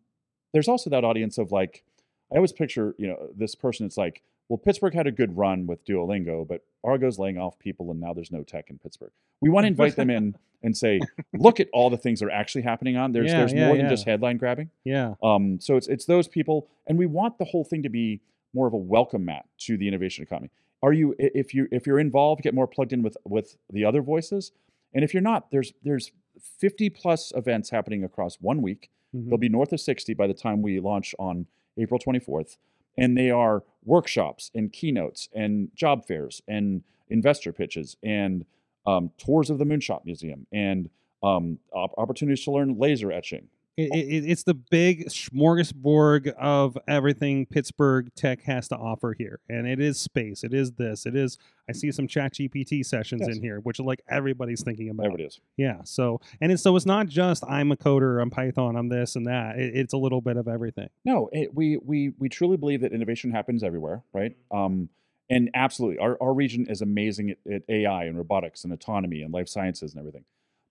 there's 0.51 0.67
also 0.67 0.89
that 0.89 1.03
audience 1.03 1.37
of 1.37 1.51
like, 1.51 1.83
I 2.31 2.35
always 2.35 2.51
picture, 2.51 2.95
you 2.97 3.07
know, 3.07 3.29
this 3.35 3.55
person. 3.55 3.85
It's 3.85 3.97
like, 3.97 4.21
well, 4.53 4.59
Pittsburgh 4.59 4.93
had 4.93 5.07
a 5.07 5.11
good 5.11 5.35
run 5.35 5.65
with 5.65 5.83
Duolingo, 5.83 6.47
but 6.47 6.61
Argo's 6.83 7.17
laying 7.17 7.39
off 7.39 7.57
people, 7.57 7.89
and 7.89 7.99
now 7.99 8.13
there's 8.13 8.31
no 8.31 8.43
tech 8.43 8.69
in 8.69 8.77
Pittsburgh. 8.77 9.09
We 9.41 9.49
want 9.49 9.63
to 9.63 9.69
invite 9.69 9.95
them 9.95 10.11
in 10.11 10.35
and 10.61 10.77
say, 10.77 10.99
look 11.33 11.59
at 11.59 11.69
all 11.73 11.89
the 11.89 11.97
things 11.97 12.19
that 12.19 12.27
are 12.27 12.31
actually 12.31 12.61
happening 12.61 12.95
on. 12.95 13.13
There's 13.13 13.31
Yeah, 13.31 13.39
there's 13.39 13.53
yeah, 13.53 13.65
more 13.65 13.77
than 13.77 13.89
just 13.89 14.05
headline 14.05 14.37
grabbing. 14.37 14.69
Yeah. 14.83 15.15
Um, 15.23 15.59
so 15.59 15.75
it's 15.75 15.87
it's 15.87 16.05
those 16.05 16.27
people, 16.27 16.67
and 16.85 16.99
we 16.99 17.07
want 17.07 17.39
the 17.39 17.45
whole 17.45 17.65
thing 17.65 17.81
to 17.81 17.89
be 17.89 18.21
more 18.53 18.67
of 18.67 18.73
a 18.73 18.77
welcome 18.77 19.25
mat 19.25 19.45
to 19.61 19.75
the 19.75 19.87
innovation 19.87 20.23
economy. 20.23 20.51
Are 20.83 20.93
you 20.93 21.15
if 21.17 21.55
you 21.55 21.67
if 21.71 21.87
you're 21.87 21.99
involved, 21.99 22.43
get 22.43 22.53
more 22.53 22.67
plugged 22.67 22.93
in 22.93 23.01
with 23.01 23.17
with 23.25 23.57
the 23.71 23.83
other 23.83 24.03
voices, 24.03 24.51
and 24.93 25.03
if 25.03 25.15
you're 25.15 25.23
not, 25.23 25.49
there's 25.49 25.73
there's 25.81 26.11
50 26.59 26.91
plus 26.91 27.33
events 27.35 27.71
happening 27.71 28.03
across 28.03 28.35
one 28.39 28.61
week. 28.61 28.91
Mhm. 29.15 29.25
There'll 29.25 29.39
be 29.39 29.49
north 29.49 29.73
of 29.73 29.81
60 29.81 30.13
by 30.13 30.27
the 30.27 30.35
time 30.35 30.61
we 30.61 30.79
launch 30.79 31.15
on 31.17 31.47
April 31.75 31.99
24th, 31.99 32.57
and 32.97 33.17
they 33.17 33.29
are 33.29 33.63
workshops 33.85 34.51
and 34.53 34.71
keynotes 34.71 35.29
and 35.33 35.69
job 35.75 36.05
fairs 36.05 36.41
and 36.47 36.83
investor 37.09 37.51
pitches 37.51 37.97
and 38.03 38.45
um, 38.85 39.11
tours 39.17 39.49
of 39.49 39.57
the 39.57 39.65
Moonshot 39.65 40.05
Museum 40.05 40.45
and 40.51 40.89
um, 41.21 41.59
op- 41.73 41.93
opportunities 41.97 42.43
to 42.43 42.51
learn 42.51 42.77
laser 42.77 43.11
etching. 43.11 43.47
It, 43.75 43.91
it, 43.91 44.29
it's 44.29 44.43
the 44.43 44.53
big 44.53 45.07
smorgasbord 45.07 46.27
of 46.33 46.77
everything 46.87 47.45
Pittsburgh 47.45 48.13
tech 48.15 48.41
has 48.43 48.67
to 48.67 48.77
offer 48.77 49.15
here, 49.17 49.39
and 49.49 49.67
it 49.67 49.79
is 49.79 49.99
space. 49.99 50.43
It 50.43 50.53
is 50.53 50.73
this. 50.73 51.05
It 51.05 51.15
is. 51.15 51.37
I 51.67 51.71
see 51.73 51.91
some 51.91 52.07
Chat 52.07 52.33
GPT 52.33 52.85
sessions 52.85 53.23
Yes. 53.25 53.35
in 53.37 53.41
here, 53.41 53.59
which 53.59 53.79
like 53.79 54.01
everybody's 54.07 54.63
thinking 54.63 54.89
about. 54.89 55.19
It 55.19 55.23
is. 55.23 55.39
Yeah. 55.57 55.77
So 55.85 56.21
and 56.41 56.51
it's 56.51 56.61
so 56.61 56.75
it's 56.75 56.85
not 56.85 57.07
just 57.07 57.43
I'm 57.47 57.71
a 57.71 57.77
coder, 57.77 58.21
I'm 58.21 58.29
Python, 58.29 58.75
I'm 58.75 58.89
this 58.89 59.15
and 59.15 59.25
that. 59.27 59.57
It, 59.57 59.75
it's 59.75 59.93
a 59.93 59.97
little 59.97 60.21
bit 60.21 60.37
of 60.37 60.47
everything. 60.47 60.89
No, 61.05 61.29
it, 61.31 61.53
we 61.53 61.77
we 61.77 62.11
we 62.19 62.29
truly 62.29 62.57
believe 62.57 62.81
that 62.81 62.91
innovation 62.93 63.31
happens 63.31 63.63
everywhere, 63.63 64.03
right? 64.13 64.35
Um, 64.51 64.89
and 65.29 65.49
absolutely, 65.55 65.97
our, 65.99 66.17
our 66.21 66.33
region 66.33 66.67
is 66.69 66.81
amazing 66.81 67.31
at, 67.31 67.37
at 67.51 67.61
AI 67.69 68.03
and 68.05 68.17
robotics 68.17 68.65
and 68.65 68.73
autonomy 68.73 69.21
and 69.21 69.33
life 69.33 69.47
sciences 69.47 69.93
and 69.93 69.99
everything. 69.99 70.25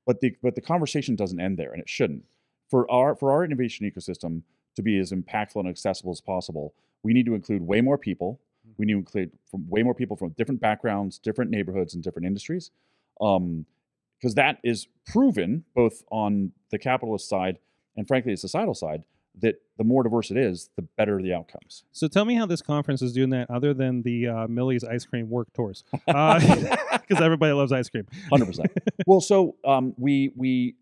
But 0.06 0.20
the 0.20 0.36
but 0.42 0.54
the 0.54 0.60
conversation 0.60 1.16
doesn't 1.16 1.40
end 1.40 1.58
there, 1.58 1.72
and 1.72 1.80
it 1.80 1.88
shouldn't. 1.88 2.24
For 2.72 2.90
our 2.90 3.14
for 3.14 3.30
our 3.30 3.44
innovation 3.44 3.84
ecosystem 3.84 4.44
to 4.76 4.82
be 4.82 4.98
as 4.98 5.12
impactful 5.12 5.56
and 5.56 5.68
accessible 5.68 6.10
as 6.10 6.22
possible, 6.22 6.72
we 7.02 7.12
need 7.12 7.26
to 7.26 7.34
include 7.34 7.60
way 7.60 7.82
more 7.82 7.98
people. 7.98 8.40
We 8.78 8.86
need 8.86 8.94
to 8.94 8.98
include 9.00 9.32
from 9.50 9.68
way 9.68 9.82
more 9.82 9.92
people 9.92 10.16
from 10.16 10.30
different 10.30 10.58
backgrounds, 10.62 11.18
different 11.18 11.50
neighborhoods, 11.50 11.92
and 11.92 12.02
different 12.02 12.24
industries, 12.24 12.70
because 13.18 14.36
that 14.36 14.56
is 14.64 14.88
proven 15.06 15.64
both 15.74 16.02
on 16.10 16.52
the 16.70 16.78
capitalist 16.78 17.28
side 17.28 17.58
and 17.94 18.08
frankly 18.08 18.32
the 18.32 18.38
societal 18.38 18.72
side 18.72 19.04
that 19.40 19.56
the 19.76 19.84
more 19.84 20.02
diverse 20.02 20.30
it 20.30 20.38
is, 20.38 20.70
the 20.76 20.82
better 20.82 21.20
the 21.20 21.34
outcomes. 21.34 21.84
So 21.92 22.08
tell 22.08 22.24
me 22.24 22.36
how 22.36 22.46
this 22.46 22.62
conference 22.62 23.02
is 23.02 23.12
doing 23.12 23.30
that, 23.30 23.50
other 23.50 23.74
than 23.74 24.00
the 24.00 24.28
uh, 24.28 24.46
Millie's 24.48 24.84
ice 24.84 25.04
cream 25.04 25.28
work 25.28 25.52
tours, 25.52 25.84
because 26.06 27.20
everybody 27.20 27.52
loves 27.52 27.70
ice 27.70 27.90
cream. 27.90 28.06
Hundred 28.30 28.46
percent. 28.46 28.72
Well, 29.06 29.20
so 29.20 29.56
um, 29.64 29.94
we 29.98 30.32
we 30.36 30.76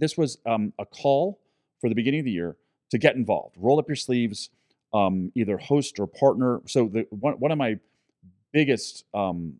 this 0.00 0.16
was 0.18 0.38
um, 0.46 0.72
a 0.78 0.84
call 0.86 1.38
for 1.80 1.88
the 1.88 1.94
beginning 1.94 2.20
of 2.20 2.24
the 2.26 2.32
year 2.32 2.56
to 2.90 2.98
get 2.98 3.14
involved. 3.14 3.54
Roll 3.58 3.78
up 3.78 3.88
your 3.88 3.96
sleeves, 3.96 4.50
um, 4.92 5.30
either 5.34 5.56
host 5.58 6.00
or 6.00 6.06
partner. 6.06 6.60
So 6.66 6.88
the 6.88 7.06
one 7.10 7.34
one 7.34 7.52
of 7.52 7.58
my 7.58 7.78
biggest 8.52 9.04
um, 9.14 9.54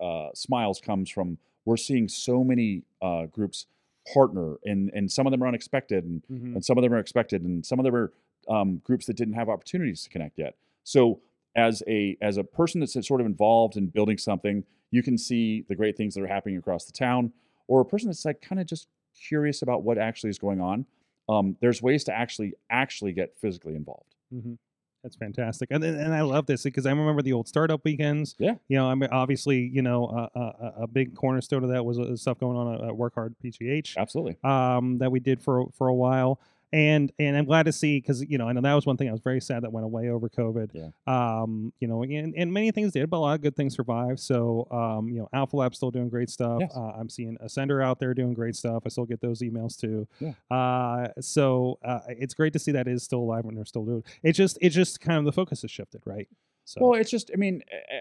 uh, 0.00 0.28
smiles 0.34 0.80
comes 0.80 1.10
from 1.10 1.38
we're 1.64 1.76
seeing 1.76 2.08
so 2.08 2.44
many 2.44 2.82
uh, 3.02 3.26
groups 3.26 3.66
partner, 4.14 4.56
and 4.64 4.90
and 4.94 5.10
some 5.10 5.26
of 5.26 5.32
them 5.32 5.42
are 5.42 5.48
unexpected, 5.48 6.04
and 6.04 6.22
Mhm. 6.30 6.54
and 6.54 6.64
some 6.64 6.78
of 6.78 6.82
them 6.82 6.92
are 6.92 6.98
expected, 6.98 7.42
and 7.42 7.64
some 7.66 7.78
of 7.80 7.84
them 7.84 7.94
are 7.94 8.12
um, 8.48 8.76
groups 8.84 9.06
that 9.06 9.16
didn't 9.16 9.34
have 9.34 9.48
opportunities 9.48 10.04
to 10.04 10.10
connect 10.10 10.38
yet. 10.38 10.54
So 10.84 11.20
as 11.56 11.82
a 11.88 12.16
as 12.20 12.36
a 12.36 12.44
person 12.44 12.80
that's 12.80 12.92
sort 13.06 13.20
of 13.20 13.26
involved 13.26 13.76
in 13.76 13.86
building 13.88 14.18
something, 14.18 14.64
you 14.92 15.02
can 15.02 15.18
see 15.18 15.62
the 15.68 15.74
great 15.74 15.96
things 15.96 16.14
that 16.14 16.22
are 16.22 16.28
happening 16.28 16.56
across 16.56 16.84
the 16.84 16.92
town, 16.92 17.32
or 17.66 17.80
a 17.80 17.84
person 17.84 18.08
that's 18.08 18.24
like 18.24 18.40
kind 18.40 18.60
of 18.60 18.66
just 18.68 18.86
curious 19.28 19.62
about 19.62 19.82
what 19.82 19.98
actually 19.98 20.30
is 20.30 20.38
going 20.38 20.60
on. 20.60 20.86
Um, 21.28 21.56
there's 21.60 21.82
ways 21.82 22.04
to 22.04 22.12
actually 22.12 22.54
actually 22.70 23.12
get 23.12 23.36
physically 23.38 23.74
involved. 23.74 24.14
hmm 24.30 24.54
That's 25.02 25.16
fantastic, 25.16 25.68
and 25.70 25.82
and 25.84 26.14
I 26.14 26.22
love 26.22 26.46
this 26.46 26.62
because 26.62 26.86
I 26.86 26.90
remember 26.90 27.22
the 27.22 27.32
old 27.32 27.48
startup 27.48 27.84
weekends. 27.84 28.34
Yeah. 28.38 28.54
you 28.68 28.76
know, 28.76 28.88
I 28.88 28.94
mean, 28.94 29.10
obviously, 29.12 29.58
you 29.58 29.82
know, 29.82 30.06
uh, 30.06 30.28
uh, 30.38 30.52
uh, 30.64 30.72
a 30.82 30.86
big 30.86 31.14
cornerstone 31.14 31.64
of 31.64 31.70
that 31.70 31.84
was 31.84 31.98
uh, 31.98 32.16
stuff 32.16 32.38
going 32.38 32.56
on 32.56 32.74
at, 32.74 32.88
at 32.88 32.96
Work 32.96 33.14
Hard 33.14 33.34
PGH. 33.44 33.96
Absolutely. 33.96 34.36
um, 34.44 34.98
that 34.98 35.10
we 35.10 35.20
did 35.20 35.42
for 35.42 35.66
for 35.76 35.88
a 35.88 35.94
while. 35.94 36.40
And 36.72 37.12
and 37.18 37.36
I'm 37.36 37.44
glad 37.44 37.66
to 37.66 37.72
see 37.72 38.00
because 38.00 38.24
you 38.28 38.38
know 38.38 38.48
I 38.48 38.52
know 38.52 38.60
that 38.60 38.74
was 38.74 38.86
one 38.86 38.96
thing 38.96 39.08
I 39.08 39.12
was 39.12 39.20
very 39.20 39.40
sad 39.40 39.62
that 39.62 39.72
went 39.72 39.84
away 39.84 40.08
over 40.10 40.28
COVID. 40.28 40.70
Yeah. 40.74 40.88
Um, 41.06 41.72
you 41.78 41.86
know, 41.86 42.02
and, 42.02 42.34
and 42.36 42.52
many 42.52 42.70
things 42.72 42.92
did, 42.92 43.08
but 43.08 43.18
a 43.18 43.20
lot 43.20 43.34
of 43.34 43.40
good 43.40 43.54
things 43.56 43.74
survived. 43.76 44.20
So 44.20 44.66
um, 44.70 45.08
you 45.08 45.20
know, 45.20 45.28
Alpha 45.32 45.56
Lab's 45.56 45.76
still 45.76 45.90
doing 45.90 46.08
great 46.08 46.28
stuff. 46.28 46.58
Yes. 46.60 46.72
Uh, 46.76 46.92
I'm 46.98 47.08
seeing 47.08 47.36
Ascender 47.42 47.84
out 47.84 48.00
there 48.00 48.14
doing 48.14 48.34
great 48.34 48.56
stuff. 48.56 48.82
I 48.84 48.88
still 48.88 49.06
get 49.06 49.20
those 49.20 49.40
emails 49.40 49.78
too. 49.78 50.08
Yeah. 50.18 50.32
Uh, 50.50 51.08
so 51.20 51.78
uh, 51.84 52.00
it's 52.08 52.34
great 52.34 52.52
to 52.54 52.58
see 52.58 52.72
that 52.72 52.88
is 52.88 53.02
still 53.02 53.20
alive 53.20 53.44
and 53.44 53.56
they're 53.56 53.64
still 53.64 53.84
doing. 53.84 54.02
It 54.22 54.32
just 54.32 54.58
it's 54.60 54.74
just 54.74 55.00
kind 55.00 55.18
of 55.18 55.24
the 55.24 55.32
focus 55.32 55.62
has 55.62 55.70
shifted, 55.70 56.02
right? 56.04 56.28
So 56.64 56.80
Well, 56.80 57.00
it's 57.00 57.10
just, 57.10 57.30
I 57.32 57.36
mean, 57.36 57.62
eh, 57.70 57.96
eh, 57.96 58.00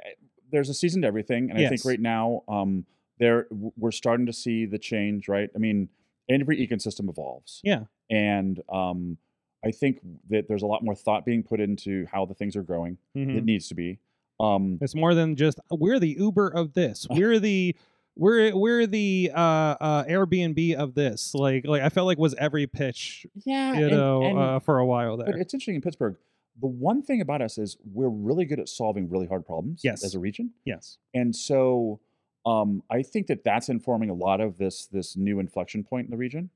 there's 0.52 0.70
a 0.70 0.74
season 0.74 1.04
to 1.04 1.08
everything, 1.08 1.52
and 1.52 1.60
I 1.60 1.70
think 1.70 1.86
right 1.86 2.00
now, 2.00 2.44
um, 2.48 2.86
there 3.20 3.48
we're 3.52 3.92
starting 3.92 4.26
to 4.26 4.34
see 4.34 4.66
the 4.66 4.78
change, 4.78 5.28
right? 5.28 5.50
I 5.56 5.60
mean, 5.60 5.90
every 6.30 6.58
ecosystem 6.66 7.10
evolves, 7.10 7.62
yeah, 7.64 7.84
and 8.10 8.62
um, 8.70 9.18
I 9.66 9.72
think 9.72 10.00
that 10.30 10.48
there's 10.48 10.62
a 10.64 10.68
lot 10.68 10.84
more 10.84 10.96
thought 10.96 11.26
being 11.26 11.44
put 11.44 11.60
into 11.60 12.06
how 12.12 12.26
the 12.26 12.34
things 12.34 12.56
are 12.56 12.64
growing. 12.64 12.98
mhm. 13.16 13.36
It 13.38 13.44
needs 13.46 13.68
to 13.70 13.76
be. 13.76 14.00
Um, 14.40 14.78
It's 14.82 14.96
more 14.96 15.14
than 15.16 15.36
just 15.36 15.60
we're 15.72 16.00
the 16.00 16.16
Uber 16.20 16.50
of 16.50 16.74
this. 16.74 17.08
We're 17.12 17.40
the 17.40 17.76
we're 18.18 18.56
we're 18.56 18.86
the 18.88 19.32
uh, 19.34 19.40
uh, 19.80 20.04
Airbnb 20.06 20.76
of 20.76 20.94
this. 20.96 21.34
Like 21.34 21.66
like 21.68 21.82
I 21.82 21.90
felt 21.90 22.06
like 22.08 22.18
was 22.18 22.34
every 22.36 22.66
pitch 22.68 23.26
yeah, 23.46 23.74
you 23.78 23.86
and- 23.88 23.92
know 23.96 24.24
and- 24.24 24.38
uh, 24.40 24.60
for 24.60 24.80
a 24.80 24.86
while 24.86 25.18
there. 25.18 25.38
it's 25.38 25.54
interesting 25.54 25.76
in 25.76 25.82
Pittsburgh. 25.82 26.16
The 26.62 26.68
one 26.68 27.02
thing 27.02 27.20
about 27.20 27.42
us 27.42 27.58
is 27.58 27.76
we're 27.94 28.08
really 28.08 28.46
good 28.46 28.62
at 28.62 28.70
solving 28.70 29.10
really 29.10 29.28
hard 29.28 29.46
problems 29.46 29.82
Yes. 29.84 30.06
as 30.06 30.16
a 30.16 30.20
region. 30.20 30.52
Yes. 30.64 30.98
and 31.14 31.36
so 31.36 32.00
um, 32.46 32.84
I 32.90 33.02
think 33.02 33.28
that 33.28 33.44
that's 33.44 33.70
informing 33.70 34.10
a 34.10 34.14
lot 34.14 34.40
of 34.42 34.58
this 34.58 34.86
this 34.88 35.16
new 35.18 35.40
inflection 35.40 35.84
point 35.84 36.06
in 36.06 36.12
the 36.12 36.18
region. 36.18 36.50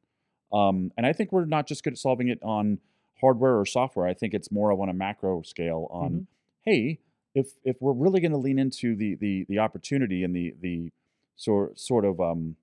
Um, 0.52 0.92
and 0.98 1.06
I 1.06 1.14
think 1.14 1.32
we're 1.32 1.46
not 1.46 1.68
just 1.68 1.84
good 1.84 1.94
at 1.94 2.00
solving 2.00 2.28
it 2.28 2.40
on 2.42 2.80
hardware 3.22 3.60
or 3.60 3.66
software. 3.66 4.08
I 4.08 4.14
think 4.14 4.34
it's 4.34 4.52
more 4.52 4.72
of 4.72 4.80
on 4.82 4.90
a 4.90 4.94
macro 4.94 5.42
scale. 5.42 5.88
On 5.92 6.12
Mm-hmm. 6.12 6.22
hey, 6.64 7.00
if 7.36 7.48
if 7.64 7.78
we're 7.82 7.94
really 7.94 8.20
going 8.22 8.32
to 8.32 8.38
lean 8.38 8.60
into 8.60 8.96
the 8.96 9.16
the 9.16 9.46
the 9.50 9.60
opportunity 9.60 10.24
and 10.24 10.36
the 10.36 10.56
the 10.62 10.92
sort 11.36 11.80
sort 11.80 12.06
of 12.06 12.20
um, 12.20 12.56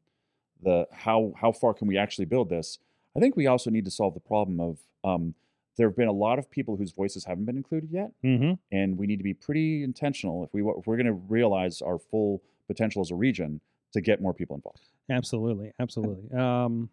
the 0.62 0.86
how 0.92 1.32
how 1.40 1.52
far 1.52 1.74
can 1.74 1.86
we 1.88 1.96
actually 1.96 2.24
build 2.26 2.48
this? 2.50 2.78
I 3.16 3.20
think 3.20 3.36
we 3.36 3.46
also 3.46 3.70
need 3.70 3.84
to 3.86 3.90
solve 3.90 4.14
the 4.14 4.20
problem 4.20 4.60
of 4.60 4.78
um, 5.04 5.34
there 5.78 5.88
have 5.88 5.96
been 5.96 6.08
a 6.08 6.12
lot 6.12 6.38
of 6.38 6.50
people 6.50 6.76
whose 6.76 6.92
voices 6.92 7.24
haven't 7.24 7.44
been 7.44 7.56
included 7.56 7.90
yet 7.90 8.10
Mm-hmm. 8.24 8.52
and 8.72 8.98
we 8.98 9.06
need 9.06 9.16
to 9.18 9.22
be 9.24 9.34
pretty 9.34 9.82
intentional 9.84 10.42
if 10.44 10.52
we 10.52 10.60
if 10.62 10.86
we're 10.86 10.96
going 10.96 11.06
to 11.06 11.12
realize 11.12 11.80
our 11.82 11.98
full 11.98 12.42
potential 12.66 13.00
as 13.02 13.10
a 13.10 13.14
region 13.14 13.60
to 13.92 14.00
get 14.00 14.20
more 14.20 14.34
people 14.34 14.56
involved. 14.56 14.80
Absolutely. 15.10 15.72
Absolutely. 15.80 16.36
Um, 16.38 16.90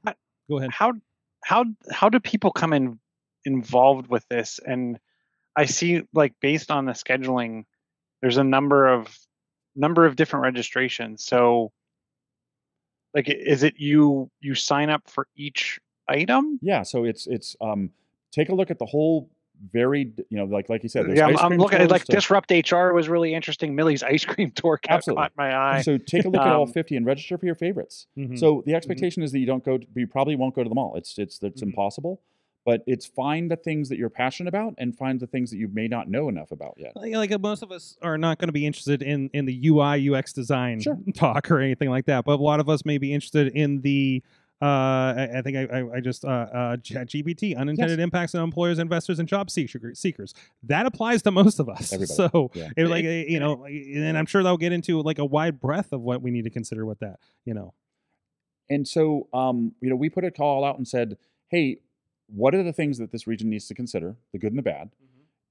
go 0.50 0.58
ahead. 0.58 0.72
how 0.72 0.94
how 1.44 1.66
how 1.92 2.10
do 2.10 2.20
people 2.20 2.52
come 2.52 2.74
in 2.74 3.00
involved 3.46 4.08
with 4.08 4.26
this 4.30 4.60
and 4.66 4.98
i 5.58 5.66
see 5.66 6.02
like 6.14 6.34
based 6.42 6.72
on 6.72 6.86
the 6.86 6.94
scheduling 6.94 7.66
there's 8.22 8.38
a 8.38 8.44
number 8.44 8.88
of 8.88 9.18
number 9.76 10.06
of 10.06 10.16
different 10.16 10.44
registrations 10.44 11.26
so 11.26 11.72
Like, 13.14 13.30
is 13.30 13.64
it 13.64 13.76
you 13.78 14.30
you 14.42 14.56
sign 14.56 14.90
up 14.90 15.04
for 15.08 15.28
each 15.36 15.80
item? 16.08 16.60
Yeah, 16.62 16.84
so 16.84 17.04
it's 17.04 17.28
it's 17.28 17.56
um 17.62 17.92
take 18.32 18.50
a 18.50 18.56
look 18.56 18.72
at 18.72 18.80
the 18.80 18.86
whole 18.86 19.30
varied, 19.72 20.24
you 20.30 20.38
know, 20.38 20.46
like 20.46 20.70
like 20.70 20.84
you 20.84 20.90
said, 20.90 21.06
Yeah, 21.16 21.28
I'm, 21.28 21.38
I'm 21.38 21.58
looking 21.58 21.80
at 21.80 21.90
like 21.92 22.06
to- 22.06 22.12
Disrupt 22.12 22.52
HR 22.52 22.92
was 22.92 23.08
really 23.10 23.34
interesting. 23.34 23.76
Millie's 23.76 24.04
ice 24.04 24.26
cream 24.26 24.52
tour 24.56 24.78
caught, 24.78 24.96
Absolutely. 24.98 25.24
caught 25.24 25.32
my 25.38 25.56
eye. 25.56 25.82
So 25.82 25.98
take 25.98 26.26
a 26.26 26.30
look 26.30 26.42
at 26.42 26.48
all 26.48 26.64
Um, 26.64 26.72
50 26.74 26.96
and 26.98 27.06
register 27.06 27.38
for 27.38 27.46
your 27.46 27.56
favorites. 27.56 28.08
Mhm. 28.18 28.38
So 28.38 28.64
the 28.66 28.74
expectation 28.76 29.24
is 29.24 29.32
that 29.32 29.40
you 29.40 29.46
don't 29.46 29.64
go. 29.64 29.78
To, 29.78 29.88
you 29.96 30.08
probably 30.08 30.36
won't 30.36 30.56
go 30.56 30.64
to 30.64 30.70
them 30.70 30.78
all. 30.78 30.96
It's 30.96 31.18
it's 31.18 31.42
it's 31.42 31.62
Mhm. 31.62 31.68
impossible. 31.68 32.22
But 32.66 32.82
it's 32.88 33.06
find 33.06 33.52
the 33.52 33.58
things 33.58 33.90
that 33.90 33.98
you're 33.98 34.10
passionate 34.10 34.48
about 34.48 34.76
and 34.78 34.96
find 34.98 35.20
the 35.20 35.28
things 35.28 35.52
that 35.52 35.58
you 35.58 35.68
may 35.68 35.90
not 35.90 36.10
know 36.10 36.30
enough 36.30 36.50
about 36.54 36.76
yet. 36.78 36.94
like, 36.96 37.14
like 37.14 37.30
uh, 37.34 37.38
most 37.38 37.62
of 37.62 37.74
us 37.74 37.98
are 38.02 38.18
not 38.18 38.38
going 38.40 38.48
to 38.48 38.54
be 38.54 38.66
interested 38.66 39.02
in 39.04 39.30
in 39.34 39.44
the 39.46 39.68
UI 39.68 40.10
UX 40.10 40.32
design 40.32 40.80
Sure. 40.80 40.98
talk 41.14 41.52
or 41.52 41.60
anything 41.60 41.90
like 41.90 42.06
that, 42.06 42.24
but 42.24 42.40
a 42.40 42.42
lot 42.44 42.62
of 42.62 42.70
us 42.70 42.86
may 42.86 42.98
be 42.98 43.14
interested 43.14 43.50
in 43.50 43.82
the. 43.82 44.24
Uh, 44.64 45.14
I, 45.18 45.30
I 45.40 45.42
think 45.42 45.58
I, 45.58 45.80
I, 45.80 45.96
I 45.96 46.00
just 46.00 46.24
uh, 46.24 46.28
uh, 46.30 46.78
GPT 46.78 47.58
unintended 47.58 48.00
impacts 48.00 48.34
on 48.34 48.42
employers, 48.46 48.80
investors, 48.80 49.20
and 49.20 49.28
job 49.28 49.52
seekers. 49.52 50.34
That 50.64 50.86
applies 50.86 51.22
to 51.24 51.32
most 51.32 51.60
of 51.60 51.68
us. 51.68 51.92
Everybody, 51.92 52.16
So 52.16 52.50
yeah. 52.54 52.70
it, 52.78 52.88
like 52.88 53.04
uh, 53.04 53.10
you 53.10 53.42
know, 53.42 53.66
and 53.66 54.18
I'm 54.18 54.26
sure 54.26 54.42
they'll 54.42 54.56
get 54.56 54.72
into 54.72 55.02
like 55.02 55.20
a 55.20 55.26
wide 55.26 55.60
breadth 55.60 55.92
of 55.92 56.00
what 56.00 56.22
we 56.22 56.32
need 56.32 56.46
to 56.46 56.50
consider 56.50 56.86
with 56.86 57.00
that. 57.00 57.20
You 57.44 57.54
know, 57.56 57.74
And 58.70 58.88
so, 58.88 59.28
um, 59.34 59.74
you 59.82 59.90
know, 59.90 59.98
we 59.98 60.10
put 60.10 60.24
a 60.24 60.32
call 60.32 60.64
out 60.64 60.78
and 60.78 60.88
said, 60.88 61.18
"Hey, 61.50 61.80
what 62.28 62.56
are 62.56 62.64
the 62.64 62.72
things 62.72 63.00
that 63.00 63.12
this 63.12 63.28
region 63.28 63.50
needs 63.50 63.68
to 63.68 63.74
consider, 63.74 64.16
the 64.32 64.40
good 64.40 64.54
and 64.54 64.60
the 64.60 64.64
bad, 64.64 64.92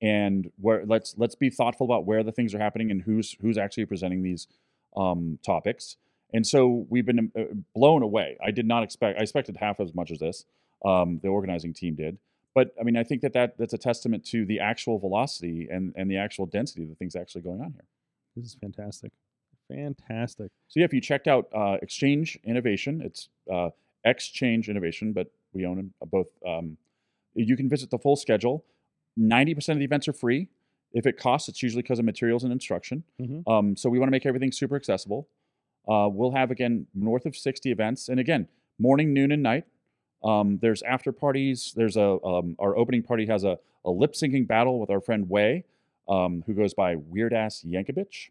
and 0.01 0.51
where 0.59 0.87
let's 0.87 1.17
let's 1.19 1.35
be 1.35 1.51
thoughtful 1.51 1.85
about 1.85 2.07
where 2.07 2.23
the 2.23 2.33
things 2.33 2.55
are 2.55 2.59
happening 2.59 2.91
and 2.91 3.03
who's 3.03 3.37
who's 3.43 3.59
actually 3.59 3.85
presenting 3.85 4.23
these 4.23 4.49
um, 4.97 5.39
topics." 5.45 5.99
And 6.33 6.47
so 6.47 6.87
we've 6.89 7.05
been 7.07 7.31
uh, 7.39 7.43
blown 7.75 8.03
away. 8.03 8.39
I 8.45 8.51
did 8.51 8.67
not 8.67 8.83
expect. 8.83 9.19
I 9.19 9.23
expected 9.23 9.57
half 9.59 9.81
as 9.81 9.95
much 9.95 10.11
as 10.11 10.19
this. 10.19 10.45
Um, 10.85 11.21
the 11.23 11.29
organizing 11.29 11.73
team 11.75 11.95
did, 11.95 12.19
but 12.55 12.75
I 12.81 12.83
mean, 12.83 12.97
I 12.97 13.05
think 13.05 13.23
that, 13.23 13.33
that 13.35 13.57
that's 13.57 13.73
a 13.73 13.79
testament 13.79 14.25
to 14.27 14.45
the 14.45 14.59
actual 14.59 14.99
velocity 14.99 15.69
and 15.71 15.93
and 15.97 16.11
the 16.11 16.17
actual 16.17 16.45
density 16.47 16.83
of 16.83 16.89
the 16.89 16.97
things 16.97 17.15
actually 17.15 17.43
going 17.43 17.61
on 17.61 17.73
here. 17.73 17.85
this 18.35 18.47
is 18.47 18.57
fantastic, 18.61 19.13
fantastic. 19.69 20.51
So 20.69 20.81
yeah, 20.81 20.85
if 20.85 20.93
you 20.93 21.01
checked 21.01 21.29
out 21.29 21.49
uh, 21.55 21.77
Exchange 21.83 22.39
Innovation, 22.45 23.01
it's 23.03 23.29
uh, 23.53 23.71
Exchange 24.05 24.69
Innovation, 24.69 25.13
but 25.13 25.31
we 25.53 25.65
own 25.67 25.93
both. 26.11 26.29
Um, 26.47 26.77
you 27.35 27.57
can 27.57 27.69
visit 27.69 27.91
the 27.91 27.99
full 27.99 28.17
schedule. 28.17 28.65
Ninety 29.17 29.55
percent 29.55 29.77
of 29.77 29.79
the 29.79 29.85
events 29.85 30.09
are 30.09 30.13
free. 30.13 30.49
If 30.93 31.07
it 31.07 31.17
costs, 31.17 31.49
it's 31.49 31.63
usually 31.63 31.83
because 31.83 31.99
of 31.99 32.05
materials 32.05 32.45
and 32.45 32.53
instruction. 32.53 33.05
Mhm. 33.21 33.49
Um, 33.49 33.77
so 33.77 33.89
we 33.89 33.99
want 33.99 34.09
to 34.09 34.13
make 34.13 34.27
everything 34.27 34.53
super 34.53 34.77
accessible. 34.77 35.29
Uh, 35.89 36.09
we'll 36.11 36.33
have 36.33 36.51
again 36.51 36.87
north 36.95 37.27
of 37.27 37.37
sixty 37.37 37.71
events, 37.73 38.09
and 38.09 38.21
again 38.21 38.49
morning, 38.79 39.13
noon, 39.13 39.33
and 39.33 39.43
night. 39.43 39.65
Um, 40.25 40.59
there's 40.63 40.83
after 40.83 41.11
parties. 41.13 41.73
There's 41.77 41.97
a 41.97 42.19
um, 42.25 42.55
our 42.59 42.77
opening 42.77 43.03
party 43.03 43.27
has 43.27 43.43
a, 43.45 43.59
a 43.85 43.91
lip 43.91 44.13
syncing 44.13 44.47
battle 44.47 44.79
with 44.79 44.91
our 44.91 45.01
friend 45.01 45.29
Way, 45.29 45.65
um, 46.09 46.45
who 46.47 46.55
goes 46.55 46.75
by 46.75 46.95
Weird 46.97 47.33
Ass 47.35 47.65
Yankovic. 47.67 48.31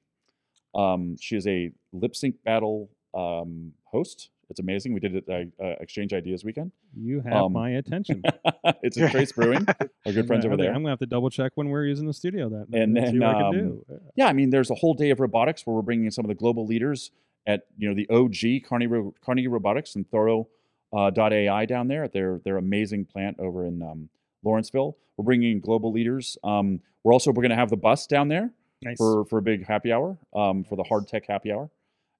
Um, 0.74 1.18
she 1.20 1.36
is 1.36 1.46
a 1.48 1.72
lip 1.92 2.16
sync 2.16 2.42
battle 2.44 2.90
um, 3.14 3.74
host. 3.86 4.30
It's 4.50 4.60
amazing. 4.60 4.94
We 4.94 5.00
did 5.00 5.16
it 5.16 5.30
at 5.30 5.48
uh, 5.66 5.76
Exchange 5.80 6.14
Ideas 6.14 6.44
weekend. 6.44 6.72
You 6.94 7.22
have 7.22 7.34
Um, 7.44 7.54
my 7.54 7.70
attention. 7.72 8.22
it's 8.84 8.98
at 8.98 9.12
Trace 9.12 9.32
Brewing, 9.36 9.66
our 10.06 10.12
good 10.12 10.28
friends 10.28 10.44
gonna- 10.44 10.48
over 10.56 10.58
there. 10.58 10.72
I'm 10.74 10.82
gonna 10.82 10.90
have 10.92 11.00
to 11.00 11.06
double 11.06 11.30
check 11.30 11.54
when 11.56 11.70
we're 11.70 11.86
using 11.86 12.06
the 12.06 12.14
studio 12.14 12.50
that 12.50 12.70
night 12.70 12.82
And 12.82 12.96
see 12.98 13.02
then, 13.04 13.20
what 13.20 13.36
I 13.36 13.40
can 13.40 13.52
do. 13.54 13.86
Yeah, 14.16 14.28
I 14.28 14.34
mean, 14.34 14.50
there's 14.50 14.70
a 14.70 14.76
whole 14.76 14.94
day 14.94 15.10
of 15.10 15.20
robotics 15.22 15.66
where 15.66 15.74
we're 15.76 15.82
bringing 15.82 16.06
in 16.06 16.12
some 16.12 16.26
of 16.26 16.30
the 16.30 16.36
global 16.36 16.66
leaders 16.66 17.12
at 17.48 17.62
you 17.78 17.90
know 17.90 17.96
the 17.96 18.08
OG 18.10 18.68
Carnegie, 18.68 19.12
Carnegie 19.24 19.48
Robotics 19.48 19.96
and 19.96 20.10
Thoro 20.10 20.48
uh, 20.94 21.12
AI 21.18 21.66
down 21.66 21.88
there 21.88 22.04
at 22.04 22.14
their 22.14 22.40
their 22.44 22.58
amazing 22.58 23.06
plant 23.06 23.40
over 23.40 23.66
in 23.66 23.82
um, 23.82 24.10
Lawrenceville. 24.44 24.98
We're 25.18 25.26
bringing 25.26 25.52
in 25.52 25.60
global 25.60 25.92
leaders. 25.92 26.38
Um, 26.44 26.82
we're 27.04 27.14
also 27.14 27.32
we're 27.32 27.42
going 27.42 27.52
to 27.52 27.56
have 27.56 27.70
the 27.70 27.78
bus 27.78 28.08
down 28.08 28.28
there 28.28 28.52
Nice. 28.82 28.98
for 28.98 29.26
for 29.26 29.40
a 29.40 29.42
big 29.42 29.66
happy 29.66 29.92
hour 29.92 30.18
um, 30.36 30.64
for 30.64 30.76
the 30.76 30.84
hard 30.84 31.08
tech 31.08 31.26
happy 31.28 31.52
hour, 31.52 31.70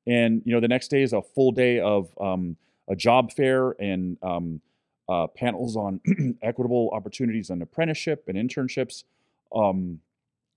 and 0.08 0.42
you 0.46 0.54
know 0.54 0.60
the 0.60 0.68
next 0.68 0.90
day 0.90 1.02
is 1.02 1.14
a 1.14 1.22
full 1.22 1.52
day 1.52 1.80
of 1.80 2.10
um, 2.20 2.56
a 2.90 2.96
job 2.96 3.32
fair 3.34 3.72
and 3.72 4.18
um, 4.24 4.62
uh, 5.10 5.28
panels 5.28 5.76
on 5.76 6.00
equitable 6.42 6.90
opportunities 6.94 7.50
and 7.50 7.62
apprenticeship 7.62 8.26
and 8.28 8.38
internships. 8.38 9.04
Um, 9.54 10.00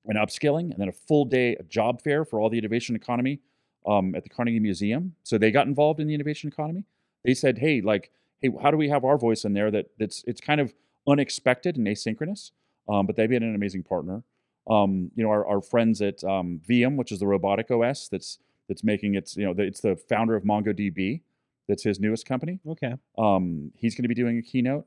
and 0.06 0.18
upskilling, 0.18 0.70
and 0.70 0.74
then 0.76 0.88
a 0.88 0.92
full 0.92 1.24
day 1.24 1.56
of 1.56 1.66
job 1.66 2.02
fair 2.02 2.26
for 2.26 2.38
all 2.38 2.50
the 2.50 2.58
innovation 2.58 2.94
economy 2.94 3.40
um, 3.86 4.14
at 4.14 4.22
the 4.22 4.28
Carnegie 4.28 4.60
Museum. 4.60 5.14
So 5.22 5.38
they 5.38 5.50
got 5.50 5.66
involved 5.66 6.00
in 6.00 6.06
the 6.06 6.14
innovation 6.14 6.48
economy. 6.48 6.84
They 7.24 7.34
said, 7.34 7.58
"Hey, 7.58 7.80
like, 7.80 8.10
hey, 8.40 8.50
how 8.62 8.70
do 8.70 8.76
we 8.76 8.88
have 8.88 9.04
our 9.04 9.18
voice 9.18 9.44
in 9.44 9.52
there? 9.52 9.70
That 9.70 9.86
that's 9.98 10.24
it's 10.26 10.40
kind 10.40 10.60
of 10.60 10.74
unexpected 11.06 11.76
and 11.76 11.86
asynchronous, 11.86 12.50
um, 12.88 13.06
but 13.06 13.16
they've 13.16 13.28
been 13.28 13.42
an 13.42 13.54
amazing 13.54 13.82
partner. 13.82 14.22
Um, 14.68 15.10
you 15.14 15.22
know, 15.22 15.30
our, 15.30 15.46
our 15.46 15.60
friends 15.60 16.00
at 16.00 16.24
um, 16.24 16.60
Viam, 16.66 16.96
which 16.96 17.12
is 17.12 17.20
the 17.20 17.26
robotic 17.26 17.70
OS 17.70 18.08
that's 18.08 18.38
that's 18.68 18.82
making 18.82 19.14
its 19.14 19.36
you 19.36 19.44
know 19.44 19.54
the, 19.54 19.62
it's 19.62 19.80
the 19.80 19.96
founder 19.96 20.34
of 20.34 20.44
MongoDB. 20.44 21.20
That's 21.68 21.82
his 21.82 21.98
newest 21.98 22.26
company. 22.26 22.60
okay. 22.68 22.94
Um, 23.16 23.72
he's 23.74 23.94
going 23.94 24.02
to 24.02 24.08
be 24.08 24.14
doing 24.14 24.38
a 24.38 24.42
keynote. 24.42 24.86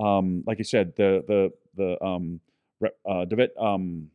Um, 0.00 0.42
like 0.46 0.58
you 0.58 0.64
said, 0.64 0.94
the 0.96 1.24
the 1.26 1.52
the 1.76 2.04
um, 2.04 2.40
uh, 3.08 3.24
David 3.24 3.50
um, 3.58 4.10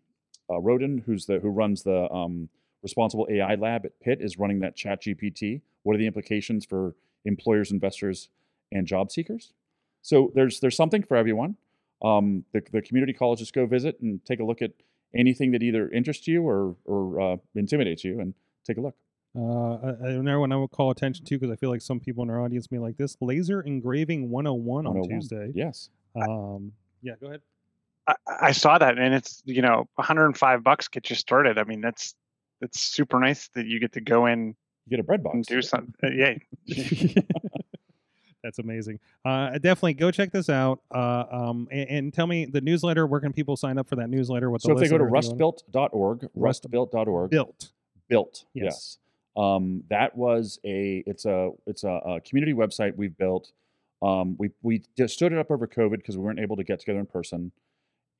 uh, 0.50 0.60
Roden, 0.60 1.04
who's 1.06 1.26
the 1.26 1.40
who 1.40 1.50
runs 1.50 1.84
the 1.84 2.10
um, 2.12 2.50
responsible 2.84 3.28
AI 3.30 3.56
lab 3.56 3.86
at 3.86 4.00
Pitt, 4.00 4.20
is 4.22 4.38
running 4.38 4.60
that 4.60 4.76
Chat 4.76 5.02
GPT. 5.02 5.62
What 5.84 5.96
are 5.96 5.98
the 6.00 6.08
implications 6.08 6.66
for 6.66 6.96
employers, 7.26 7.72
investors, 7.72 8.30
and 8.72 8.86
job 8.86 9.12
seekers? 9.12 9.54
So 10.02 10.32
there's 10.36 10.60
there's 10.60 10.76
something 10.76 11.02
for 11.04 11.18
everyone. 11.18 11.56
Um, 12.04 12.44
the 12.54 12.62
the 12.72 12.82
community 12.82 13.14
colleges 13.14 13.50
go 13.52 13.66
visit 13.66 14.00
and 14.02 14.24
take 14.26 14.40
a 14.40 14.44
look 14.44 14.62
at 14.62 14.72
anything 15.16 15.52
that 15.52 15.64
either 15.64 15.90
interests 15.90 16.28
you 16.28 16.48
or 16.48 16.76
or 16.86 17.20
uh, 17.22 17.38
intimidates 17.56 18.04
you, 18.04 18.20
and 18.20 18.34
take 18.66 18.78
a 18.78 18.82
look. 18.82 18.96
Uh, 19.36 19.74
I- 19.76 19.88
I- 20.06 20.10
another 20.12 20.40
one 20.40 20.52
I 20.52 20.58
would 20.58 20.70
call 20.72 20.92
attention 20.92 21.26
to 21.26 21.40
because 21.40 21.52
I 21.52 21.56
feel 21.56 21.70
like 21.72 21.82
some 21.82 22.00
people 22.00 22.24
in 22.24 22.30
our 22.30 22.42
audience 22.42 22.72
may 22.72 22.78
like 22.78 22.98
this 22.98 23.18
laser 23.20 23.62
engraving 23.62 24.30
101 24.30 24.86
on 24.86 25.08
Tuesday. 25.10 25.52
Yes. 25.56 25.90
Um, 26.16 26.72
yeah, 27.02 27.14
go 27.20 27.28
ahead. 27.28 27.42
I, 28.06 28.16
I 28.28 28.52
saw 28.52 28.78
that, 28.78 29.00
and 29.00 29.14
it's 29.14 29.42
you 29.46 29.62
know 29.62 29.88
105 29.96 30.64
bucks 30.64 30.88
get 30.90 31.10
you 31.10 31.16
started. 31.16 31.58
I 31.58 31.64
mean, 31.64 31.80
that's 31.82 32.14
that's 32.64 32.80
super 32.82 33.20
nice 33.20 33.50
that 33.50 33.66
you 33.66 33.80
get 33.80 33.92
to 33.94 34.02
go 34.02 34.26
in 34.28 34.48
You 34.86 34.90
get 34.90 35.00
a 35.00 35.04
bread 35.04 35.22
box. 35.24 35.34
and 35.36 35.46
do 35.46 35.62
something. 35.62 35.94
Uh, 36.04 36.10
yeah, 36.12 36.36
That's 38.44 38.60
amazing. 38.60 39.00
Uh, 39.24 39.52
definitely 39.52 39.94
go 39.94 40.12
check 40.12 40.32
this 40.34 40.50
out. 40.50 40.82
Uh, 40.94 41.24
um, 41.32 41.68
and, 41.72 41.90
and 41.90 42.14
tell 42.14 42.28
me 42.28 42.44
the 42.46 42.60
newsletter. 42.60 43.08
Where 43.08 43.22
can 43.22 43.32
people 43.32 43.56
sign 43.56 43.78
up 43.78 43.88
for 43.88 43.96
that 43.96 44.10
newsletter? 44.10 44.50
What 44.50 44.62
So 44.62 44.70
the 44.70 44.74
if 44.76 44.80
they 44.82 44.90
go 44.90 44.98
to 44.98 45.06
list 45.06 45.32
of 45.32 45.40
everything 45.42 45.64
rustbuilt.org, 45.72 46.30
Rust- 46.36 46.64
rustbuilt.org, 46.70 47.30
built. 47.32 47.72
built, 48.10 48.44
Yes. 48.54 48.64
yes. 48.66 48.98
Um, 49.38 49.84
that 49.90 50.16
was 50.18 50.60
a 50.66 51.04
it's 51.08 51.26
a 51.26 51.52
it's 51.66 51.84
a, 51.86 51.90
a 52.06 52.22
community 52.22 52.54
website 52.54 52.96
we've 52.98 53.18
built. 53.18 53.52
Um, 54.02 54.36
we 54.38 54.52
we 54.62 54.82
just 54.98 55.14
stood 55.14 55.32
it 55.32 55.40
up 55.40 55.50
over 55.50 55.66
COVID 55.66 55.98
because 55.98 56.18
we 56.18 56.24
weren't 56.24 56.40
able 56.40 56.58
to 56.58 56.64
get 56.66 56.80
together 56.82 57.00
in 57.00 57.06
person, 57.06 57.52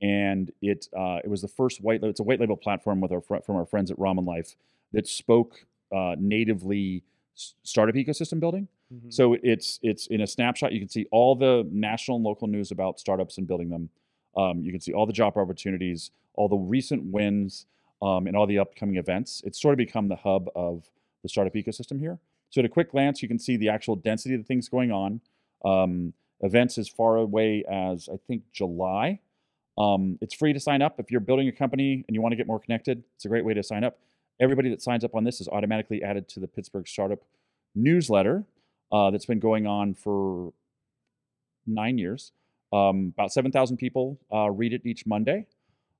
and 0.02 0.52
it 0.60 0.88
uh, 0.96 1.18
it 1.24 1.28
was 1.28 1.42
the 1.42 1.48
first 1.48 1.80
white 1.80 2.02
it's 2.02 2.20
a 2.20 2.22
white 2.22 2.40
label 2.40 2.56
platform 2.56 3.00
with 3.00 3.12
our 3.12 3.20
fr- 3.20 3.40
from 3.44 3.56
our 3.56 3.66
friends 3.66 3.90
at 3.90 3.96
Ramen 3.98 4.26
Life 4.26 4.56
that 4.92 5.06
spoke 5.06 5.66
uh, 5.94 6.16
natively 6.18 7.02
startup 7.34 7.94
ecosystem 7.94 8.38
building. 8.40 8.68
Mhm. 8.92 9.12
So 9.12 9.36
it's 9.42 9.80
it's 9.82 10.06
in 10.08 10.20
a 10.20 10.26
snapshot. 10.26 10.72
You 10.72 10.80
can 10.80 10.88
see 10.88 11.06
all 11.10 11.34
the 11.34 11.66
national 11.70 12.16
and 12.16 12.24
local 12.24 12.48
news 12.48 12.70
about 12.70 13.00
startups 13.00 13.38
and 13.38 13.46
building 13.46 13.70
them. 13.70 13.88
Um, 14.36 14.62
you 14.62 14.72
can 14.72 14.80
see 14.80 14.92
all 14.92 15.06
the 15.06 15.12
job 15.12 15.36
opportunities, 15.36 16.10
all 16.34 16.48
the 16.48 16.56
recent 16.56 17.04
wins, 17.04 17.66
um, 18.02 18.26
and 18.26 18.36
all 18.36 18.46
the 18.46 18.58
upcoming 18.58 18.96
events. 18.96 19.42
It's 19.46 19.60
sort 19.60 19.72
of 19.72 19.78
become 19.78 20.08
the 20.08 20.16
hub 20.16 20.48
of 20.54 20.90
the 21.22 21.28
startup 21.28 21.54
ecosystem 21.54 21.98
here. 21.98 22.18
So 22.50 22.60
at 22.60 22.64
a 22.64 22.68
quick 22.68 22.90
glance, 22.90 23.22
you 23.22 23.28
can 23.28 23.38
see 23.38 23.56
the 23.56 23.68
actual 23.68 23.96
density 23.96 24.34
of 24.34 24.40
the 24.40 24.46
things 24.46 24.68
going 24.68 24.92
on. 24.92 25.20
Um, 25.64 26.12
events 26.40 26.76
as 26.78 26.88
far 26.88 27.16
away 27.16 27.64
as 27.68 28.08
I 28.12 28.16
think 28.16 28.42
July. 28.52 29.20
Um, 29.76 30.18
it's 30.20 30.34
free 30.34 30.52
to 30.52 30.60
sign 30.60 30.82
up 30.82 31.00
if 31.00 31.10
you're 31.10 31.20
building 31.20 31.48
a 31.48 31.52
company 31.52 32.04
and 32.06 32.14
you 32.14 32.22
want 32.22 32.32
to 32.32 32.36
get 32.36 32.46
more 32.46 32.60
connected. 32.60 33.02
It's 33.16 33.24
a 33.24 33.28
great 33.28 33.44
way 33.44 33.54
to 33.54 33.62
sign 33.62 33.84
up. 33.84 33.98
Everybody 34.40 34.68
that 34.70 34.82
signs 34.82 35.04
up 35.04 35.14
on 35.14 35.24
this 35.24 35.40
is 35.40 35.48
automatically 35.48 36.02
added 36.02 36.28
to 36.30 36.40
the 36.40 36.48
Pittsburgh 36.48 36.86
Startup 36.86 37.20
newsletter 37.74 38.44
uh, 38.92 39.10
that's 39.10 39.26
been 39.26 39.40
going 39.40 39.66
on 39.66 39.94
for 39.94 40.52
nine 41.66 41.98
years. 41.98 42.32
Um, 42.72 43.12
about 43.16 43.32
7,000 43.32 43.76
people 43.76 44.18
uh, 44.32 44.50
read 44.50 44.72
it 44.72 44.82
each 44.84 45.06
Monday. 45.06 45.46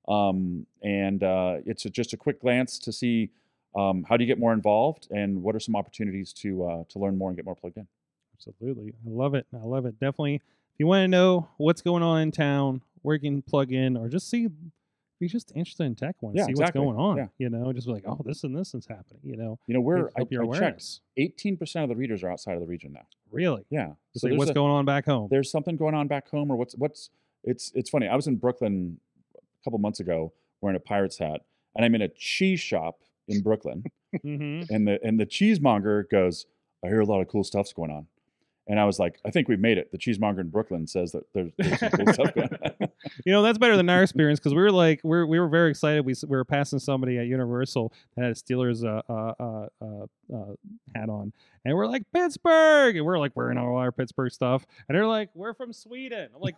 Um, 0.09 0.67
and 0.83 1.23
uh, 1.23 1.57
it's 1.65 1.85
a, 1.85 1.91
just 1.91 2.13
a 2.13 2.17
quick 2.17 2.41
glance 2.41 2.79
to 2.81 2.93
see 2.93 3.31
um, 3.77 4.05
how 4.09 4.17
do 4.17 4.25
you 4.25 4.29
get 4.29 4.39
more 4.39 4.53
involved 4.53 5.09
and 5.11 5.43
what 5.43 5.55
are 5.55 5.61
some 5.61 5.75
opportunities 5.75 6.33
to, 6.35 6.65
uh, 6.65 6.85
to 6.91 6.99
learn 6.99 7.17
more 7.17 7.31
and 7.31 7.37
get 7.37 7.45
more 7.45 7.57
plugged 7.57 7.77
in. 7.77 7.87
Absolutely. 8.35 8.93
I 9.07 9.11
love 9.11 9.35
it. 9.35 9.47
I 9.53 9.65
love 9.65 9.87
it. 9.87 9.99
Definitely. 9.99 10.37
If 10.37 10.81
you 10.81 10.87
want 10.87 11.05
to 11.05 11.09
know 11.09 11.49
what's 11.57 11.83
going 11.83 12.03
on 12.03 12.21
in 12.21 12.31
town, 12.33 12.83
where 13.05 13.15
you 13.15 13.21
can 13.21 13.43
plug 13.43 13.71
in, 13.73 13.97
or 13.97 14.09
just 14.09 14.29
see 14.31 14.45
if 14.47 14.53
you're 15.21 15.29
just 15.29 15.53
interested 15.55 15.85
in 15.85 15.95
tech, 15.95 16.17
one, 16.21 16.35
Yeah, 16.35 16.47
see 16.47 16.51
exactly. 16.53 16.81
what's 16.81 16.97
going 16.97 16.99
on. 16.99 17.17
Yeah. 17.19 17.27
You 17.39 17.51
know, 17.51 17.73
just 17.73 17.87
be 17.87 17.93
like, 17.93 18.05
oh, 18.07 18.19
this 18.25 18.43
and 18.45 18.57
this 18.57 18.75
is 18.75 18.87
happening. 18.87 19.21
You 19.23 19.37
know, 19.37 19.59
You 19.67 19.75
know, 19.75 19.81
we're 19.81 20.09
I, 20.19 20.23
your 20.31 20.43
I 20.43 20.45
awareness. 20.47 21.01
Eighteen 21.17 21.57
percent 21.57 21.83
of 21.85 21.89
the 21.91 21.97
readers 21.97 22.23
are 22.25 22.31
outside 22.31 22.55
of 22.55 22.61
the 22.61 22.67
region 22.67 22.93
now. 22.95 23.07
Really, 23.31 23.65
Yeah. 23.71 23.93
just 24.13 24.23
So 24.23 24.29
like 24.29 24.39
what's 24.39 24.51
a- 24.51 24.55
going 24.55 24.73
on 24.73 24.85
back 24.85 25.05
home. 25.05 25.29
there's 25.31 25.51
something 25.51 25.77
going 25.77 25.95
on 25.95 26.09
back 26.09 26.29
home 26.31 26.51
or 26.51 26.57
what's 26.57 26.75
what's 26.77 27.11
it's 27.45 27.71
it's 27.75 27.91
funny 27.91 28.07
i 28.09 28.15
was 28.17 28.27
in 28.27 28.37
brooklyn 28.37 28.99
a 29.37 29.65
couple 29.65 29.79
months 29.79 30.01
ago 30.01 30.33
wearing 30.63 30.77
a 30.77 30.81
pirate's 30.81 31.19
hat 31.19 31.43
and 31.77 31.85
i'm 31.85 31.95
in 31.95 32.01
a 32.03 32.09
cheese 32.09 32.61
shop 32.61 33.01
in 33.29 33.43
brooklyn 33.43 33.85
hmm 34.23 34.63
and 34.71 34.87
the 34.89 34.99
and 35.05 35.19
the 35.21 35.27
cheesemonger 35.27 36.09
goes 36.11 36.47
i 36.85 36.87
hear 36.89 37.01
a 37.01 37.05
lot 37.05 37.21
of 37.21 37.29
cool 37.29 37.45
stuff's 37.45 37.73
going 37.75 37.91
on 37.91 38.07
and 38.67 38.81
i 38.81 38.85
was 38.85 38.99
like 38.99 39.19
i 39.25 39.31
think 39.31 39.49
we've 39.49 39.61
made 39.61 39.79
it 39.79 39.91
the 39.93 39.99
cheesemonger 39.99 40.41
in 40.41 40.49
brooklyn 40.49 40.87
says 40.87 41.13
that 41.13 41.25
there's, 41.33 41.51
there's 41.59 41.79
some 41.81 41.91
cool 41.91 42.13
stuff 42.13 42.35
going 42.35 42.49
on 42.81 42.89
You 43.25 43.33
know, 43.33 43.43
that's 43.43 43.59
better 43.59 43.77
than 43.77 43.89
our 43.89 44.03
experience 44.03 44.39
because 44.41 44.55
we 44.55 44.61
were 44.61 44.73
like, 44.73 45.01
we're, 45.03 45.27
we 45.27 45.39
were 45.39 45.49
very 45.49 45.71
excited. 45.71 46.05
We, 46.05 46.15
we 46.27 46.37
were 46.37 46.45
passing 46.45 46.79
somebody 46.79 47.19
at 47.19 47.27
Universal 47.27 47.93
that 48.17 48.23
had 48.23 48.31
a 48.33 48.35
Steelers 48.35 48.85
uh, 48.85 49.03
uh, 49.11 49.35
uh, 49.39 49.67
uh, 49.83 50.37
uh, 50.37 50.55
hat 50.95 51.09
on. 51.09 51.33
And 51.65 51.75
we're 51.77 51.87
like, 51.87 52.03
Pittsburgh. 52.13 52.97
And 52.97 53.07
we're 53.07 53.19
like 53.19 53.35
wearing 53.35 53.59
all 53.59 53.77
our 53.77 53.93
Pittsburgh 53.93 54.33
stuff. 54.33 54.67
And 54.89 54.97
they're 54.97 55.07
like, 55.07 55.31
we're 55.35 55.55
from 55.55 55.73
Sweden. 55.73 56.29
I'm 56.35 56.41
like, 56.41 56.57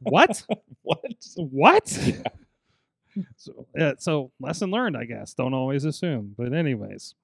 what? 0.00 0.44
what 0.82 1.00
What? 1.36 1.98
So, 3.36 3.66
uh, 3.80 3.92
so 3.98 4.32
lesson 4.40 4.72
learned, 4.72 4.96
I 4.96 5.04
guess. 5.04 5.34
Don't 5.34 5.54
always 5.54 5.84
assume. 5.84 6.34
But 6.36 6.52
anyways, 6.52 7.14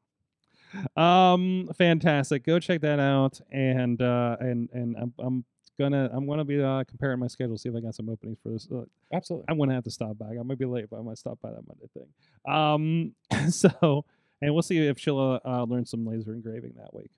um, 0.96 1.68
fantastic. 1.76 2.44
Go 2.44 2.58
check 2.58 2.80
that 2.82 3.00
out. 3.00 3.40
And 3.50 4.00
uh, 4.00 4.36
and 4.40 4.68
and 4.72 4.96
I'm, 4.96 5.12
I'm 5.18 5.44
gonna 5.78 6.10
I'm 6.12 6.26
gonna 6.26 6.44
be 6.44 6.62
uh, 6.62 6.84
comparing 6.84 7.18
my 7.18 7.26
schedule, 7.26 7.56
see 7.56 7.68
if 7.68 7.74
I 7.76 7.80
got 7.80 7.94
some 7.94 8.08
openings 8.08 8.38
for 8.42 8.50
this. 8.50 8.68
Uh, 8.70 8.84
absolutely 9.12 9.46
I'm 9.48 9.58
gonna 9.58 9.74
have 9.74 9.84
to 9.84 9.90
stop 9.90 10.18
back. 10.18 10.32
I 10.38 10.42
might 10.42 10.58
be 10.58 10.66
late, 10.66 10.86
but 10.90 10.98
I 10.98 11.02
might 11.02 11.18
stop 11.18 11.38
by 11.40 11.50
that 11.50 11.62
Monday 11.66 11.88
thing. 11.94 12.52
Um, 12.54 13.14
so 13.50 14.04
and 14.42 14.52
we'll 14.54 14.62
see 14.62 14.78
if 14.86 14.98
she'll 14.98 15.18
uh, 15.18 15.40
uh, 15.44 15.64
learn 15.64 15.84
some 15.84 16.06
laser 16.06 16.32
engraving 16.32 16.72
that 16.78 16.94
week. 16.94 17.10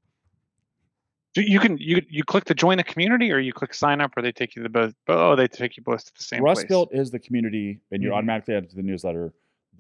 So 1.35 1.41
you 1.41 1.61
can 1.61 1.79
you 1.79 2.03
you 2.11 2.25
click 2.25 2.45
to 2.45 2.55
join 2.55 2.77
the 2.77 2.85
community 2.85 3.33
or 3.33 3.39
you 3.39 3.55
click 3.55 3.73
sign 3.73 4.01
up 4.03 4.13
or 4.17 4.23
they 4.23 4.33
take 4.33 4.55
you 4.55 4.63
to 4.65 4.69
both 4.69 4.93
oh 5.09 5.35
they 5.35 5.49
take 5.49 5.77
you 5.79 5.83
both 5.83 6.05
to 6.05 6.13
the 6.17 6.23
same 6.23 6.43
Rust 6.43 6.61
place. 6.63 6.69
built 6.69 6.91
is 6.93 7.11
the 7.11 7.19
community 7.19 7.81
and 7.91 8.03
you're 8.03 8.13
Mhm. 8.13 8.17
automatically 8.19 8.55
added 8.55 8.69
to 8.71 8.77
the 8.77 8.83
newsletter 8.83 9.33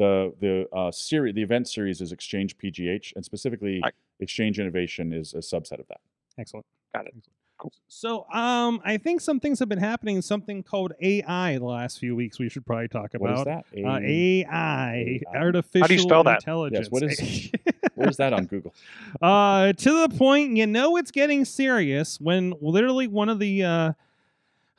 the 0.03 0.32
the 0.40 0.76
uh 0.76 0.90
series 0.90 1.34
the 1.34 1.42
event 1.42 1.68
series 1.68 2.00
is 2.00 2.12
XChangePGH 2.12 3.12
and 3.14 3.24
specifically 3.24 3.80
I- 3.84 3.90
exchange 4.20 4.59
innovation 4.59 5.12
is 5.12 5.34
a 5.34 5.38
subset 5.38 5.78
of 5.80 5.86
that 5.88 6.00
Excellent. 6.38 6.64
Got 6.94 7.07
it. 7.07 7.14
Excellent. 7.16 7.36
Cool. 7.59 7.72
So, 7.86 8.26
um, 8.32 8.80
I 8.84 8.96
think 8.96 9.20
some 9.20 9.38
things 9.38 9.59
have 9.61 9.68
been 9.68 9.78
happening. 9.78 10.20
Something 10.22 10.62
called 10.62 10.94
AI 11.00 11.59
the 11.59 11.64
last 11.64 11.98
few 12.00 12.16
weeks. 12.16 12.38
We 12.40 12.48
should 12.48 12.64
probably 12.66 12.88
talk 12.88 13.11
what 13.18 13.30
is 13.30 13.40
about 13.42 13.64
that 13.72 13.84
uh, 13.84 13.98
AI, 14.03 15.20
AI. 15.26 15.38
artificial 15.38 15.98
spell 15.98 16.24
that? 16.24 16.36
intelligence. 16.40 16.88
Yes, 16.90 16.90
what 16.90 17.03
is- 17.05 17.50
where's 17.94 18.16
that 18.16 18.32
on 18.32 18.46
google 18.46 18.72
uh, 19.20 19.72
to 19.74 19.90
the 20.09 20.16
point 20.16 20.57
you 20.57 20.66
know 20.66 20.96
it's 20.96 21.11
getting 21.11 21.44
serious 21.44 22.18
when 22.18 22.55
literally 22.62 23.07
one 23.07 23.28
of 23.28 23.38
the 23.38 23.62
uh, 23.62 23.92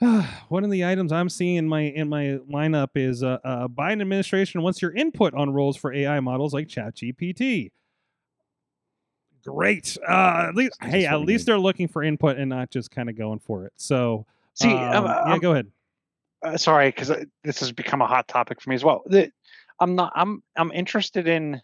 one 0.49 0.63
of 0.63 0.71
the 0.71 0.85
items 0.85 1.11
I'm 1.11 1.29
seeing 1.29 1.55
in 1.55 1.67
my 1.67 1.81
in 1.81 2.09
my 2.09 2.39
lineup 2.51 2.89
is 2.95 3.23
uh, 3.23 3.37
uh, 3.43 3.67
Biden 3.67 4.01
administration 4.01 4.61
wants 4.61 4.81
your 4.81 4.91
input 4.93 5.33
on 5.33 5.51
roles 5.51 5.77
for 5.77 5.93
AI 5.93 6.19
models 6.19 6.53
like 6.53 6.67
ChatGPT. 6.67 7.71
Great. 9.45 9.97
Uh, 10.07 10.45
at 10.49 10.55
least, 10.55 10.77
hey, 10.81 11.05
at 11.05 11.19
least 11.21 11.45
they're 11.45 11.59
looking 11.59 11.87
for 11.87 12.01
input 12.01 12.37
and 12.37 12.49
not 12.49 12.71
just 12.71 12.91
kind 12.91 13.09
of 13.09 13.17
going 13.17 13.39
for 13.39 13.65
it. 13.65 13.73
So, 13.75 14.25
See, 14.53 14.71
um, 14.71 15.05
um, 15.05 15.05
yeah, 15.05 15.33
um, 15.33 15.39
go 15.39 15.51
ahead. 15.51 15.67
uh, 16.45 16.55
sorry 16.57 16.89
because 16.89 17.11
this 17.43 17.59
has 17.59 17.71
become 17.71 18.01
a 18.01 18.07
hot 18.07 18.27
topic 18.27 18.61
for 18.61 18.69
me 18.69 18.75
as 18.75 18.83
well. 18.85 19.03
The, 19.05 19.31
I'm 19.79 19.95
not 19.95 20.13
I'm 20.15 20.43
I'm 20.55 20.71
interested 20.71 21.27
in 21.27 21.61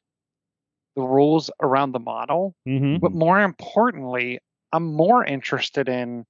the 0.96 1.04
rules 1.04 1.50
around 1.62 1.94
the 1.94 2.00
model, 2.00 2.56
Mm-hmm. 2.68 2.98
but 2.98 3.12
more 3.14 3.40
importantly, 3.42 4.40
I'm 4.74 4.86
more 4.94 5.24
interested 5.24 5.88
in 5.88 6.26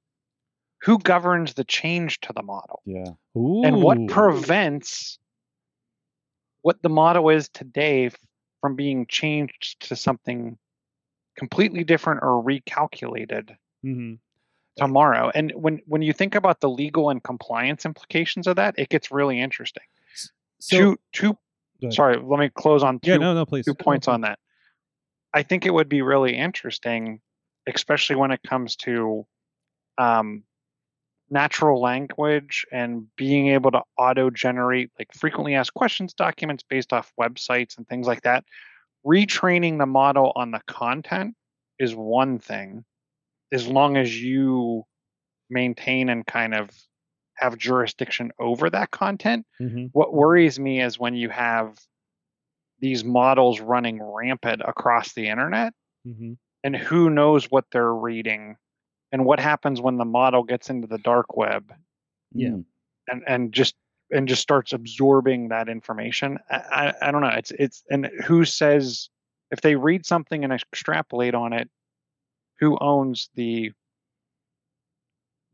who 0.81 0.97
governs 0.99 1.53
the 1.53 1.63
change 1.63 2.19
to 2.21 2.33
the 2.33 2.43
model 2.43 2.81
yeah 2.85 3.11
and 3.35 3.81
what 3.81 4.07
prevents 4.07 5.19
what 6.61 6.81
the 6.81 6.89
model 6.89 7.29
is 7.29 7.49
today 7.49 8.09
from 8.61 8.75
being 8.75 9.05
changed 9.07 9.79
to 9.79 9.95
something 9.95 10.57
completely 11.37 11.83
different 11.83 12.21
or 12.21 12.43
recalculated 12.43 13.55
hmm 13.81 14.15
tomorrow. 14.79 15.29
And 15.35 15.51
when 15.55 15.81
when 15.85 16.01
you 16.01 16.13
think 16.13 16.35
about 16.35 16.61
the 16.61 16.69
legal 16.69 17.09
and 17.09 17.23
compliance 17.23 17.85
implications 17.85 18.47
of 18.47 18.55
that, 18.55 18.75
it 18.77 18.89
gets 18.89 19.11
really 19.11 19.39
interesting. 19.39 19.83
So, 20.59 20.77
two 20.77 20.99
two 21.13 21.37
sorry, 21.91 22.17
let 22.21 22.39
me 22.39 22.49
close 22.49 22.83
on 22.83 22.99
two 22.99 23.11
yeah, 23.11 23.17
no, 23.17 23.33
no, 23.33 23.45
please. 23.45 23.65
two 23.65 23.75
points 23.75 24.07
on 24.07 24.21
that. 24.21 24.39
I 25.33 25.43
think 25.43 25.65
it 25.65 25.73
would 25.73 25.89
be 25.89 26.01
really 26.01 26.35
interesting, 26.35 27.21
especially 27.67 28.15
when 28.15 28.31
it 28.31 28.41
comes 28.41 28.75
to 28.77 29.27
um, 29.97 30.43
natural 31.31 31.81
language 31.81 32.65
and 32.71 33.07
being 33.15 33.49
able 33.49 33.71
to 33.71 33.81
auto 33.97 34.29
generate 34.29 34.91
like 34.97 35.13
frequently 35.13 35.55
asked 35.55 35.73
questions 35.73 36.13
documents 36.13 36.63
based 36.67 36.93
off 36.93 37.13
websites 37.19 37.77
and 37.77 37.87
things 37.87 38.07
like 38.07 38.21
that. 38.23 38.43
Retraining 39.05 39.77
the 39.77 39.85
model 39.85 40.33
on 40.35 40.51
the 40.51 40.61
content 40.67 41.35
is 41.79 41.95
one 41.95 42.39
thing, 42.39 42.83
as 43.51 43.67
long 43.67 43.97
as 43.97 44.21
you 44.21 44.83
maintain 45.49 46.09
and 46.09 46.25
kind 46.25 46.53
of 46.53 46.69
have 47.35 47.57
jurisdiction 47.57 48.31
over 48.39 48.69
that 48.69 48.91
content 48.91 49.45
hmm 49.59 49.85
what 49.93 50.13
worries 50.13 50.59
me 50.59 50.81
is 50.81 50.99
when 50.99 51.15
you 51.15 51.29
have 51.29 51.77
these 52.79 53.03
models 53.03 53.59
running 53.59 54.01
rampant 54.01 54.61
across 54.65 55.13
the 55.13 55.27
internet 55.29 55.73
hmm 56.05 56.33
and 56.61 56.75
who 56.75 57.09
knows 57.09 57.45
what 57.45 57.65
they're 57.71 57.93
reading 57.93 58.57
and 59.11 59.25
what 59.25 59.39
happens 59.39 59.81
when 59.81 59.97
the 59.97 60.05
model 60.05 60.43
gets 60.43 60.69
into 60.69 60.87
the 60.87 60.97
dark 60.99 61.35
web 61.35 61.73
Yeah. 62.33 62.49
Mm. 62.49 62.65
and 63.07 63.23
and 63.27 63.51
just 63.51 63.75
and 64.11 64.27
just 64.27 64.41
starts 64.41 64.73
absorbing 64.73 65.49
that 65.49 65.69
information 65.69 66.39
I, 66.49 66.57
I 67.01 67.07
i 67.07 67.11
don't 67.11 67.21
know 67.21 67.27
it's 67.29 67.51
it's 67.51 67.83
and 67.89 68.09
who 68.25 68.45
says 68.45 69.09
if 69.51 69.61
they 69.61 69.75
read 69.75 70.05
something 70.05 70.43
and 70.43 70.53
extrapolate 70.53 71.35
on 71.35 71.53
it 71.53 71.69
who 72.59 72.77
owns 72.79 73.29
the 73.35 73.71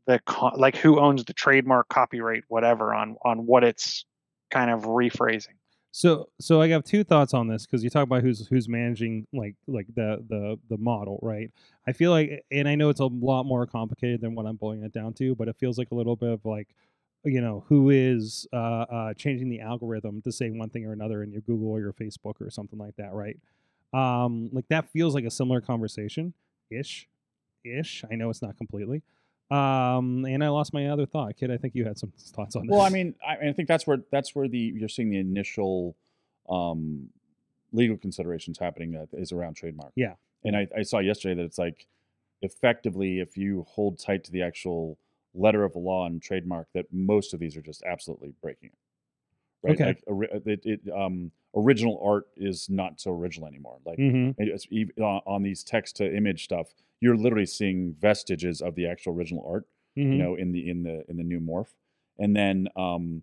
the 0.06 0.20
co- 0.26 0.54
like 0.56 0.76
who 0.76 1.00
owns 1.00 1.24
the 1.24 1.32
trademark 1.32 1.88
copyright 1.88 2.44
whatever 2.48 2.94
on 2.94 3.16
on 3.24 3.46
what 3.46 3.64
it's 3.64 4.04
kind 4.50 4.70
of 4.70 4.82
rephrasing 4.82 5.56
So, 5.96 6.28
so 6.38 6.60
I 6.60 6.68
have 6.68 6.84
two 6.84 7.04
thoughts 7.04 7.32
on 7.32 7.48
this 7.48 7.64
because 7.64 7.82
you 7.82 7.88
talk 7.88 8.02
about 8.02 8.20
who's 8.20 8.46
who's 8.48 8.68
managing 8.68 9.26
like 9.32 9.54
like 9.66 9.86
the 9.94 10.22
the 10.28 10.58
the 10.68 10.76
model, 10.76 11.18
right? 11.22 11.50
I 11.88 11.92
feel 11.92 12.10
like, 12.10 12.44
and 12.52 12.68
I 12.68 12.74
know 12.74 12.90
it's 12.90 13.00
a 13.00 13.06
lot 13.06 13.44
more 13.44 13.66
complicated 13.66 14.20
than 14.20 14.34
what 14.34 14.44
I'm 14.44 14.56
boiling 14.56 14.82
it 14.82 14.92
down 14.92 15.14
to, 15.14 15.34
but 15.34 15.48
it 15.48 15.56
feels 15.58 15.78
like 15.78 15.92
a 15.92 15.94
little 15.94 16.14
bit 16.14 16.28
of 16.28 16.44
like, 16.44 16.68
you 17.24 17.40
know, 17.40 17.64
who 17.68 17.88
is 17.88 18.46
uh, 18.52 18.56
uh, 18.56 19.14
changing 19.14 19.48
the 19.48 19.60
algorithm 19.60 20.20
to 20.20 20.30
say 20.32 20.50
one 20.50 20.68
thing 20.68 20.84
or 20.84 20.92
another 20.92 21.22
in 21.22 21.32
your 21.32 21.40
Google 21.40 21.68
or 21.68 21.80
your 21.80 21.94
Facebook 21.94 22.42
or 22.42 22.50
something 22.50 22.78
like 22.78 22.96
that, 22.96 23.14
right? 23.14 23.38
Um, 23.94 24.50
like 24.52 24.68
that 24.68 24.90
feels 24.90 25.14
like 25.14 25.24
a 25.24 25.30
similar 25.30 25.62
conversation, 25.62 26.34
ish, 26.70 27.08
ish. 27.64 28.04
I 28.12 28.16
know 28.16 28.28
it's 28.28 28.42
not 28.42 28.58
completely. 28.58 29.02
Um, 29.50 30.24
and 30.24 30.42
I 30.42 30.48
lost 30.48 30.72
my 30.72 30.88
other 30.88 31.06
thought, 31.06 31.36
kid. 31.36 31.50
I 31.50 31.56
think 31.56 31.74
you 31.74 31.84
had 31.84 31.98
some 31.98 32.12
thoughts 32.18 32.56
on 32.56 32.66
this. 32.66 32.72
Well, 32.72 32.80
I 32.80 32.88
mean, 32.88 33.14
I, 33.26 33.48
I 33.48 33.52
think 33.52 33.68
that's 33.68 33.86
where 33.86 33.98
that's 34.10 34.34
where 34.34 34.48
the 34.48 34.58
you're 34.58 34.88
seeing 34.88 35.10
the 35.10 35.18
initial 35.18 35.96
um, 36.48 37.08
legal 37.72 37.96
considerations 37.96 38.58
happening 38.58 38.92
that 38.92 39.08
is 39.12 39.32
around 39.32 39.54
trademark. 39.54 39.92
Yeah. 39.94 40.14
and 40.44 40.56
I, 40.56 40.66
I 40.76 40.82
saw 40.82 40.98
yesterday 40.98 41.34
that 41.34 41.44
it's 41.44 41.58
like 41.58 41.86
effectively 42.42 43.20
if 43.20 43.36
you 43.36 43.64
hold 43.68 43.98
tight 43.98 44.24
to 44.24 44.32
the 44.32 44.42
actual 44.42 44.98
letter 45.34 45.64
of 45.64 45.72
the 45.72 45.78
law 45.78 46.06
and 46.06 46.20
trademark, 46.20 46.68
that 46.74 46.86
most 46.92 47.34
of 47.34 47.40
these 47.40 47.56
are 47.56 47.62
just 47.62 47.82
absolutely 47.84 48.32
breaking 48.42 48.70
it. 48.72 48.78
Right? 49.62 49.72
Okay. 49.72 49.96
Like, 50.08 50.30
it, 50.46 50.60
it, 50.64 50.80
um, 50.94 51.30
original 51.56 52.00
art 52.04 52.26
is 52.36 52.68
not 52.68 53.00
so 53.00 53.10
original 53.12 53.48
anymore. 53.48 53.78
Like 53.84 53.96
hmm 53.98 54.30
it's, 54.38 54.66
on 55.06 55.42
these 55.42 55.64
text 55.64 55.96
to 55.96 56.14
image 56.16 56.44
stuff, 56.44 56.74
you're 57.00 57.16
literally 57.16 57.46
seeing 57.46 57.94
vestiges 57.94 58.60
of 58.60 58.74
the 58.74 58.86
actual 58.86 59.14
original 59.14 59.44
art 59.48 59.66
hmm 59.96 60.12
you 60.12 60.18
know 60.18 60.34
in 60.34 60.52
the 60.52 60.68
in 60.68 60.82
the 60.82 61.04
in 61.08 61.16
the 61.16 61.22
new 61.22 61.40
morph 61.40 61.68
and 62.18 62.36
then 62.36 62.68
um 62.76 63.22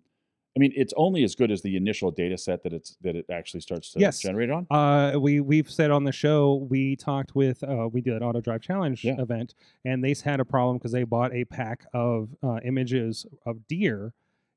i 0.56 0.58
mean 0.58 0.72
it's 0.76 0.92
only 0.96 1.22
as 1.22 1.34
good 1.36 1.50
as 1.52 1.62
the 1.62 1.76
initial 1.76 2.10
data 2.10 2.36
set 2.36 2.62
that 2.64 2.72
it's 2.72 2.96
that 3.00 3.14
it 3.14 3.24
actually 3.30 3.60
starts 3.60 3.90
to 3.92 4.00
Yes. 4.00 4.20
generate 4.20 4.50
on 4.50 4.66
Uh, 4.70 5.16
we 5.20 5.40
we've 5.40 5.70
said 5.70 5.90
on 5.92 6.02
the 6.02 6.10
show 6.12 6.66
we 6.68 6.96
talked 6.96 7.34
with 7.36 7.62
uh, 7.62 7.88
we 7.92 8.00
did 8.00 8.14
an 8.14 8.22
auto 8.24 8.40
drive 8.40 8.60
challenge 8.60 9.04
Yeah. 9.04 9.20
event 9.20 9.54
and 9.84 10.02
they 10.04 10.14
had 10.24 10.40
a 10.40 10.44
problem 10.44 10.78
because 10.78 10.90
they 10.92 11.04
bought 11.04 11.32
a 11.32 11.44
pack 11.44 11.86
of 11.94 12.34
uh, 12.42 12.58
images 12.64 13.24
of 13.46 13.66
deer 13.68 14.12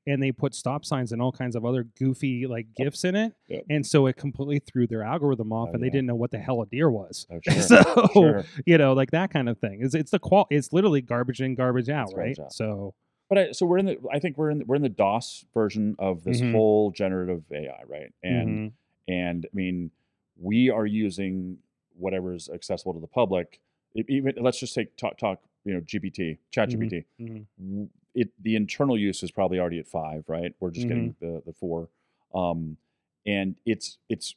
and 0.08 0.24
they 0.24 0.32
put 0.32 0.56
stop 0.56 0.84
signs 0.86 1.12
and 1.12 1.22
all 1.22 1.32
kinds 1.32 1.56
of 1.56 1.64
other 1.66 1.84
goofy 2.00 2.48
like 2.48 2.66
gifs 2.76 3.04
in 3.04 3.16
it 3.16 3.34
Yep. 3.50 3.64
and 3.70 3.86
so 3.86 4.08
it 4.08 4.16
completely 4.16 4.58
threw 4.60 4.88
their 4.88 5.04
algorithm 5.04 5.54
off 5.54 5.70
Oh, 5.70 5.74
and 5.74 5.84
they 5.84 5.90
didn't 5.90 6.08
know 6.08 6.16
what 6.16 6.32
the 6.32 6.40
hell 6.40 6.62
a 6.62 6.66
deer 6.66 6.90
was 6.90 7.28
oh, 7.30 7.40
sure. 7.44 7.62
so 7.62 8.10
sure. 8.14 8.46
you 8.66 8.78
know 8.80 8.94
like 8.94 9.12
that 9.12 9.32
kind 9.32 9.48
of 9.50 9.60
thing 9.60 9.80
it's, 9.82 9.94
it's 9.94 10.12
the 10.12 10.20
qual 10.20 10.48
it's 10.50 10.74
literally 10.74 11.02
garbage 11.02 11.42
in 11.42 11.54
garbage 11.54 11.90
out 11.90 12.08
It's 12.10 12.18
right 12.18 12.40
out. 12.40 12.54
so 12.54 12.96
But 13.30 13.38
I, 13.38 13.52
so 13.52 13.66
we're 13.66 13.78
in 13.80 13.86
the. 13.88 13.98
I 14.12 14.20
think 14.20 14.38
we're 14.38 14.50
in 14.52 14.60
the, 14.60 14.66
we're 14.66 14.78
in 14.78 14.82
the 14.82 14.88
DOS 15.04 15.44
version 15.54 15.96
of 16.00 16.24
this 16.24 16.40
Mhm. 16.40 16.54
whole 16.54 16.92
generative 16.92 17.44
AI, 17.52 17.82
right? 17.86 18.14
And 18.24 18.50
Mhm. 18.50 18.72
and 19.10 19.46
I 19.46 19.50
mean, 19.54 19.92
we 20.40 20.70
are 20.70 20.86
using 20.86 21.58
whatever 21.98 22.34
is 22.34 22.48
accessible 22.48 22.94
to 22.94 23.02
the 23.02 23.08
public. 23.22 23.60
E- 23.96 24.06
Even 24.08 24.36
let's 24.40 24.60
just 24.60 24.74
take 24.74 24.96
talk 24.96 25.18
talk 25.18 25.42
you 25.66 25.74
know 25.74 25.82
GPT, 25.82 26.38
Chat. 26.52 26.70
GPT. 26.70 27.04
Mhm. 27.20 27.90
It 28.18 28.30
the 28.42 28.56
internal 28.56 28.98
use 28.98 29.22
is 29.22 29.30
probably 29.32 29.60
already 29.60 29.78
at 29.80 29.88
five, 29.88 30.24
right? 30.28 30.54
We're 30.60 30.72
just 30.72 30.88
getting 30.88 31.16
the 31.22 31.44
the 31.46 31.54
four, 31.54 31.90
um, 32.34 32.78
and 33.26 33.56
it's 33.66 34.00
it's 34.10 34.34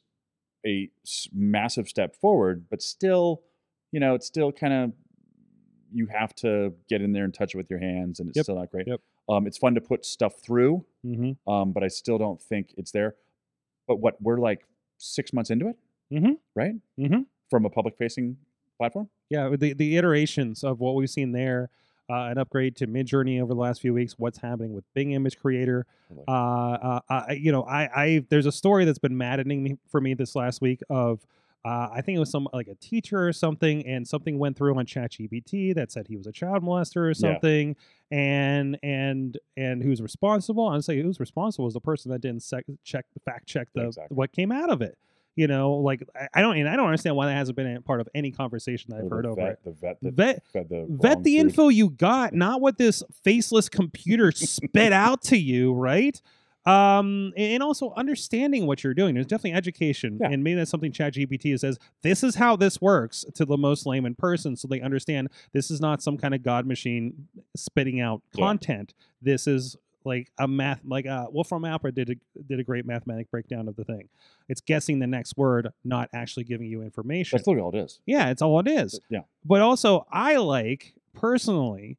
a 0.65 0.89
massive 1.33 1.87
step 1.89 2.15
forward, 2.15 2.65
but 2.69 2.81
still, 2.83 3.41
you 3.91 3.99
know, 3.99 4.13
it's 4.13 4.27
still 4.27 4.51
kind 4.51 4.71
of 4.73 4.93
you 5.91 6.05
have 6.07 6.33
to 6.35 6.73
get 6.87 7.01
in 7.01 7.11
there 7.11 7.23
and 7.25 7.33
touch 7.33 7.55
it 7.55 7.57
with 7.57 7.69
your 7.71 7.79
hands, 7.79 8.19
and 8.19 8.29
it's 8.29 8.37
Yep, 8.37 8.43
still 8.45 8.55
not 8.55 8.69
great. 8.71 8.87
yep. 8.87 9.01
Um, 9.27 9.47
it's 9.47 9.57
fun 9.57 9.73
to 9.75 9.81
put 9.81 10.05
stuff 10.05 10.35
through, 10.39 10.85
Mhm. 11.03 11.37
um, 11.47 11.71
but 11.73 11.83
I 11.83 11.87
still 11.87 12.17
don't 12.19 12.39
think 12.41 12.73
it's 12.77 12.91
there. 12.91 13.15
But 13.87 13.95
what 13.97 14.21
we're 14.21 14.37
like 14.37 14.65
six 14.99 15.33
months 15.33 15.49
into 15.49 15.67
it, 15.67 15.77
Mhm. 16.11 16.37
right? 16.55 16.75
Mhm. 16.99 17.25
From 17.49 17.65
a 17.65 17.69
public 17.71 17.97
facing 17.97 18.37
platform. 18.77 19.09
Yeah, 19.29 19.49
the 19.55 19.73
the 19.73 19.97
iterations 19.97 20.63
of 20.63 20.79
what 20.79 20.93
we've 20.95 21.09
seen 21.09 21.31
there, 21.31 21.71
uh, 22.09 22.13
an 22.29 22.37
upgrade 22.37 22.75
to 22.77 22.87
Midjourney 22.87 23.41
over 23.41 23.53
the 23.53 23.59
last 23.59 23.81
few 23.81 23.93
weeks. 23.93 24.15
What's 24.17 24.39
happening 24.39 24.73
with 24.73 24.83
Bing 24.93 25.11
Image 25.11 25.37
Creator? 25.39 25.85
Uh, 26.27 26.31
uh, 26.31 26.99
I, 27.09 27.33
you 27.33 27.51
know, 27.51 27.63
I, 27.63 27.89
I 28.03 28.25
there's 28.29 28.45
a 28.45 28.51
story 28.51 28.85
that's 28.85 28.99
been 28.99 29.17
maddening 29.17 29.63
me, 29.63 29.77
for 29.87 30.01
me 30.01 30.13
this 30.13 30.35
last 30.35 30.61
week 30.61 30.81
of. 30.89 31.25
Uh, 31.63 31.89
I 31.93 32.01
think 32.01 32.15
it 32.15 32.19
was 32.19 32.31
some 32.31 32.47
like 32.53 32.67
a 32.67 32.73
teacher 32.73 33.27
or 33.27 33.31
something, 33.31 33.85
and 33.85 34.07
something 34.07 34.39
went 34.39 34.57
through 34.57 34.75
on 34.79 34.83
ChatGPT 34.87 35.75
that 35.75 35.91
said 35.91 36.07
he 36.07 36.17
was 36.17 36.25
a 36.25 36.31
child 36.31 36.63
molester 36.63 36.95
or 37.01 37.09
Yeah. 37.09 37.13
something, 37.13 37.75
and 38.09 38.79
and 38.81 39.37
and 39.55 39.83
who's 39.83 40.01
responsible? 40.01 40.69
I'd 40.69 40.83
say 40.83 40.99
who's 41.03 41.19
responsible 41.19 41.67
is 41.67 41.75
the 41.75 41.79
person 41.79 42.09
that 42.13 42.19
didn't 42.19 42.41
sec- 42.41 42.65
check 42.83 43.05
the 43.13 43.19
fact 43.19 43.45
check 43.45 43.67
the 43.75 43.85
Exactly. 43.85 44.15
what 44.15 44.31
came 44.31 44.51
out 44.51 44.71
of 44.71 44.81
it. 44.81 44.97
You 45.35 45.47
know, 45.47 45.73
like 45.75 46.03
I, 46.33 46.41
don't 46.41 46.57
and 46.57 46.67
I 46.67 46.75
don't 46.75 46.87
understand 46.87 47.15
why 47.15 47.27
that 47.27 47.35
hasn't 47.35 47.55
been 47.55 47.77
a 47.77 47.81
part 47.81 48.01
of 48.01 48.09
any 48.13 48.31
conversation 48.31 48.91
that 48.91 49.01
I've 49.03 49.09
heard 49.09 49.23
the 49.25 49.29
over 49.29 49.47
it. 49.51 49.59
The 49.63 49.71
vet 49.71 49.97
that 50.01 50.13
Vet 50.15 50.43
the 50.53 50.85
vet 50.89 51.23
the 51.23 51.37
info 51.37 51.69
you 51.69 51.89
got, 51.89 52.33
not 52.33 52.59
what 52.59 52.77
this 52.77 53.01
faceless 53.23 53.69
computer 53.69 54.31
spit 54.35 54.91
out 54.91 55.21
to 55.23 55.37
you, 55.37 55.73
right? 55.73 56.21
Um, 56.65 57.33
and 57.37 57.63
also 57.63 57.91
understanding 57.95 58.67
what 58.67 58.83
you're 58.83 58.93
doing. 58.93 59.15
There's 59.15 59.25
definitely 59.25 59.53
education, 59.53 60.19
Yeah. 60.21 60.29
and 60.29 60.43
maybe 60.43 60.55
that's 60.57 60.69
something 60.69 60.91
ChatGPT 60.91 61.57
says. 61.59 61.79
This 62.03 62.23
is 62.23 62.35
how 62.35 62.55
this 62.55 62.79
works 62.79 63.25
to 63.33 63.45
the 63.45 63.57
most 63.57 63.87
layman 63.87 64.13
person, 64.13 64.55
so 64.55 64.67
they 64.67 64.79
understand 64.81 65.29
this 65.53 65.71
is 65.71 65.81
not 65.81 66.03
some 66.03 66.17
kind 66.17 66.35
of 66.35 66.43
god 66.43 66.67
machine 66.67 67.27
spitting 67.55 67.99
out 67.99 68.21
Yeah. 68.35 68.45
content. 68.45 68.93
This 69.21 69.47
is 69.47 69.75
like 70.03 70.31
a 70.39 70.47
math, 70.47 70.81
like 70.85 71.05
uh, 71.05 71.27
Wolfram 71.31 71.65
Alpha 71.65 71.91
did 71.91 72.09
a, 72.09 72.41
did 72.43 72.59
a 72.59 72.63
great 72.63 72.85
mathematic 72.85 73.29
breakdown 73.29 73.67
of 73.67 73.75
the 73.75 73.83
thing. 73.83 74.09
It's 74.49 74.61
guessing 74.61 74.99
the 74.99 75.07
next 75.07 75.37
word, 75.37 75.69
not 75.83 76.09
actually 76.13 76.43
giving 76.45 76.67
you 76.67 76.81
information. 76.81 77.37
That's 77.37 77.47
literally 77.47 77.63
all 77.65 77.75
it 77.75 77.83
is. 77.85 77.99
yeah, 78.05 78.29
it's 78.29 78.41
all 78.41 78.59
it 78.59 78.67
is 78.67 78.99
Yeah. 79.09 79.21
but 79.45 79.61
also 79.61 80.05
I 80.11 80.37
like 80.37 80.93
personally 81.13 81.97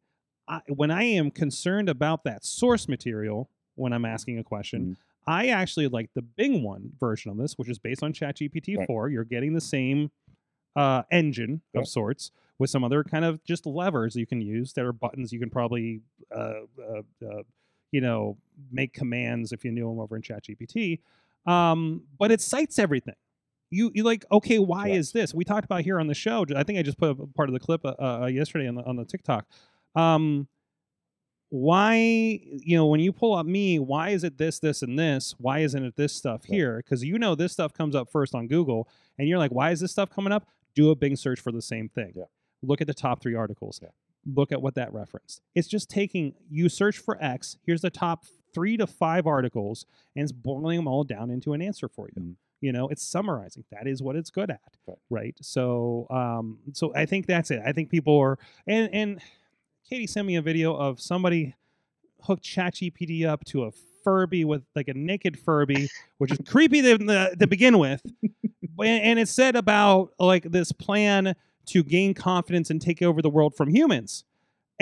I, 0.48 0.60
when 0.68 0.90
I 0.90 1.04
am 1.04 1.30
concerned 1.30 1.88
about 1.88 2.24
that 2.24 2.44
source 2.44 2.88
material 2.88 3.48
when 3.76 3.92
I'm 3.92 4.04
asking 4.04 4.38
a 4.38 4.44
question. 4.44 4.82
Mhm. 4.82 4.96
I 5.26 5.48
actually 5.48 5.86
like 5.86 6.10
the 6.14 6.22
Bing 6.22 6.64
one 6.64 6.92
version 6.98 7.30
of 7.30 7.36
this, 7.36 7.56
which 7.56 7.68
is 7.68 7.78
based 7.78 8.02
on 8.02 8.12
ChatGPT 8.12 8.76
Right. 8.76 8.86
4. 8.88 9.08
You're 9.08 9.24
getting 9.24 9.54
the 9.54 9.60
same 9.60 10.10
uh, 10.74 11.02
engine 11.12 11.60
Yeah. 11.74 11.82
of 11.82 11.88
sorts 11.88 12.32
with 12.58 12.70
some 12.70 12.82
other 12.82 13.04
kind 13.04 13.24
of 13.24 13.42
just 13.44 13.66
levers 13.66 14.16
you 14.16 14.26
can 14.26 14.40
use 14.40 14.72
that 14.72 14.84
are 14.84 14.92
buttons 14.92 15.32
you 15.32 15.38
can 15.38 15.50
probably, 15.50 16.00
uh, 16.34 16.62
uh, 16.80 17.02
uh, 17.24 17.42
you 17.92 18.00
know, 18.00 18.36
make 18.72 18.92
commands 18.92 19.52
if 19.52 19.64
you 19.64 19.70
knew 19.70 19.88
them 19.88 20.00
over 20.00 20.16
in 20.16 20.22
ChatGPT. 20.22 20.98
Um, 21.46 22.02
but 22.18 22.30
it 22.32 22.40
cites 22.40 22.78
everything 22.78 23.14
you 23.74 23.90
you 23.94 24.02
like 24.04 24.24
okay 24.30 24.58
why 24.58 24.88
is 24.88 25.12
this 25.12 25.32
we 25.32 25.44
talked 25.44 25.64
about 25.64 25.80
here 25.80 25.98
on 25.98 26.06
the 26.06 26.12
show 26.14 26.44
i 26.54 26.62
think 26.62 26.78
i 26.78 26.82
just 26.82 26.98
put 26.98 27.08
a 27.10 27.14
part 27.34 27.48
of 27.48 27.54
the 27.54 27.58
clip 27.58 27.82
uh, 27.86 27.94
uh, 27.98 28.26
yesterday 28.26 28.68
on 28.68 28.74
the 28.74 28.82
on 28.84 28.96
the 28.96 29.04
tiktok 29.06 29.46
um 29.96 30.46
why 31.48 31.94
you 31.96 32.76
know 32.76 32.86
when 32.86 33.00
you 33.00 33.12
pull 33.12 33.34
up 33.34 33.44
me 33.46 33.78
why 33.78 34.10
is 34.10 34.24
it 34.24 34.38
this 34.38 34.58
this 34.58 34.82
and 34.82 34.98
this 34.98 35.34
why 35.38 35.58
isn't 35.60 35.84
it 35.84 35.96
this 35.96 36.14
stuff 36.14 36.42
Right. 36.48 36.54
here 36.56 36.76
because 36.78 37.02
you 37.04 37.18
know 37.18 37.34
this 37.34 37.52
stuff 37.52 37.72
comes 37.72 37.94
up 37.94 38.10
first 38.10 38.34
on 38.34 38.46
google 38.46 38.88
and 39.18 39.26
you're 39.28 39.38
like 39.38 39.50
why 39.52 39.70
is 39.70 39.80
this 39.80 39.90
stuff 39.90 40.10
coming 40.10 40.32
up 40.32 40.46
do 40.74 40.90
a 40.90 40.94
bing 40.94 41.16
search 41.16 41.40
for 41.40 41.50
the 41.52 41.62
same 41.62 41.88
thing 41.88 42.12
Yeah. 42.14 42.24
look 42.62 42.80
at 42.80 42.86
the 42.86 42.94
top 42.94 43.20
three 43.22 43.34
articles 43.34 43.80
Yeah. 43.82 43.88
Look 44.26 44.52
at 44.52 44.62
what 44.62 44.74
that 44.76 44.92
referenced. 44.92 45.40
It's 45.54 45.68
just 45.68 45.90
taking 45.90 46.34
you 46.50 46.68
search 46.68 46.98
for 46.98 47.16
x 47.22 47.56
here's 47.66 47.80
the 47.82 47.90
top 47.90 48.24
three 48.54 48.76
to 48.76 48.86
five 48.86 49.26
articles 49.26 49.86
and 50.14 50.22
it's 50.22 50.32
boiling 50.32 50.76
them 50.78 50.86
all 50.88 51.04
down 51.04 51.30
into 51.30 51.52
an 51.54 51.62
answer 51.62 51.88
for 51.88 52.08
you. 52.14 52.22
Mhm. 52.22 52.34
you 52.60 52.72
know 52.72 52.88
it's 52.88 53.02
summarizing. 53.02 53.64
That 53.72 53.86
is 53.88 54.02
what 54.02 54.14
it's 54.16 54.30
good 54.30 54.50
at 54.50 54.60
Right. 54.86 54.98
right? 55.10 55.36
So 55.40 56.06
um 56.10 56.58
so 56.72 56.92
i 56.94 57.04
think 57.06 57.26
that's 57.26 57.50
it. 57.50 57.60
I 57.64 57.72
think 57.72 57.90
people 57.90 58.16
are 58.18 58.38
and 58.66 58.88
and 58.94 59.20
katie 59.88 60.06
sent 60.06 60.26
me 60.26 60.36
a 60.36 60.42
video 60.42 60.74
of 60.74 61.00
somebody 61.00 61.54
hooked 62.22 62.44
ChatGPT 62.44 63.26
up 63.26 63.44
to 63.46 63.64
a 63.64 63.70
furby 64.04 64.44
with 64.44 64.62
like 64.76 64.88
a 64.88 64.94
naked 64.94 65.36
furby 65.38 65.88
which 66.18 66.30
is 66.32 66.38
creepy 66.46 66.80
to, 66.82 67.34
to 67.38 67.46
begin 67.48 67.78
with. 67.78 68.02
And 68.78 69.18
it 69.18 69.28
said 69.28 69.54
about 69.56 70.12
like 70.18 70.44
this 70.44 70.70
plan 70.72 71.34
to 71.66 71.82
gain 71.82 72.14
confidence 72.14 72.70
and 72.70 72.80
take 72.80 73.02
over 73.02 73.22
the 73.22 73.30
world 73.30 73.54
from 73.54 73.68
humans 73.74 74.24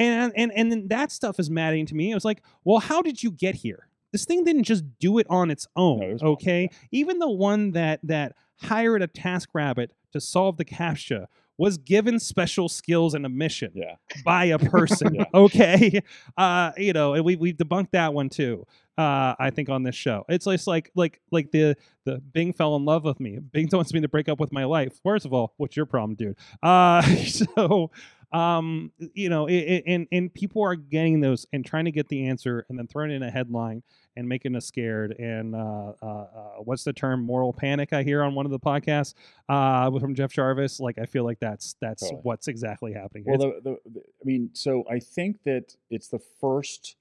and 0.01 0.33
and 0.35 0.53
and 0.53 0.72
then 0.72 0.89
that 0.89 1.12
stuff 1.12 1.39
is 1.39 1.51
maddening 1.51 1.87
to 1.87 1.95
me. 1.95 2.11
It 2.11 2.14
was 2.14 2.24
like, 2.24 2.43
well, 2.64 2.78
how 2.78 3.03
did 3.03 3.22
you 3.22 3.31
get 3.31 3.57
here? 3.57 3.89
This 4.12 4.24
thing 4.24 4.43
didn't 4.45 4.64
just 4.64 4.85
do 4.99 5.18
it 5.18 5.26
on 5.31 5.51
its 5.51 5.68
own, 5.76 6.18
No, 6.20 6.28
okay? 6.31 6.68
Even 6.91 7.18
the 7.18 7.31
one 7.31 7.72
that 7.72 8.01
that 8.03 8.35
hired 8.57 9.03
a 9.03 9.07
task 9.07 9.51
rabbit 9.53 9.93
to 10.12 10.20
solve 10.20 10.57
the 10.57 10.64
captcha 10.64 11.26
was 11.61 11.77
given 11.77 12.19
special 12.19 12.71
skills 12.71 13.13
and 13.13 13.27
a 13.27 13.29
mission 13.29 13.71
Yeah. 13.75 13.97
by 14.25 14.47
a 14.47 14.59
person, 14.75 15.15
Yeah. 15.15 15.25
okay? 15.35 16.01
Uh, 16.37 16.73
you 16.79 16.95
know, 16.95 17.13
and 17.13 17.23
we 17.23 17.37
we 17.37 17.53
debunked 17.53 17.91
that 17.93 18.15
one 18.15 18.31
too. 18.31 18.67
Uh, 18.97 19.35
I 19.39 19.51
think 19.51 19.69
on 19.69 19.83
this 19.83 19.95
show, 19.95 20.25
it's 20.29 20.47
just 20.47 20.67
like 20.67 20.91
like 20.95 21.21
like 21.31 21.51
the 21.53 21.77
the 22.07 22.19
Bing 22.33 22.55
fell 22.55 22.77
in 22.77 22.87
love 22.87 23.05
with 23.05 23.21
me. 23.21 23.39
Bing 23.39 23.69
wants 23.73 23.93
me 23.93 24.01
to 24.01 24.09
break 24.09 24.29
up 24.31 24.41
with 24.41 24.53
my 24.53 24.65
life. 24.65 24.99
First 25.03 25.27
of 25.27 25.35
all, 25.35 25.53
what's 25.59 25.77
your 25.77 25.85
problem, 25.87 26.15
dude? 26.17 26.39
Uh, 26.63 27.03
so 27.27 27.91
um 28.33 28.93
you 29.15 29.29
know 29.29 29.47
it, 29.47 29.55
it, 29.57 29.85
and 29.89 30.07
and 30.13 30.33
people 30.33 30.63
are 30.63 30.77
getting 30.77 31.21
those 31.21 31.47
and 31.53 31.67
trying 31.67 31.85
to 31.85 31.91
get 31.91 32.07
the 32.09 32.29
answer 32.29 32.65
and 32.69 32.79
then 32.79 32.87
throwing 32.87 33.11
in 33.11 33.23
a 33.25 33.31
headline 33.31 33.83
and 34.17 34.29
making 34.29 34.57
us 34.57 34.67
scared 34.67 35.13
and 35.19 35.55
uh, 35.55 35.93
uh, 36.03 36.07
uh 36.07 36.27
what's 36.65 36.85
the 36.85 36.93
term 36.93 37.23
moral 37.23 37.53
panic 37.53 37.93
i 37.93 38.03
hear 38.03 38.23
on 38.23 38.35
one 38.35 38.45
of 38.45 38.51
the 38.53 38.59
podcasts 38.59 39.15
uh 39.49 39.91
from 39.99 40.15
jeff 40.15 40.33
jarvis 40.33 40.81
like 40.81 40.99
i 40.99 41.07
feel 41.07 41.25
like 41.25 41.39
that's 41.39 41.77
that's 41.81 42.03
Totally. 42.03 42.21
what's 42.23 42.49
exactly 42.49 42.93
happening. 42.93 43.25
Well, 43.27 43.39
the, 43.39 43.61
the, 43.63 43.77
the, 43.91 44.01
I 44.01 44.25
mean, 44.25 44.51
so 44.53 44.85
I 44.91 44.99
think 44.99 45.43
that 45.45 45.75
it's 45.91 46.09
the 46.09 46.19
first 46.41 46.97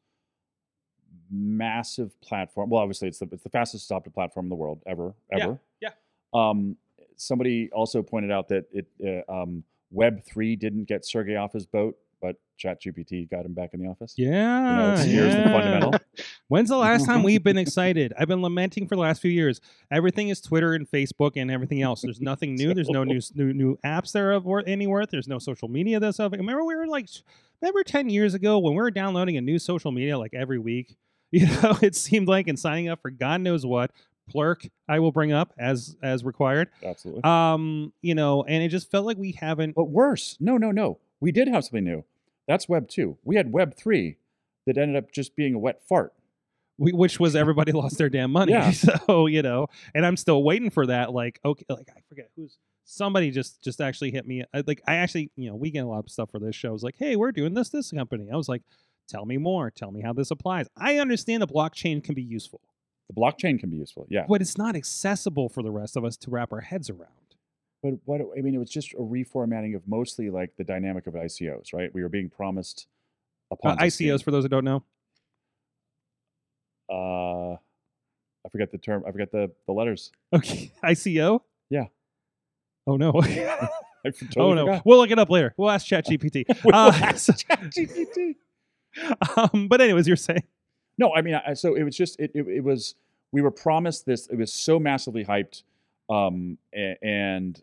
massive 1.32 2.20
platform. 2.22 2.70
Well, 2.70 2.82
obviously, 2.82 3.08
it's 3.08 3.20
the 3.20 3.28
it's 3.32 3.44
the 3.44 3.50
fastest 3.50 3.90
adopted 3.90 4.14
platform 4.14 4.46
in 4.46 4.50
the 4.50 4.56
world 4.56 4.82
ever, 4.88 5.14
Yeah, 5.36 5.44
ever. 5.44 5.60
yeah. 5.82 5.90
Um, 6.34 6.78
somebody 7.16 7.70
also 7.72 8.02
pointed 8.02 8.32
out 8.32 8.48
that 8.50 8.66
it 8.72 8.88
uh, 9.30 9.32
um, 9.32 9.64
Web 9.92 10.24
three 10.24 10.56
didn't 10.56 10.86
get 10.86 11.06
Sergey 11.06 11.36
off 11.36 11.54
his 11.54 11.66
boat, 11.66 11.98
but 12.22 12.36
ChatGPT 12.62 13.30
got 13.30 13.46
him 13.46 13.54
back 13.54 13.70
in 13.74 13.82
the 13.82 13.88
office. 13.90 14.14
yeah, 14.18 14.94
it's- 14.94 15.06
here's 15.06 15.34
the 15.36 15.44
fundamental. 15.44 15.94
When's 16.48 16.70
the 16.70 16.78
last 16.78 17.06
time 17.06 17.24
we've 17.24 17.44
been 17.44 17.58
excited? 17.66 18.14
I've 18.18 18.28
been 18.28 18.42
lamenting 18.42 18.88
for 18.88 18.96
the 18.96 19.02
last 19.02 19.22
few 19.22 19.32
years. 19.32 19.62
Everything 19.92 20.30
is 20.30 20.42
Twitter 20.42 20.74
and 20.74 20.90
Facebook 20.90 21.34
and 21.36 21.50
everything 21.52 21.82
else. 21.82 22.02
There's 22.02 22.20
nothing 22.22 22.56
new. 22.56 22.74
There's 22.74 22.90
no 22.90 23.04
new 23.06 23.20
new, 23.36 23.54
new 23.54 23.78
apps 23.86 24.12
that 24.14 24.20
are 24.22 24.32
of 24.34 24.46
worth 24.46 24.66
any 24.68 24.88
worth. 24.88 25.10
There's 25.12 25.28
no 25.28 25.40
social 25.40 25.68
media 25.70 26.00
that's 26.00 26.20
of. 26.20 26.32
Remember 26.34 26.66
we 26.66 26.76
were 26.76 26.88
like, 26.88 27.08
remember 27.62 27.84
ten 27.84 28.10
years 28.10 28.34
ago 28.34 28.60
when 28.60 28.74
we 28.74 28.82
were 28.82 28.92
downloading 28.92 29.38
a 29.38 29.42
new 29.42 29.60
social 29.60 29.92
media 29.92 30.18
like 30.18 30.34
every 30.34 30.60
week. 30.60 30.96
You 31.32 31.46
know, 31.46 31.78
it 31.84 31.96
seemed 31.96 32.28
like 32.28 32.48
and 32.48 32.58
signing 32.58 32.90
up 32.90 33.04
for 33.04 33.12
God 33.12 33.42
knows 33.42 33.64
what. 33.64 33.92
Plurk, 34.32 34.68
I 34.88 34.98
will 35.00 35.12
bring 35.12 35.32
up 35.32 35.54
as 35.60 35.96
as 36.02 36.24
required. 36.24 36.70
Absolutely. 36.84 37.22
Um, 37.24 37.94
you 38.02 38.16
know, 38.16 38.44
and 38.44 38.64
it 38.64 38.70
just 38.70 38.90
felt 38.90 39.06
like 39.06 39.18
we 39.18 39.34
haven't. 39.34 39.76
but 39.76 39.86
worse, 39.86 40.38
no, 40.40 40.58
no, 40.58 40.72
no. 40.72 40.98
We 41.20 41.32
did 41.32 41.48
have 41.48 41.64
something 41.66 41.84
new. 41.84 42.04
That's 42.50 42.68
Web 42.68 42.90
two. 42.90 43.18
We 43.24 43.38
had 43.38 43.54
Web 43.54 43.76
three 43.78 44.18
that 44.66 44.78
ended 44.78 44.98
up 45.02 45.14
just 45.14 45.36
being 45.38 45.54
a 45.54 45.60
wet 45.60 45.82
fart. 45.88 46.14
we, 46.78 46.92
which 46.92 47.20
was 47.20 47.36
everybody 47.36 47.72
lost 47.82 47.98
their 47.98 48.10
damn 48.10 48.32
money. 48.32 48.52
Yeah. 48.52 48.72
So 49.08 49.28
you 49.28 49.42
know, 49.42 49.68
and 49.96 50.06
I'm 50.06 50.18
still 50.18 50.44
waiting 50.44 50.70
for 50.70 50.88
that. 50.88 51.14
Like, 51.14 51.40
okay, 51.46 51.66
like 51.70 51.90
I 51.96 52.02
forget 52.10 52.30
who's 52.36 52.58
somebody 52.86 53.30
just 53.32 53.62
just 53.64 53.80
actually 53.80 54.12
hit 54.12 54.28
me. 54.28 54.44
I, 54.54 54.64
like 54.66 54.82
I 54.88 54.96
actually, 54.96 55.32
you 55.36 55.50
know, 55.50 55.56
we 55.56 55.70
get 55.72 55.82
a 55.82 55.88
lot 55.88 56.00
of 56.06 56.10
stuff 56.10 56.32
for 56.32 56.40
this 56.40 56.56
show. 56.56 56.74
It's 56.74 56.84
like, 56.84 56.96
hey, 56.98 57.16
we're 57.16 57.32
doing 57.32 57.54
this 57.54 57.70
this 57.70 57.92
company. 57.92 58.30
I 58.34 58.36
was 58.36 58.50
like, 58.50 58.64
tell 59.08 59.26
me 59.26 59.38
more. 59.38 59.70
Tell 59.72 59.92
me 59.92 60.02
how 60.02 60.14
this 60.14 60.32
applies. 60.32 60.68
I 60.76 60.98
understand 60.98 61.42
the 61.44 61.48
blockchain 61.48 62.04
can 62.04 62.16
be 62.16 62.24
useful, 62.24 62.62
The 63.10 63.14
blockchain 63.22 63.60
can 63.60 63.70
be 63.70 63.78
useful, 63.78 64.08
yeah. 64.10 64.26
but 64.28 64.42
it's 64.42 64.58
not 64.58 64.76
accessible 64.76 65.50
for 65.50 65.62
the 65.62 65.72
rest 65.72 65.96
of 65.96 66.04
us 66.04 66.18
to 66.18 66.32
wrap 66.32 66.52
our 66.52 66.62
heads 66.62 66.90
around. 66.90 67.29
But 67.82 67.94
what 68.06 68.20
I 68.38 68.42
mean, 68.42 68.56
it 68.56 68.58
was 68.58 68.70
just 68.70 68.94
a 68.94 68.98
reformatting 68.98 69.76
of 69.76 69.88
mostly 69.88 70.30
like 70.30 70.56
the 70.58 70.64
dynamic 70.64 71.08
of 71.08 71.14
ICOs, 71.14 71.74
right? 71.74 71.94
We 71.94 72.04
were 72.04 72.10
being 72.10 72.30
promised 72.30 72.88
a 73.52 73.56
Uh, 73.56 73.76
Ponzi 73.76 73.92
scheme. 73.92 74.10
ICOs, 74.10 74.24
for 74.24 74.32
those 74.32 74.44
who 74.44 74.50
don't 74.50 74.66
know, 74.66 74.84
uh, 76.90 77.54
I 77.54 78.50
forget 78.52 78.72
the 78.72 78.78
term. 78.78 79.04
I 79.08 79.12
forget 79.12 79.32
the 79.32 79.52
the 79.68 79.74
letters. 79.74 80.12
Okay, 80.34 80.72
ICO. 80.84 81.42
Yeah. 81.70 81.86
Oh 82.88 82.98
no. 82.98 83.12
I 83.22 83.70
totally 84.12 84.30
oh 84.38 84.54
no. 84.54 84.66
forgot. 84.66 84.86
We'll 84.86 84.98
look 84.98 85.12
it 85.12 85.20
up 85.20 85.30
later. 85.30 85.54
We'll 85.58 85.70
ask 85.70 85.86
ChatGPT. 85.86 86.46
We 86.48 86.56
will 86.72 86.76
Uh, 86.76 86.92
ask 87.02 87.30
ChatGPT. 87.30 88.36
um, 89.38 89.68
but 89.68 89.82
anyways, 89.82 90.08
you're 90.08 90.16
saying. 90.18 90.44
No, 90.98 91.14
I 91.14 91.22
mean, 91.22 91.36
I, 91.36 91.54
so 91.54 91.76
it 91.76 91.84
was 91.84 91.96
just 91.96 92.20
it, 92.20 92.32
it. 92.34 92.48
It 92.48 92.64
was 92.64 92.96
we 93.32 93.42
were 93.42 93.52
promised 93.52 94.06
this. 94.06 94.28
It 94.28 94.36
was 94.38 94.52
so 94.52 94.80
massively 94.80 95.24
hyped, 95.24 95.64
um, 96.10 96.58
and 96.74 97.62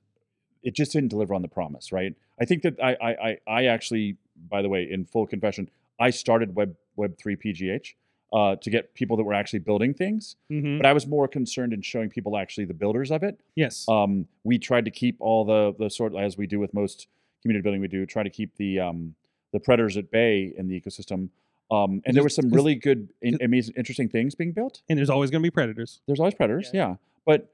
it 0.62 0.74
just 0.74 0.92
didn't 0.92 1.08
deliver 1.08 1.34
on 1.34 1.42
the 1.42 1.48
promise. 1.48 1.92
Right? 1.92 2.14
I 2.40 2.44
think 2.44 2.62
that 2.62 2.78
I, 2.82 2.96
I, 3.00 3.10
I, 3.28 3.38
I 3.46 3.64
actually, 3.66 4.16
by 4.50 4.62
the 4.62 4.68
way, 4.68 4.88
in 4.90 5.04
full 5.04 5.26
confession, 5.26 5.68
I 6.00 6.10
started 6.10 6.54
Web 6.54 6.76
Web 6.96 7.16
three 7.18 7.36
PGH 7.36 7.94
uh, 8.32 8.56
to 8.56 8.70
get 8.70 8.92
people 8.94 9.16
that 9.16 9.24
were 9.24 9.34
actually 9.34 9.60
building 9.60 9.94
things, 9.94 10.36
Mhm. 10.50 10.78
but 10.78 10.86
I 10.86 10.92
was 10.92 11.06
more 11.06 11.28
concerned 11.28 11.72
in 11.72 11.80
showing 11.82 12.10
people 12.10 12.36
actually 12.36 12.64
the 12.66 12.74
builders 12.74 13.10
of 13.10 13.22
it. 13.22 13.38
Yes. 13.54 13.86
Um, 13.88 14.26
we 14.44 14.58
tried 14.58 14.84
to 14.86 14.90
keep 14.90 15.16
all 15.20 15.44
the 15.44 15.74
the 15.78 15.88
sort 15.90 16.14
as 16.14 16.36
we 16.36 16.46
do 16.46 16.58
with 16.58 16.74
most 16.74 17.06
community 17.42 17.62
building. 17.62 17.80
We 17.80 17.88
do 17.88 18.04
try 18.06 18.22
to 18.22 18.30
keep 18.30 18.56
the 18.56 18.80
um, 18.80 19.14
the 19.52 19.60
predators 19.60 19.96
at 19.96 20.10
bay 20.10 20.52
in 20.56 20.68
the 20.68 20.78
ecosystem. 20.80 21.28
Um, 21.70 22.00
and 22.06 22.14
there 22.16 22.22
were 22.22 22.28
some 22.28 22.50
really 22.50 22.76
good, 22.76 23.08
in, 23.22 23.38
amazing, 23.42 23.74
interesting 23.76 24.08
things 24.08 24.36
being 24.36 24.52
built. 24.52 24.82
and 24.88 24.96
there's 24.96 25.10
always 25.10 25.30
going 25.32 25.42
to 25.42 25.46
be 25.46 25.50
predators. 25.50 26.00
There's 26.06 26.20
always 26.20 26.34
predators, 26.34 26.70
yeah. 26.72 26.94
But 27.24 27.48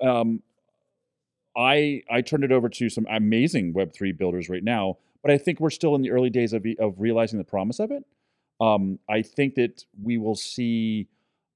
um, 0.00 0.42
I 1.56 2.02
I 2.10 2.20
turned 2.20 2.44
it 2.44 2.52
over 2.52 2.68
to 2.68 2.88
some 2.88 3.06
amazing 3.10 3.72
Web 3.72 3.92
three 3.92 4.12
builders 4.12 4.48
right 4.48 4.64
now. 4.64 4.98
But 5.22 5.30
I 5.32 5.38
think 5.38 5.60
we're 5.60 5.70
still 5.70 5.94
in 5.94 6.02
the 6.02 6.10
early 6.10 6.30
days 6.30 6.52
of 6.52 6.64
of 6.78 6.94
realizing 6.98 7.38
the 7.38 7.44
promise 7.44 7.78
of 7.78 7.90
it. 7.90 8.04
Um, 8.60 8.98
I 9.08 9.22
think 9.22 9.54
that 9.54 9.84
we 10.02 10.18
will 10.18 10.34
see 10.34 11.08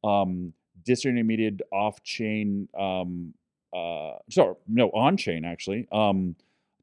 um, 0.03 0.53
disintermediated 0.87 1.61
off 1.73 2.03
chain, 2.03 2.69
um, 2.79 3.35
uh, 3.75 4.17
sorry, 4.31 4.55
no, 4.67 4.89
on 4.91 5.17
chain 5.17 5.45
actually, 5.45 5.87
um, 5.93 6.35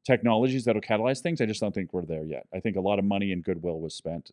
technologies 0.04 0.64
that'll 0.64 0.82
catalyze 0.82 1.20
things. 1.20 1.40
I 1.40 1.46
just 1.46 1.60
don't 1.60 1.74
think 1.74 1.92
we're 1.92 2.04
there 2.04 2.24
yet. 2.24 2.46
I 2.54 2.60
think 2.60 2.76
a 2.76 2.80
lot 2.80 2.98
of 2.98 3.04
money 3.04 3.32
and 3.32 3.42
goodwill 3.42 3.80
was 3.80 3.94
spent 3.94 4.30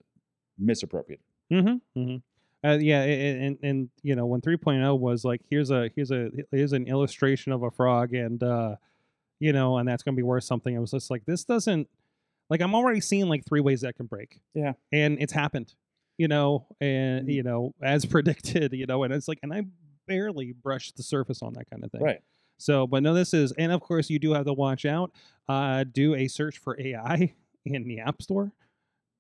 misappropriated. 0.57 1.25
Mm-hmm. 1.51 1.99
mm-hmm. 1.99 2.17
Uh, 2.66 2.78
yeah, 2.80 3.01
and 3.03 3.57
and 3.64 3.89
you 4.03 4.16
know 4.16 4.26
when 4.26 4.41
3.0 4.41 4.99
was 4.99 5.24
like 5.24 5.41
here's 5.49 5.72
a 5.72 5.89
here's 5.95 6.12
a 6.12 6.30
here's 6.51 6.74
an 6.74 6.88
illustration 6.88 7.51
of 7.53 7.64
a 7.64 7.72
frog 7.72 8.14
and 8.14 8.43
uh 8.43 8.76
you 9.39 9.53
know 9.53 9.78
and 9.78 9.88
that's 9.88 10.03
going 10.03 10.14
to 10.14 10.18
be 10.18 10.24
worth 10.24 10.43
something. 10.43 10.76
I 10.76 10.80
was 10.80 10.91
just 10.91 11.10
like 11.10 11.24
this 11.26 11.45
doesn't 11.45 11.88
like 12.49 12.62
I'm 12.62 12.76
already 12.76 12.99
seeing 12.99 13.28
like 13.30 13.45
three 13.45 13.62
ways 13.62 13.82
that 13.82 13.95
can 13.95 14.07
break. 14.07 14.41
Yeah. 14.53 14.74
and 14.91 15.18
it's 15.22 15.32
happened. 15.34 15.74
You 16.18 16.28
know, 16.28 16.66
and 16.82 17.28
Mhm. 17.30 17.34
you 17.34 17.43
know 17.43 17.74
as 17.82 18.05
predicted. 18.14 18.74
You 18.74 18.86
know, 18.88 19.03
and 19.03 19.14
it's 19.14 19.30
like 19.30 19.39
and 19.41 19.53
I 19.53 19.64
barely 20.05 20.51
brushed 20.51 20.97
the 20.97 21.03
surface 21.03 21.41
on 21.41 21.53
that 21.53 21.70
kind 21.70 21.84
of 21.86 21.91
thing. 21.91 22.01
Right. 22.01 22.20
So, 22.57 22.86
but 22.88 23.03
no, 23.03 23.14
this 23.14 23.34
is, 23.34 23.53
and 23.53 23.72
of 23.72 23.80
course, 23.80 24.10
you 24.10 24.20
do 24.20 24.34
have 24.34 24.45
to 24.45 24.51
watch 24.53 24.84
out. 24.84 25.14
Uh, 25.47 25.86
do 25.86 26.14
a 26.16 26.28
search 26.28 26.57
for 26.57 26.76
AI 26.78 27.34
in 27.66 27.88
the 27.88 27.99
App 28.01 28.22
Store. 28.22 28.51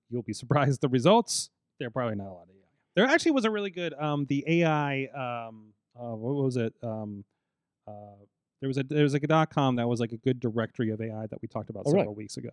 You'll 0.09 0.23
be 0.23 0.33
surprised 0.33 0.81
the 0.81 0.89
results. 0.89 1.49
They're 1.79 1.89
probably 1.89 2.15
not 2.15 2.27
a 2.27 2.33
lot 2.33 2.47
of. 2.49 2.55
There 2.95 3.05
actually 3.05 3.31
was 3.31 3.45
a 3.45 3.51
really 3.51 3.69
good 3.69 3.93
um, 3.93 4.25
the 4.25 4.43
AI. 4.47 5.05
Um, 5.05 5.73
uh, 5.99 6.15
what 6.15 6.35
was 6.43 6.57
it? 6.57 6.73
Um, 6.83 7.23
uh, 7.87 7.91
there 8.61 8.67
was 8.67 8.77
a 8.77 8.83
there 8.83 9.03
was 9.03 9.13
like 9.13 9.23
a 9.23 9.27
dot 9.27 9.49
com 9.53 9.75
that 9.77 9.87
was 9.87 9.99
like 9.99 10.11
a 10.11 10.17
good 10.17 10.39
directory 10.39 10.89
of 10.91 11.01
AI 11.01 11.27
that 11.27 11.41
we 11.41 11.47
talked 11.47 11.69
about 11.69 11.83
Oh, 11.87 11.91
several 11.91 12.15
weeks 12.15 12.37
ago, 12.37 12.49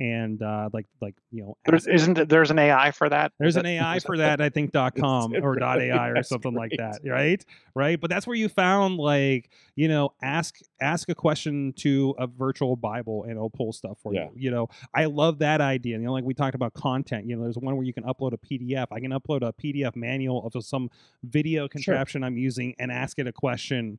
and 0.00 0.42
uh, 0.42 0.70
like 0.72 0.86
like 1.02 1.14
you 1.30 1.42
know 1.42 1.56
There's 1.66 1.86
ask- 1.86 1.94
isn't 1.94 2.28
there's 2.30 2.50
an 2.50 2.58
AI 2.58 2.90
for 2.90 3.08
that? 3.10 3.32
there's 3.38 3.50
Is 3.52 3.56
an 3.58 3.66
AI 3.66 3.98
for 4.00 4.16
that 4.16 4.38
that, 4.38 4.44
I 4.44 4.48
think 4.48 4.72
dot 4.72 4.96
com 4.96 5.34
or 5.34 5.54
dot 5.56 5.76
Really? 5.76 5.90
AI 5.92 6.08
or 6.08 6.14
That's 6.14 6.28
something 6.30 6.54
like 6.54 6.72
that, 6.78 7.00
right? 7.04 7.44
Right. 7.74 8.00
But 8.00 8.08
that's 8.10 8.26
where 8.26 8.34
you 8.36 8.48
found 8.48 8.96
like, 8.96 9.50
you 9.76 9.88
know, 9.88 10.14
ask 10.22 10.56
ask 10.80 11.08
a 11.10 11.14
question 11.14 11.72
to 11.78 12.14
a 12.18 12.26
virtual 12.26 12.76
Bible 12.76 13.24
and 13.24 13.32
it'll 13.32 13.50
pull 13.50 13.72
stuff 13.72 13.98
for 14.02 14.14
Yeah. 14.14 14.28
you. 14.34 14.44
You 14.46 14.50
know, 14.50 14.68
I 14.94 15.04
love 15.04 15.38
that 15.40 15.60
idea. 15.60 15.98
You 15.98 16.04
know, 16.04 16.12
like 16.12 16.24
we 16.24 16.34
talked 16.34 16.54
about 16.54 16.72
content. 16.72 17.26
You 17.28 17.36
know, 17.36 17.42
there's 17.42 17.58
one 17.58 17.76
where 17.76 17.84
you 17.86 17.92
can 17.92 18.04
upload 18.04 18.32
a 18.32 18.38
PDF. 18.38 18.86
I 18.90 19.00
can 19.00 19.10
upload 19.12 19.42
a 19.46 19.52
PDF 19.52 19.94
manual 19.96 20.46
of 20.52 20.64
some 20.64 20.88
video 21.22 21.68
contraption 21.68 22.24
I'm 22.24 22.38
using 22.38 22.74
and 22.78 22.90
ask 22.90 23.18
it 23.18 23.26
a 23.26 23.32
question, 23.32 23.98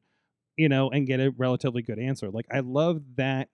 you 0.57 0.67
know, 0.67 0.89
and 0.89 1.05
get 1.05 1.19
a 1.19 1.31
relatively 1.37 1.83
good 1.83 1.99
answer. 1.99 2.29
Like 2.31 2.47
I 2.51 2.61
love 2.61 3.01
that 3.17 3.49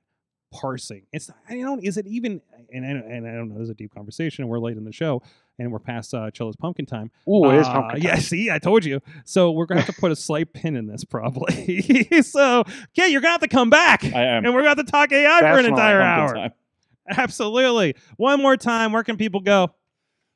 parsing. 0.52 1.04
It's 1.12 1.30
I 1.50 1.56
don't 1.56 1.84
is 1.84 1.98
it 1.98 2.08
even 2.08 2.42
and 2.72 2.86
I, 2.86 2.94
don't- 2.94 3.12
and 3.12 3.28
I 3.28 3.32
don't 3.34 3.50
know. 3.50 3.56
There's 3.56 3.70
a 3.70 3.74
deep 3.74 3.94
conversation. 3.94 4.44
and 4.44 4.50
We're 4.50 4.60
late 4.60 4.78
in 4.78 4.84
the 4.86 4.92
show 4.92 5.22
and 5.60 5.72
we're 5.72 5.80
past 5.80 6.14
uh, 6.14 6.30
Chilla's 6.32 6.56
pumpkin 6.56 6.86
time. 6.86 7.12
Ooh, 7.28 7.50
it 7.50 7.58
is 7.60 7.68
Uh, 7.68 7.74
pumpkin. 7.74 8.02
Yeah, 8.04 8.16
see, 8.20 8.50
I 8.52 8.60
told 8.60 8.86
you. 8.86 9.02
So 9.26 9.52
we're 9.52 9.66
gonna 9.66 9.82
have 9.82 9.94
to 9.96 10.00
put 10.00 10.12
a 10.12 10.16
slight 10.16 10.54
pin 10.54 10.76
in 10.76 10.88
this 10.88 11.04
probably. 11.04 12.04
so 12.22 12.64
yeah, 12.96 13.06
you're 13.08 13.22
gonna 13.22 13.32
have 13.34 13.42
to 13.42 13.48
come 13.48 13.70
back, 13.70 14.04
I 14.06 14.24
am. 14.24 14.46
and 14.46 14.54
we're 14.54 14.62
gonna 14.62 14.76
have 14.76 14.86
to 14.86 14.92
talk 14.92 15.12
AI 15.12 15.40
for 15.42 15.60
an 15.60 15.66
entire 15.66 16.02
hour. 16.02 16.34
time. 16.34 16.52
Absolutely. 17.10 17.96
One 18.18 18.42
more 18.42 18.58
time, 18.58 18.92
where 18.92 19.04
can 19.04 19.18
people 19.18 19.40
go? 19.42 19.72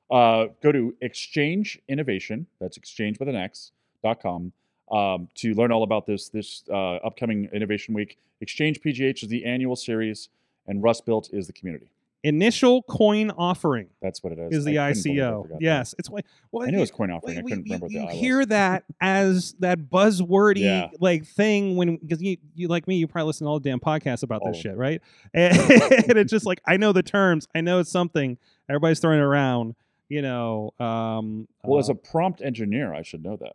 uh, 0.09 0.47
go 0.62 0.72
to 0.74 0.93
exchange 1.01 1.80
innovation 1.88 2.45
that's 2.59 2.76
exchange 2.76 3.18
with 3.18 3.30
an 3.30 3.36
x 3.36 3.72
dot 4.03 4.22
com 4.22 4.51
um, 4.92 5.28
to 5.36 5.54
learn 5.54 5.72
all 5.72 5.84
about 5.84 6.06
this 6.06 6.30
this 6.30 6.64
uh, 6.70 6.96
upcoming 6.98 7.50
innovation 7.54 7.94
week 7.94 8.18
XChangePGH 8.46 9.24
is 9.24 9.30
the 9.30 9.46
annual 9.46 9.76
series 9.76 10.30
and 10.68 10.84
rust 10.84 11.06
built 11.06 11.30
is 11.34 11.48
the 11.48 11.54
community 11.54 11.88
Initial 12.24 12.84
coin 12.84 13.32
offering 13.32 13.88
that's 14.00 14.22
what 14.24 14.32
it 14.32 14.38
is 14.38 14.58
is 14.60 14.66
the 14.66 14.78
I 14.78 14.89
couldn't 14.94 15.04
believe 15.04 15.24
I 15.24 15.26
ICO. 15.26 15.42
forgot 15.42 15.50
that. 15.60 15.62
Yes, 15.64 15.96
it's 15.98 16.08
well, 16.12 16.22
i 16.68 16.70
knew 16.70 16.78
it 16.78 16.82
was 16.82 16.92
coin 16.92 17.10
offering 17.10 17.39
i 17.39 17.42
couldn't 17.42 17.66
you, 17.66 17.74
remember 17.74 17.86
what 17.86 17.92
the 17.94 17.98
you 17.98 18.02
I 18.04 18.12
was. 18.12 18.16
hear 18.16 18.46
that 18.46 18.84
as 19.02 19.56
that 19.60 19.89
buzzwordy 19.89 20.60
Yeah. 20.60 20.89
like 21.00 21.26
thing 21.26 21.76
when 21.78 21.96
because 21.98 22.22
you, 22.22 22.38
you 22.54 22.68
like 22.68 22.88
me 22.88 22.98
you 22.98 23.08
probably 23.08 23.26
listen 23.28 23.46
to 23.46 23.50
all 23.50 23.60
the 23.60 23.68
damn 23.68 23.80
podcasts 23.80 24.22
about 24.22 24.42
All 24.44 24.52
this 24.52 24.62
shit 24.62 24.78
right 24.78 25.02
and, 25.34 25.58
and 26.10 26.18
it's 26.20 26.30
just 26.30 26.46
like 26.46 26.62
i 26.68 26.78
know 26.78 26.92
the 26.92 27.02
terms 27.02 27.48
i 27.56 27.62
know 27.62 27.80
it's 27.80 27.89
something 27.92 28.38
everybody's 28.70 29.00
throwing 29.00 29.18
it 29.18 29.24
around 29.24 29.74
you 30.08 30.22
know 30.22 30.74
um 30.80 31.48
well 31.64 31.80
as 31.80 31.89
uh, 31.89 31.94
a 31.94 31.96
prompt 31.96 32.42
engineer 32.44 32.94
i 32.94 33.02
should 33.02 33.24
know 33.24 33.36
that 33.38 33.54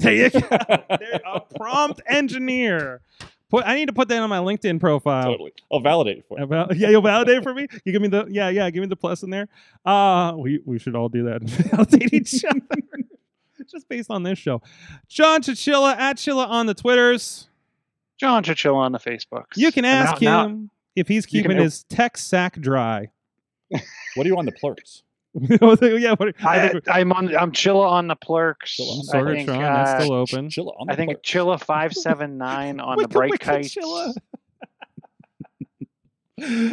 there 0.00 0.14
you 0.14 0.30
go 0.30 0.40
There- 0.50 1.20
a 1.24 1.40
prompt 1.56 2.00
engineer 2.06 3.00
put 3.50 3.64
i 3.66 3.74
need 3.74 3.86
to 3.86 3.92
put 3.92 4.08
that 4.08 4.20
on 4.22 4.28
my 4.30 4.38
linkedin 4.38 4.78
profile 4.80 5.24
totally 5.24 5.52
i'll 5.72 5.80
validate 5.80 6.18
it 6.18 6.24
for 6.28 6.38
you 6.38 6.44
about, 6.44 6.76
yeah, 6.76 6.88
you'll 6.90 7.02
validate 7.02 7.42
for 7.42 7.52
me. 7.54 7.66
You 7.84 7.92
give 7.92 8.02
me 8.02 8.08
the 8.08 8.26
yeah, 8.30 8.48
yeah, 8.48 8.68
give 8.70 8.80
me 8.80 8.86
the 8.88 8.96
plus 8.96 9.22
in 9.22 9.30
there. 9.30 9.48
Uh 9.84 10.34
we 10.36 10.60
we 10.64 10.78
should 10.78 10.94
all 10.96 11.08
do 11.08 11.24
that 11.24 11.40
and 11.42 11.50
validate 11.70 12.12
each 12.14 12.44
other. 12.44 12.60
Just 13.70 13.88
based 13.88 14.10
on 14.10 14.22
this 14.24 14.36
show. 14.38 14.62
John 15.08 15.42
Chichilla 15.42 15.94
at 15.96 16.16
Chilla 16.16 16.48
on 16.48 16.66
the 16.66 16.74
Twitters. 16.74 17.48
John 18.18 18.42
Chichilla 18.42 18.74
on 18.74 18.92
the 18.92 18.98
Facebooks. 18.98 19.56
You 19.56 19.70
can 19.70 19.84
ask 19.84 20.20
now- 20.22 20.42
now- 20.42 20.46
him 20.48 20.70
if 20.96 21.06
he's 21.08 21.24
you 21.32 21.42
can 21.42 21.50
keeping 21.50 21.62
his 21.62 21.84
tech 21.84 22.16
sack 22.18 22.54
dry. 22.60 23.10
what 23.70 24.26
are 24.26 24.28
you 24.28 24.36
on 24.36 24.44
the 24.44 24.52
plurks 24.52 25.02
yeah, 25.40 26.14
what, 26.14 26.34
I 26.44 26.80
I, 26.86 27.00
I'm 27.00 27.12
on. 27.12 27.34
I'm 27.36 27.52
Chilla 27.52 27.88
on 27.88 28.08
the 28.08 28.16
Plurks. 28.16 28.80
Chilla 28.80 28.90
on 28.90 28.98
the 28.98 29.12
Sorgatron, 29.12 29.46
think, 29.46 29.62
that's 29.62 29.90
uh, 29.90 30.00
still 30.00 30.14
open. 30.14 30.48
Chilla 30.48 30.74
on 30.80 30.86
the 30.88 30.92
I 30.92 30.96
think 30.96 31.10
Plurks. 31.12 31.22
Chilla 31.22 31.60
five 31.64 31.92
seven 31.92 32.36
nine 32.36 32.80
on 32.80 32.98
the 32.98 33.08
Bright 33.08 33.38
Kites. 33.38 33.76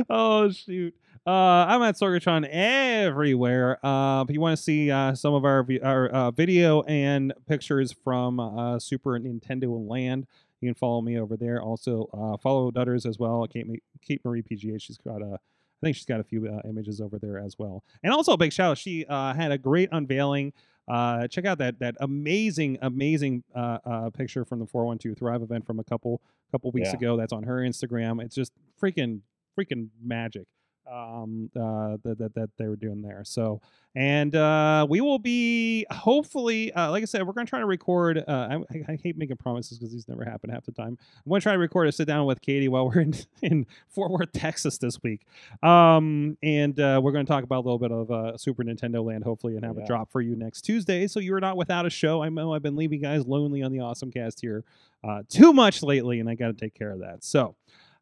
Oh 0.09 0.49
shoot. 0.49 0.95
Uh, 1.25 1.65
I'm 1.67 1.81
at 1.81 1.95
Sorgatron 1.95 2.47
everywhere. 2.49 3.85
Uh, 3.85 4.23
if 4.23 4.29
you 4.29 4.39
want 4.39 4.55
to 4.55 4.63
see 4.63 4.89
uh, 4.89 5.13
some 5.13 5.33
of 5.33 5.43
our 5.43 5.61
vi- 5.61 5.81
our 5.81 6.07
uh, 6.07 6.31
video 6.31 6.83
and 6.83 7.33
pictures 7.49 7.91
from 7.91 8.39
uh, 8.39 8.79
Super 8.79 9.19
Nintendo 9.19 9.89
Land, 9.89 10.25
you 10.61 10.69
can 10.69 10.73
follow 10.75 11.01
me 11.01 11.19
over 11.19 11.35
there. 11.35 11.61
Also, 11.61 12.09
uh, 12.13 12.37
follow 12.37 12.71
Dutters 12.71 13.05
as 13.05 13.19
well. 13.19 13.45
Kate, 13.45 13.67
Ma- 13.67 13.75
Kate 14.01 14.21
Marie 14.23 14.41
PGA. 14.41 14.81
She's 14.81 14.97
got 14.99 15.21
a, 15.21 15.37
I 15.81 15.85
think 15.85 15.95
she's 15.95 16.05
got 16.05 16.19
a 16.19 16.23
few 16.23 16.47
uh, 16.47 16.61
images 16.67 16.99
over 17.01 17.19
there 17.19 17.37
as 17.39 17.57
well. 17.59 17.83
And 18.03 18.11
also 18.11 18.33
a 18.33 18.37
big 18.37 18.51
shout 18.51 18.71
out. 18.71 18.77
She 18.77 19.05
uh, 19.05 19.33
had 19.33 19.51
a 19.51 19.57
great 19.57 19.89
unveiling. 19.91 20.53
Uh, 20.87 21.27
check 21.27 21.45
out 21.45 21.57
that 21.59 21.79
that 21.79 21.95
amazing, 21.99 22.77
amazing 22.81 23.43
uh, 23.55 23.77
uh, 23.85 24.09
picture 24.09 24.45
from 24.45 24.59
the 24.59 24.65
412 24.65 25.17
Thrive 25.17 25.41
event 25.41 25.65
from 25.67 25.79
a 25.79 25.83
couple 25.83 26.21
couple 26.51 26.71
weeks 26.71 26.89
Yeah. 26.89 26.95
ago. 26.95 27.17
That's 27.17 27.33
on 27.33 27.43
her 27.43 27.57
Instagram. 27.57 28.23
It's 28.23 28.33
just 28.35 28.53
freaking 28.81 29.21
freaking 29.57 29.89
magic 30.01 30.47
um 30.91 31.49
uh 31.55 31.97
that, 32.03 32.17
that 32.19 32.33
that 32.35 32.49
they 32.57 32.67
were 32.67 32.75
doing 32.75 33.01
there. 33.01 33.23
So 33.25 33.61
and 33.95 34.35
uh 34.35 34.85
we 34.89 35.01
will 35.01 35.17
be 35.19 35.85
hopefully 35.89 36.71
uh 36.73 36.91
like 36.91 37.01
i 37.01 37.05
said 37.05 37.25
we're 37.25 37.33
gonna 37.33 37.47
try 37.47 37.59
to 37.59 37.65
record 37.65 38.19
uh 38.27 38.59
i, 38.71 38.91
I- 38.91 38.99
hate 39.01 39.17
making 39.17 39.37
promises 39.37 39.79
because 39.79 39.91
these 39.91 40.07
never 40.07 40.23
happen 40.23 40.49
half 40.51 40.65
the 40.65 40.71
time. 40.71 40.97
I'm 41.25 41.29
gonna 41.29 41.41
try 41.41 41.53
to 41.53 41.57
record 41.59 41.87
a 41.87 41.91
sit 41.91 42.05
down 42.07 42.25
with 42.25 42.39
katie 42.41 42.67
while 42.67 42.85
we're 42.87 43.01
in 43.01 43.13
in 43.41 43.65
fort 43.87 44.11
worth 44.11 44.31
texas 44.33 44.77
this 44.77 45.01
week. 45.01 45.25
Um 45.63 46.37
and 46.43 46.79
uh 46.79 46.99
we're 47.03 47.11
gonna 47.11 47.25
talk 47.25 47.43
about 47.43 47.57
a 47.57 47.65
little 47.65 47.79
bit 47.79 47.91
of 47.91 48.11
uh 48.11 48.37
super 48.37 48.63
nintendo 48.63 49.03
land 49.03 49.23
hopefully 49.23 49.55
and 49.55 49.65
have 49.65 49.77
a 49.77 49.85
drop 49.85 50.11
for 50.11 50.21
you 50.21 50.35
next 50.35 50.61
tuesday. 50.61 51.07
So 51.07 51.19
you're 51.19 51.39
not 51.39 51.57
without 51.57 51.85
a 51.85 51.89
show. 51.89 52.21
I 52.21 52.29
know 52.29 52.53
i've 52.53 52.61
been 52.63 52.75
leaving 52.75 52.99
you 52.99 53.03
guys 53.03 53.25
lonely 53.25 53.63
on 53.63 53.71
the 53.71 53.79
awesome 53.79 54.11
cast 54.11 54.41
here 54.41 54.63
uh 55.03 55.21
too 55.29 55.53
much 55.53 55.81
lately 55.83 56.19
and 56.19 56.29
i 56.29 56.35
gotta 56.35 56.53
take 56.53 56.73
care 56.75 56.91
of 56.91 56.99
that. 56.99 57.23
So 57.23 57.55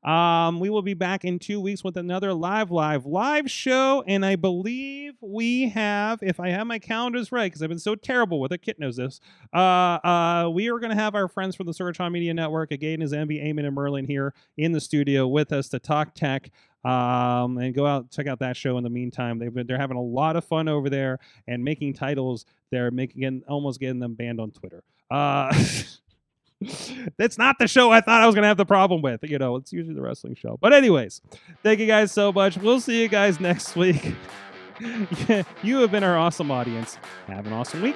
Um, 0.05 0.59
we 0.59 0.69
will 0.69 0.83
be 0.83 0.93
back 0.93 1.25
in 1.25 1.39
two 1.39 1.59
weeks 1.59 1.83
with 1.83 1.97
another 1.97 2.31
live, 2.31 2.69
live, 2.69 3.07
live 3.07 3.49
show. 3.49 4.03
And 4.05 4.23
I 4.23 4.35
believe 4.35 5.15
we 5.19 5.69
have, 5.69 6.19
if 6.21 6.39
I 6.39 6.49
have 6.49 6.67
my 6.67 6.77
calendars 6.77 7.31
right, 7.31 7.47
because 7.47 7.63
I've 7.63 7.69
been 7.69 7.79
so 7.79 7.95
terrible 7.95 8.39
with 8.39 8.51
it, 8.51 8.61
Kit 8.61 8.79
knows 8.79 8.97
this. 8.97 9.19
Uh, 9.51 9.57
uh, 9.57 10.49
we 10.53 10.69
are 10.69 10.77
going 10.77 10.91
to 10.91 10.95
have 10.95 11.15
our 11.15 11.27
friends 11.27 11.55
from 11.55 11.65
the 11.65 11.71
Sorgatron 11.71 12.11
Media 12.11 12.35
Network, 12.35 12.71
again, 12.71 13.01
is 13.01 13.13
Envy, 13.13 13.39
Eamon, 13.39 13.65
and 13.65 13.73
Merlin 13.73 14.05
here 14.05 14.35
in 14.57 14.73
the 14.73 14.79
studio 14.79 15.27
with 15.27 15.51
us 15.51 15.69
to 15.69 15.79
talk 15.79 16.13
tech. 16.13 16.51
Um, 16.83 17.57
and 17.57 17.73
go 17.73 17.87
out 17.87 18.11
check 18.11 18.27
out 18.27 18.37
that 18.41 18.55
show 18.55 18.77
in 18.77 18.83
the 18.83 18.91
meantime. 18.91 19.39
They've 19.39 19.51
been 19.51 19.65
they're 19.65 19.79
having 19.79 19.97
a 19.97 20.03
lot 20.03 20.35
of 20.35 20.45
fun 20.45 20.67
over 20.67 20.87
there 20.87 21.17
and 21.47 21.63
making 21.63 21.93
titles. 21.93 22.45
They're 22.69 22.91
making 22.91 23.41
almost 23.47 23.79
getting 23.79 23.97
them 23.97 24.13
banned 24.13 24.39
on 24.39 24.51
Twitter. 24.51 24.83
Uh, 25.09 25.51
that's 27.17 27.37
not 27.37 27.57
the 27.59 27.67
show 27.67 27.91
I 27.91 28.01
thought 28.01 28.21
I 28.21 28.25
was 28.25 28.35
gonna 28.35 28.47
have 28.47 28.57
the 28.57 28.65
problem 28.65 29.01
with. 29.01 29.23
You 29.23 29.37
know, 29.37 29.55
it's 29.57 29.73
usually 29.73 29.95
the 29.95 30.01
wrestling 30.01 30.35
show. 30.35 30.57
But 30.61 30.73
anyways, 30.73 31.21
thank 31.63 31.79
you 31.79 31.87
guys 31.87 32.11
so 32.11 32.31
much. 32.31 32.57
We'll 32.57 32.79
see 32.79 33.01
you 33.01 33.07
guys 33.07 33.39
next 33.39 33.75
week. 33.75 34.15
you 35.63 35.77
have 35.77 35.91
been 35.91 36.03
our 36.03 36.17
awesome 36.17 36.51
audience. 36.51 36.97
Have 37.27 37.47
an 37.47 37.53
awesome 37.53 37.81
week. 37.81 37.95